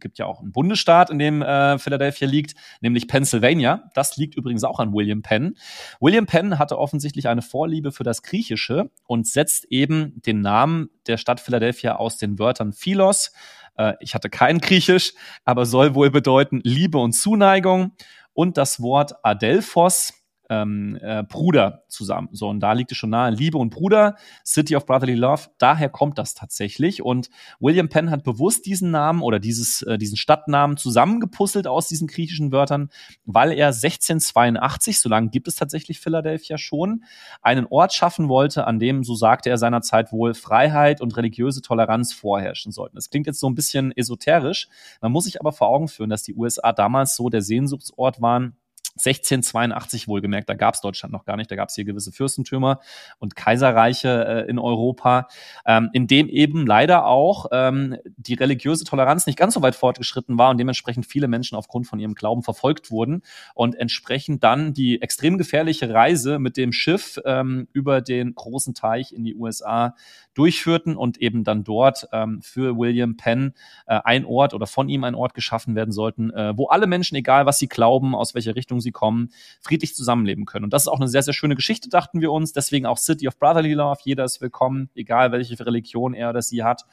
gibt 0.00 0.18
ja 0.18 0.26
auch 0.26 0.40
einen 0.40 0.52
Bundesstaat, 0.52 1.10
in 1.10 1.18
dem 1.18 1.42
äh, 1.42 1.78
Philadelphia 1.78 2.28
liegt, 2.28 2.54
nämlich 2.80 3.08
Pennsylvania. 3.08 3.90
Das 3.94 4.16
liegt 4.16 4.36
übrigens 4.36 4.64
auch 4.64 4.78
an 4.78 4.92
William 4.92 5.22
Penn. 5.22 5.56
William 6.00 6.26
Penn 6.26 6.58
hatte 6.58 6.78
offensichtlich 6.78 7.28
eine 7.28 7.42
Vorliebe 7.42 7.92
für 7.92 8.04
das 8.04 8.22
Griechische 8.22 8.90
und 9.06 9.26
setzt 9.26 9.66
eben 9.70 10.20
den 10.22 10.40
Namen 10.40 10.90
der 11.06 11.16
Stadt 11.16 11.40
Philadelphia 11.40 11.96
aus 11.96 12.16
den 12.16 12.38
Wörtern 12.38 12.72
Philos. 12.72 13.32
Äh, 13.76 13.94
ich 14.00 14.14
hatte 14.14 14.30
kein 14.30 14.58
Griechisch, 14.58 15.14
aber 15.44 15.66
soll 15.66 15.94
wohl 15.94 16.10
bedeuten 16.10 16.60
Liebe 16.62 16.98
und 16.98 17.12
Zuneigung. 17.12 17.92
Und 18.32 18.56
das 18.56 18.80
Wort 18.80 19.14
Adelphos, 19.24 20.23
ähm, 20.62 20.98
äh, 21.00 21.22
Bruder 21.24 21.84
zusammen. 21.88 22.28
So, 22.32 22.48
und 22.48 22.60
da 22.60 22.72
liegt 22.72 22.92
es 22.92 22.98
schon 22.98 23.10
nahe. 23.10 23.30
Liebe 23.30 23.58
und 23.58 23.70
Bruder, 23.70 24.16
City 24.44 24.76
of 24.76 24.86
Brotherly 24.86 25.14
Love, 25.14 25.48
daher 25.58 25.88
kommt 25.88 26.18
das 26.18 26.34
tatsächlich. 26.34 27.02
Und 27.02 27.30
William 27.60 27.88
Penn 27.88 28.10
hat 28.10 28.24
bewusst 28.24 28.66
diesen 28.66 28.90
Namen 28.90 29.22
oder 29.22 29.40
dieses, 29.40 29.82
äh, 29.82 29.98
diesen 29.98 30.16
Stadtnamen 30.16 30.76
zusammengepuzzelt 30.76 31.66
aus 31.66 31.88
diesen 31.88 32.06
griechischen 32.06 32.52
Wörtern, 32.52 32.90
weil 33.24 33.52
er 33.52 33.72
1682, 33.72 35.00
so 35.00 35.08
lange 35.08 35.30
gibt 35.30 35.48
es 35.48 35.56
tatsächlich 35.56 36.00
Philadelphia 36.00 36.58
schon, 36.58 37.04
einen 37.42 37.66
Ort 37.66 37.92
schaffen 37.92 38.28
wollte, 38.28 38.66
an 38.66 38.78
dem, 38.78 39.04
so 39.04 39.14
sagte 39.14 39.50
er 39.50 39.58
seinerzeit 39.58 40.12
wohl, 40.12 40.34
Freiheit 40.34 41.00
und 41.00 41.16
religiöse 41.16 41.62
Toleranz 41.62 42.12
vorherrschen 42.12 42.72
sollten. 42.72 42.96
Das 42.96 43.10
klingt 43.10 43.26
jetzt 43.26 43.40
so 43.40 43.48
ein 43.48 43.54
bisschen 43.54 43.92
esoterisch. 43.96 44.68
Man 45.00 45.12
muss 45.12 45.24
sich 45.24 45.40
aber 45.40 45.52
vor 45.52 45.68
Augen 45.68 45.88
führen, 45.88 46.10
dass 46.10 46.22
die 46.22 46.34
USA 46.34 46.72
damals 46.72 47.16
so 47.16 47.28
der 47.28 47.42
Sehnsuchtsort 47.42 48.20
waren, 48.20 48.56
1682 48.96 50.06
wohlgemerkt, 50.06 50.48
da 50.48 50.54
gab 50.54 50.74
es 50.74 50.80
Deutschland 50.80 51.12
noch 51.12 51.24
gar 51.24 51.36
nicht, 51.36 51.50
da 51.50 51.56
gab 51.56 51.68
es 51.68 51.74
hier 51.74 51.84
gewisse 51.84 52.12
Fürstentümer 52.12 52.80
und 53.18 53.34
Kaiserreiche 53.34 54.44
äh, 54.46 54.50
in 54.50 54.58
Europa, 54.58 55.28
ähm, 55.66 55.90
in 55.92 56.06
dem 56.06 56.28
eben 56.28 56.66
leider 56.66 57.06
auch 57.06 57.46
ähm, 57.52 57.96
die 58.16 58.34
religiöse 58.34 58.84
Toleranz 58.84 59.26
nicht 59.26 59.38
ganz 59.38 59.54
so 59.54 59.62
weit 59.62 59.74
fortgeschritten 59.74 60.38
war 60.38 60.50
und 60.50 60.58
dementsprechend 60.58 61.06
viele 61.06 61.26
Menschen 61.26 61.56
aufgrund 61.56 61.86
von 61.86 61.98
ihrem 61.98 62.14
Glauben 62.14 62.42
verfolgt 62.42 62.90
wurden 62.90 63.22
und 63.54 63.74
entsprechend 63.74 64.44
dann 64.44 64.74
die 64.74 65.02
extrem 65.02 65.38
gefährliche 65.38 65.92
Reise 65.92 66.38
mit 66.38 66.56
dem 66.56 66.72
Schiff 66.72 67.20
ähm, 67.24 67.66
über 67.72 68.00
den 68.00 68.34
großen 68.34 68.74
Teich 68.74 69.12
in 69.12 69.24
die 69.24 69.34
USA 69.34 69.96
durchführten 70.34 70.96
und 70.96 71.18
eben 71.18 71.44
dann 71.44 71.64
dort 71.64 72.08
ähm, 72.12 72.42
für 72.42 72.76
William 72.76 73.16
Penn 73.16 73.54
äh, 73.86 74.00
ein 74.04 74.24
Ort 74.24 74.54
oder 74.54 74.66
von 74.66 74.88
ihm 74.88 75.04
ein 75.04 75.14
Ort 75.14 75.34
geschaffen 75.34 75.74
werden 75.74 75.92
sollten, 75.92 76.30
äh, 76.30 76.56
wo 76.56 76.66
alle 76.66 76.86
Menschen, 76.86 77.16
egal 77.16 77.46
was 77.46 77.58
sie 77.58 77.68
glauben, 77.68 78.14
aus 78.14 78.34
welcher 78.34 78.56
Richtung 78.56 78.80
sie 78.80 78.92
kommen, 78.92 79.30
friedlich 79.60 79.94
zusammenleben 79.94 80.44
können. 80.44 80.64
Und 80.64 80.72
das 80.72 80.82
ist 80.82 80.88
auch 80.88 81.00
eine 81.00 81.08
sehr, 81.08 81.22
sehr 81.22 81.34
schöne 81.34 81.54
Geschichte, 81.54 81.88
dachten 81.88 82.20
wir 82.20 82.32
uns. 82.32 82.52
Deswegen 82.52 82.86
auch 82.86 82.98
City 82.98 83.28
of 83.28 83.38
Brotherly 83.38 83.74
Love. 83.74 84.00
Jeder 84.04 84.24
ist 84.24 84.40
willkommen, 84.40 84.90
egal 84.94 85.32
welche 85.32 85.58
Religion 85.64 86.14
er 86.14 86.30
oder 86.30 86.42
sie 86.42 86.62
hat. 86.62 86.84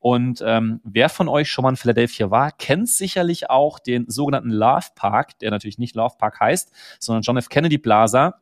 Und 0.00 0.42
ähm, 0.46 0.80
wer 0.82 1.10
von 1.10 1.28
euch 1.28 1.50
schon 1.50 1.62
mal 1.62 1.70
in 1.70 1.76
Philadelphia 1.76 2.30
war, 2.30 2.52
kennt 2.52 2.88
sicherlich 2.88 3.50
auch 3.50 3.78
den 3.78 4.08
sogenannten 4.08 4.50
Love 4.50 4.86
Park, 4.94 5.38
der 5.40 5.50
natürlich 5.50 5.78
nicht 5.78 5.94
Love 5.94 6.14
Park 6.18 6.40
heißt, 6.40 6.72
sondern 6.98 7.22
John 7.22 7.36
F. 7.36 7.50
Kennedy 7.50 7.76
Plaza 7.76 8.40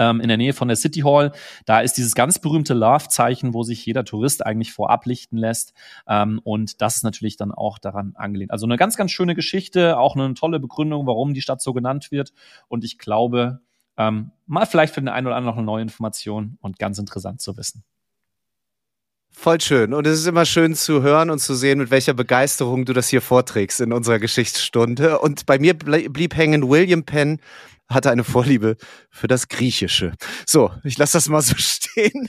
ähm, 0.00 0.20
in 0.20 0.28
der 0.28 0.38
Nähe 0.38 0.54
von 0.54 0.66
der 0.66 0.76
City 0.76 1.00
Hall. 1.00 1.32
Da 1.66 1.80
ist 1.80 1.96
dieses 1.96 2.14
ganz 2.14 2.40
berühmte 2.40 2.74
Love-Zeichen, 2.74 3.54
wo 3.54 3.62
sich 3.62 3.84
jeder 3.84 4.04
Tourist 4.04 4.44
eigentlich 4.44 4.72
vorab 4.72 5.06
lichten 5.06 5.36
lässt. 5.36 5.74
Ähm, 6.08 6.40
und 6.42 6.80
das 6.80 6.96
ist 6.96 7.04
natürlich 7.04 7.36
dann 7.36 7.52
auch 7.52 7.78
daran 7.78 8.14
angelehnt. 8.16 8.50
Also 8.50 8.66
eine 8.66 8.76
ganz, 8.76 8.96
ganz 8.96 9.12
schöne 9.12 9.34
Geschichte, 9.34 9.98
auch 9.98 10.16
eine 10.16 10.34
tolle 10.34 10.58
Begründung, 10.58 11.06
warum 11.06 11.34
die 11.34 11.42
Stadt 11.42 11.60
so 11.60 11.72
genannt 11.72 12.10
wird. 12.10 12.32
Und 12.68 12.82
ich 12.82 12.98
glaube, 12.98 13.60
ähm, 13.98 14.30
mal 14.46 14.66
vielleicht 14.66 14.94
für 14.94 15.02
den 15.02 15.08
einen 15.08 15.26
oder 15.26 15.36
anderen 15.36 15.54
noch 15.54 15.58
eine 15.58 15.66
neue 15.66 15.82
Information 15.82 16.56
und 16.62 16.78
ganz 16.78 16.98
interessant 16.98 17.40
zu 17.42 17.56
wissen. 17.58 17.84
Voll 19.32 19.60
schön. 19.60 19.94
Und 19.94 20.06
es 20.06 20.20
ist 20.20 20.26
immer 20.26 20.44
schön 20.44 20.74
zu 20.74 21.02
hören 21.02 21.30
und 21.30 21.38
zu 21.38 21.54
sehen, 21.54 21.78
mit 21.78 21.90
welcher 21.90 22.14
Begeisterung 22.14 22.84
du 22.84 22.92
das 22.92 23.08
hier 23.08 23.22
vorträgst 23.22 23.80
in 23.80 23.92
unserer 23.92 24.18
Geschichtsstunde. 24.18 25.18
Und 25.20 25.46
bei 25.46 25.58
mir 25.58 25.74
blieb 25.74 26.36
hängen 26.36 26.68
William 26.68 27.04
Penn 27.04 27.40
hatte 27.88 28.10
eine 28.10 28.24
Vorliebe 28.24 28.76
für 29.10 29.26
das 29.26 29.48
Griechische. 29.48 30.12
So, 30.46 30.70
ich 30.84 30.96
lasse 30.98 31.14
das 31.14 31.28
mal 31.28 31.42
so 31.42 31.54
stehen 31.58 32.28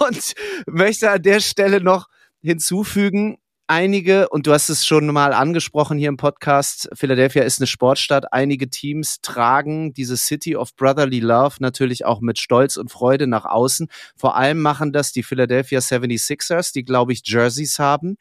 und 0.00 0.34
möchte 0.66 1.10
an 1.10 1.22
der 1.22 1.40
Stelle 1.40 1.80
noch 1.80 2.06
hinzufügen, 2.40 3.36
einige, 3.66 4.28
und 4.28 4.46
du 4.46 4.52
hast 4.52 4.68
es 4.68 4.86
schon 4.86 5.06
mal 5.06 5.32
angesprochen 5.32 5.98
hier 5.98 6.08
im 6.08 6.16
Podcast, 6.16 6.88
Philadelphia 6.94 7.42
ist 7.42 7.60
eine 7.60 7.66
Sportstadt. 7.66 8.32
Einige 8.32 8.68
Teams 8.68 9.20
tragen 9.20 9.92
diese 9.94 10.16
City 10.16 10.56
of 10.56 10.74
Brotherly 10.76 11.20
Love 11.20 11.56
natürlich 11.60 12.04
auch 12.04 12.20
mit 12.20 12.38
Stolz 12.38 12.76
und 12.76 12.90
Freude 12.90 13.26
nach 13.26 13.44
außen. 13.44 13.88
Vor 14.16 14.36
allem 14.36 14.60
machen 14.60 14.92
das 14.92 15.12
die 15.12 15.22
Philadelphia 15.22 15.80
76ers, 15.80 16.72
die, 16.72 16.84
glaube 16.84 17.12
ich, 17.12 17.22
Jerseys 17.24 17.78
haben 17.78 18.16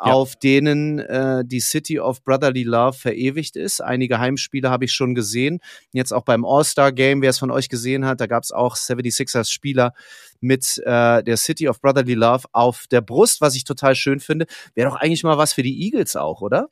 auf 0.00 0.36
denen 0.36 0.98
äh, 0.98 1.44
die 1.44 1.60
City 1.60 2.00
of 2.00 2.22
Brotherly 2.24 2.62
Love 2.62 2.96
verewigt 2.96 3.56
ist. 3.56 3.82
Einige 3.82 4.18
Heimspiele 4.18 4.70
habe 4.70 4.86
ich 4.86 4.92
schon 4.92 5.14
gesehen. 5.14 5.60
Jetzt 5.92 6.12
auch 6.12 6.24
beim 6.24 6.44
All-Star-Game, 6.44 7.20
wer 7.22 7.30
es 7.30 7.38
von 7.38 7.50
euch 7.50 7.68
gesehen 7.68 8.06
hat, 8.06 8.20
da 8.20 8.26
gab 8.26 8.42
es 8.42 8.50
auch 8.50 8.76
76ers-Spieler 8.76 9.92
mit 10.40 10.78
äh, 10.84 11.22
der 11.22 11.36
City 11.36 11.68
of 11.68 11.80
Brotherly 11.80 12.14
Love 12.14 12.46
auf 12.52 12.86
der 12.90 13.02
Brust, 13.02 13.40
was 13.40 13.54
ich 13.54 13.64
total 13.64 13.94
schön 13.94 14.20
finde. 14.20 14.46
Wäre 14.74 14.90
doch 14.90 14.96
eigentlich 14.96 15.22
mal 15.22 15.38
was 15.38 15.52
für 15.52 15.62
die 15.62 15.84
Eagles 15.84 16.16
auch, 16.16 16.40
oder? 16.40 16.68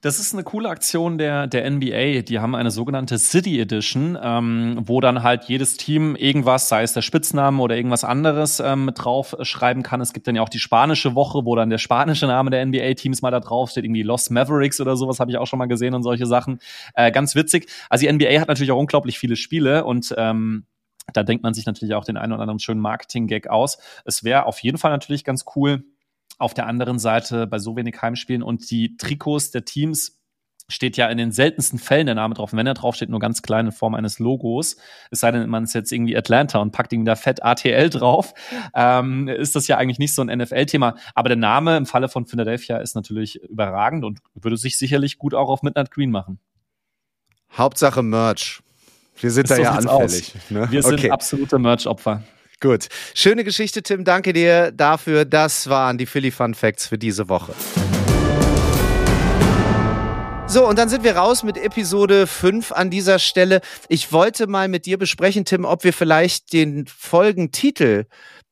Das 0.00 0.20
ist 0.20 0.32
eine 0.32 0.44
coole 0.44 0.68
Aktion 0.68 1.18
der, 1.18 1.48
der 1.48 1.68
NBA. 1.68 2.22
Die 2.22 2.38
haben 2.38 2.54
eine 2.54 2.70
sogenannte 2.70 3.18
City 3.18 3.60
Edition, 3.60 4.16
ähm, 4.22 4.78
wo 4.84 5.00
dann 5.00 5.24
halt 5.24 5.44
jedes 5.44 5.76
Team 5.76 6.14
irgendwas, 6.14 6.68
sei 6.68 6.82
es 6.82 6.92
der 6.92 7.02
Spitzname 7.02 7.60
oder 7.60 7.76
irgendwas 7.76 8.04
anderes, 8.04 8.60
ähm, 8.60 8.92
drauf 8.94 9.34
schreiben 9.42 9.82
kann. 9.82 10.00
Es 10.00 10.12
gibt 10.12 10.28
dann 10.28 10.36
ja 10.36 10.42
auch 10.42 10.48
die 10.48 10.60
spanische 10.60 11.16
Woche, 11.16 11.44
wo 11.44 11.56
dann 11.56 11.70
der 11.70 11.78
spanische 11.78 12.26
Name 12.26 12.50
der 12.50 12.64
NBA-Teams 12.64 13.22
mal 13.22 13.32
da 13.32 13.40
drauf 13.40 13.70
steht, 13.70 13.84
irgendwie 13.84 14.02
Los 14.02 14.30
Mavericks 14.30 14.80
oder 14.80 14.96
sowas 14.96 15.18
habe 15.18 15.32
ich 15.32 15.38
auch 15.38 15.46
schon 15.46 15.58
mal 15.58 15.66
gesehen 15.66 15.94
und 15.94 16.04
solche 16.04 16.26
Sachen. 16.26 16.60
Äh, 16.94 17.10
ganz 17.10 17.34
witzig. 17.34 17.68
Also 17.90 18.06
die 18.06 18.12
NBA 18.12 18.40
hat 18.40 18.48
natürlich 18.48 18.70
auch 18.70 18.78
unglaublich 18.78 19.18
viele 19.18 19.34
Spiele 19.34 19.84
und 19.84 20.14
ähm, 20.16 20.64
da 21.12 21.24
denkt 21.24 21.42
man 21.42 21.54
sich 21.54 21.66
natürlich 21.66 21.94
auch 21.94 22.04
den 22.04 22.16
einen 22.16 22.32
oder 22.32 22.42
anderen 22.42 22.60
schönen 22.60 22.80
Marketing-Gag 22.80 23.48
aus. 23.48 23.78
Es 24.04 24.22
wäre 24.22 24.46
auf 24.46 24.60
jeden 24.60 24.78
Fall 24.78 24.90
natürlich 24.92 25.24
ganz 25.24 25.44
cool, 25.56 25.84
auf 26.38 26.54
der 26.54 26.66
anderen 26.66 26.98
Seite 26.98 27.46
bei 27.46 27.58
so 27.58 27.76
wenig 27.76 28.00
Heimspielen 28.00 28.42
und 28.42 28.70
die 28.70 28.96
Trikots 28.96 29.50
der 29.50 29.64
Teams 29.64 30.18
steht 30.70 30.96
ja 30.98 31.08
in 31.08 31.16
den 31.16 31.32
seltensten 31.32 31.78
Fällen 31.78 32.06
der 32.06 32.14
Name 32.14 32.34
drauf. 32.34 32.52
Und 32.52 32.58
wenn 32.58 32.66
er 32.66 32.74
drauf 32.74 32.94
steht, 32.94 33.08
nur 33.08 33.20
ganz 33.20 33.40
klein 33.40 33.66
in 33.66 33.72
Form 33.72 33.94
eines 33.94 34.18
Logos, 34.18 34.76
es 35.10 35.20
sei 35.20 35.30
denn, 35.30 35.48
man 35.48 35.64
ist 35.64 35.74
jetzt 35.74 35.90
irgendwie 35.90 36.16
Atlanta 36.16 36.58
und 36.58 36.72
packt 36.72 36.92
ihm 36.92 37.06
da 37.06 37.16
fett 37.16 37.42
ATL 37.42 37.88
drauf, 37.88 38.34
ähm, 38.74 39.28
ist 39.28 39.56
das 39.56 39.66
ja 39.66 39.78
eigentlich 39.78 39.98
nicht 39.98 40.14
so 40.14 40.22
ein 40.22 40.28
NFL-Thema. 40.38 40.96
Aber 41.14 41.28
der 41.28 41.38
Name 41.38 41.76
im 41.76 41.86
Falle 41.86 42.08
von 42.08 42.26
Philadelphia 42.26 42.78
ist 42.78 42.94
natürlich 42.94 43.42
überragend 43.42 44.04
und 44.04 44.20
würde 44.34 44.58
sich 44.58 44.76
sicherlich 44.76 45.16
gut 45.16 45.34
auch 45.34 45.48
auf 45.48 45.62
Midnight 45.62 45.90
Green 45.90 46.10
machen. 46.10 46.38
Hauptsache 47.56 48.02
Merch. 48.02 48.60
Wir 49.20 49.30
sind 49.30 49.48
so 49.48 49.54
da 49.54 49.60
ja 49.60 49.70
anfällig. 49.72 50.34
Ne? 50.50 50.70
Wir 50.70 50.82
sind 50.82 50.94
okay. 50.94 51.10
absolute 51.10 51.58
Merch-Opfer. 51.58 52.22
Gut. 52.60 52.88
Schöne 53.14 53.44
Geschichte, 53.44 53.82
Tim. 53.82 54.04
Danke 54.04 54.32
dir 54.32 54.72
dafür. 54.72 55.24
Das 55.24 55.68
waren 55.68 55.96
die 55.96 56.06
Philly 56.06 56.32
Fun 56.32 56.54
Facts 56.54 56.88
für 56.88 56.98
diese 56.98 57.28
Woche. 57.28 57.54
So, 60.48 60.66
und 60.66 60.78
dann 60.78 60.88
sind 60.88 61.04
wir 61.04 61.14
raus 61.14 61.42
mit 61.42 61.56
Episode 61.56 62.26
5 62.26 62.72
an 62.72 62.90
dieser 62.90 63.18
Stelle. 63.18 63.60
Ich 63.88 64.12
wollte 64.12 64.46
mal 64.46 64.66
mit 64.66 64.86
dir 64.86 64.98
besprechen, 64.98 65.44
Tim, 65.44 65.64
ob 65.64 65.84
wir 65.84 65.92
vielleicht 65.92 66.52
den 66.52 66.86
Folgentitel 66.86 68.06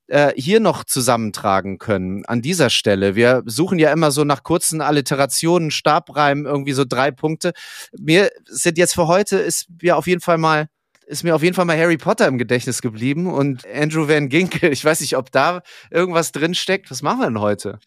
äh, 0.08 0.32
hier 0.36 0.60
noch 0.60 0.84
zusammentragen 0.84 1.78
können 1.78 2.24
an 2.26 2.42
dieser 2.42 2.70
Stelle. 2.70 3.16
Wir 3.16 3.42
suchen 3.46 3.78
ja 3.78 3.90
immer 3.92 4.12
so 4.12 4.24
nach 4.24 4.42
kurzen 4.44 4.82
Alliterationen, 4.82 5.70
Stabreimen, 5.70 6.46
irgendwie 6.46 6.74
so 6.74 6.84
drei 6.84 7.10
Punkte. 7.10 7.52
Mir 7.98 8.30
sind 8.44 8.78
jetzt 8.78 8.94
für 8.94 9.08
heute 9.08 9.38
ist 9.38 9.66
mir 9.82 9.96
auf 9.96 10.06
jeden 10.06 10.20
Fall 10.20 10.38
mal 10.38 10.68
ist 11.06 11.22
mir 11.22 11.34
auf 11.34 11.42
jeden 11.42 11.54
Fall 11.54 11.64
mal 11.64 11.78
Harry 11.78 11.96
Potter 11.96 12.26
im 12.26 12.36
Gedächtnis 12.36 12.82
geblieben 12.82 13.32
und 13.32 13.64
Andrew 13.66 14.08
Van 14.08 14.28
Ginkel. 14.28 14.72
Ich 14.72 14.84
weiß 14.84 15.00
nicht, 15.00 15.16
ob 15.16 15.30
da 15.30 15.62
irgendwas 15.90 16.32
drin 16.32 16.54
steckt. 16.54 16.90
Was 16.90 17.02
machen 17.02 17.20
wir 17.20 17.26
denn 17.26 17.40
heute? 17.40 17.78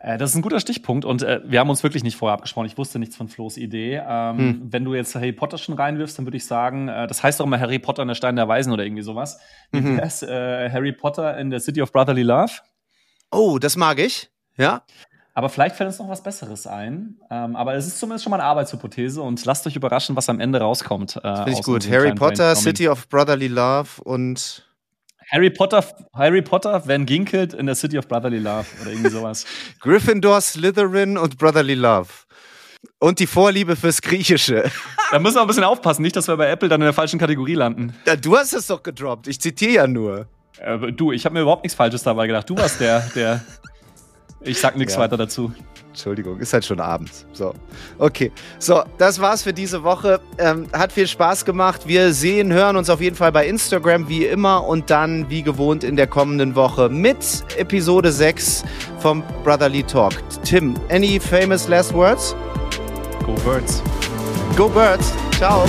Äh, 0.00 0.18
das 0.18 0.30
ist 0.30 0.36
ein 0.36 0.42
guter 0.42 0.60
Stichpunkt 0.60 1.04
und 1.04 1.22
äh, 1.22 1.40
wir 1.44 1.60
haben 1.60 1.70
uns 1.70 1.82
wirklich 1.82 2.04
nicht 2.04 2.16
vorher 2.16 2.34
abgesprochen. 2.34 2.66
Ich 2.66 2.78
wusste 2.78 2.98
nichts 2.98 3.16
von 3.16 3.28
Flo's 3.28 3.56
Idee. 3.56 4.02
Ähm, 4.06 4.38
hm. 4.38 4.62
Wenn 4.70 4.84
du 4.84 4.94
jetzt 4.94 5.14
Harry 5.14 5.32
Potter 5.32 5.58
schon 5.58 5.74
reinwirfst, 5.74 6.18
dann 6.18 6.26
würde 6.26 6.36
ich 6.36 6.46
sagen, 6.46 6.88
äh, 6.88 7.06
das 7.06 7.22
heißt 7.22 7.40
doch 7.40 7.46
immer 7.46 7.58
Harry 7.58 7.78
Potter 7.78 8.02
in 8.02 8.08
der 8.08 8.14
Stein 8.14 8.36
der 8.36 8.48
Weisen 8.48 8.72
oder 8.72 8.84
irgendwie 8.84 9.02
sowas. 9.02 9.40
Wie 9.72 9.80
mhm. 9.80 9.96
wär's, 9.96 10.22
äh, 10.22 10.70
Harry 10.70 10.92
Potter 10.92 11.36
in 11.38 11.50
der 11.50 11.60
City 11.60 11.82
of 11.82 11.92
Brotherly 11.92 12.22
Love? 12.22 12.52
Oh, 13.30 13.58
das 13.58 13.76
mag 13.76 13.98
ich. 13.98 14.30
Ja. 14.56 14.82
Aber 15.38 15.50
vielleicht 15.50 15.76
fällt 15.76 15.86
uns 15.86 16.00
noch 16.00 16.08
was 16.08 16.20
Besseres 16.20 16.66
ein. 16.66 17.14
Ähm, 17.30 17.54
aber 17.54 17.74
es 17.74 17.86
ist 17.86 18.00
zumindest 18.00 18.24
schon 18.24 18.32
mal 18.32 18.40
eine 18.40 18.48
Arbeitshypothese 18.48 19.22
und 19.22 19.44
lasst 19.44 19.64
euch 19.68 19.76
überraschen, 19.76 20.16
was 20.16 20.28
am 20.28 20.40
Ende 20.40 20.58
rauskommt. 20.58 21.14
Äh, 21.22 21.36
Finde 21.36 21.52
ich 21.52 21.62
gut. 21.62 21.88
Harry 21.88 22.12
Potter, 22.12 22.56
City 22.56 22.88
of 22.88 23.08
Brotherly 23.08 23.46
Love 23.46 24.02
und 24.02 24.68
Harry 25.30 25.50
Potter, 25.50 25.84
Harry 26.12 26.42
Potter, 26.42 26.82
Van 26.84 27.06
Ginkelt 27.06 27.54
in 27.54 27.66
der 27.66 27.76
City 27.76 27.98
of 27.98 28.08
Brotherly 28.08 28.40
Love 28.40 28.66
oder 28.82 28.90
irgendwie 28.90 29.10
sowas. 29.10 29.46
Gryffindor, 29.80 30.40
Slytherin 30.40 31.16
und 31.16 31.38
Brotherly 31.38 31.74
Love. 31.74 32.08
Und 32.98 33.20
die 33.20 33.28
Vorliebe 33.28 33.76
fürs 33.76 34.02
Griechische. 34.02 34.68
Da 35.12 35.20
müssen 35.20 35.36
wir 35.36 35.40
ein 35.42 35.46
bisschen 35.46 35.64
aufpassen, 35.64 36.02
nicht, 36.02 36.16
dass 36.16 36.26
wir 36.26 36.36
bei 36.36 36.50
Apple 36.50 36.68
dann 36.68 36.80
in 36.82 36.84
der 36.84 36.92
falschen 36.92 37.18
Kategorie 37.18 37.54
landen. 37.54 37.94
Ja, 38.06 38.14
du 38.14 38.36
hast 38.36 38.52
es 38.52 38.66
doch 38.66 38.82
gedroppt. 38.82 39.28
Ich 39.28 39.40
zitiere 39.40 39.72
ja 39.72 39.86
nur. 39.86 40.26
Äh, 40.58 40.92
du, 40.92 41.12
ich 41.12 41.24
habe 41.24 41.34
mir 41.34 41.42
überhaupt 41.42 41.62
nichts 41.62 41.76
Falsches 41.76 42.02
dabei 42.02 42.26
gedacht. 42.26 42.50
Du 42.50 42.56
warst 42.56 42.80
der, 42.80 43.00
der. 43.14 43.40
Ich 44.40 44.60
sag 44.60 44.76
nichts 44.76 44.94
ja. 44.94 45.00
weiter 45.00 45.16
dazu. 45.16 45.52
Entschuldigung, 45.88 46.38
ist 46.38 46.52
halt 46.52 46.64
schon 46.64 46.78
abends. 46.78 47.26
So, 47.32 47.52
okay. 47.98 48.30
So, 48.58 48.82
das 48.98 49.20
war's 49.20 49.42
für 49.42 49.52
diese 49.52 49.82
Woche. 49.82 50.20
Ähm, 50.38 50.68
hat 50.72 50.92
viel 50.92 51.08
Spaß 51.08 51.44
gemacht. 51.44 51.88
Wir 51.88 52.12
sehen, 52.12 52.52
hören 52.52 52.76
uns 52.76 52.88
auf 52.88 53.00
jeden 53.00 53.16
Fall 53.16 53.32
bei 53.32 53.48
Instagram 53.48 54.08
wie 54.08 54.24
immer 54.26 54.64
und 54.64 54.90
dann 54.90 55.28
wie 55.28 55.42
gewohnt 55.42 55.82
in 55.82 55.96
der 55.96 56.06
kommenden 56.06 56.54
Woche 56.54 56.88
mit 56.88 57.44
Episode 57.56 58.12
6 58.12 58.64
vom 59.00 59.24
Brotherly 59.42 59.82
Talk. 59.82 60.12
Tim, 60.44 60.74
any 60.88 61.18
famous 61.18 61.66
last 61.66 61.92
words? 61.92 62.36
Go 63.24 63.34
Birds. 63.44 63.82
Go 64.56 64.68
Birds. 64.68 65.12
Ciao. 65.36 65.64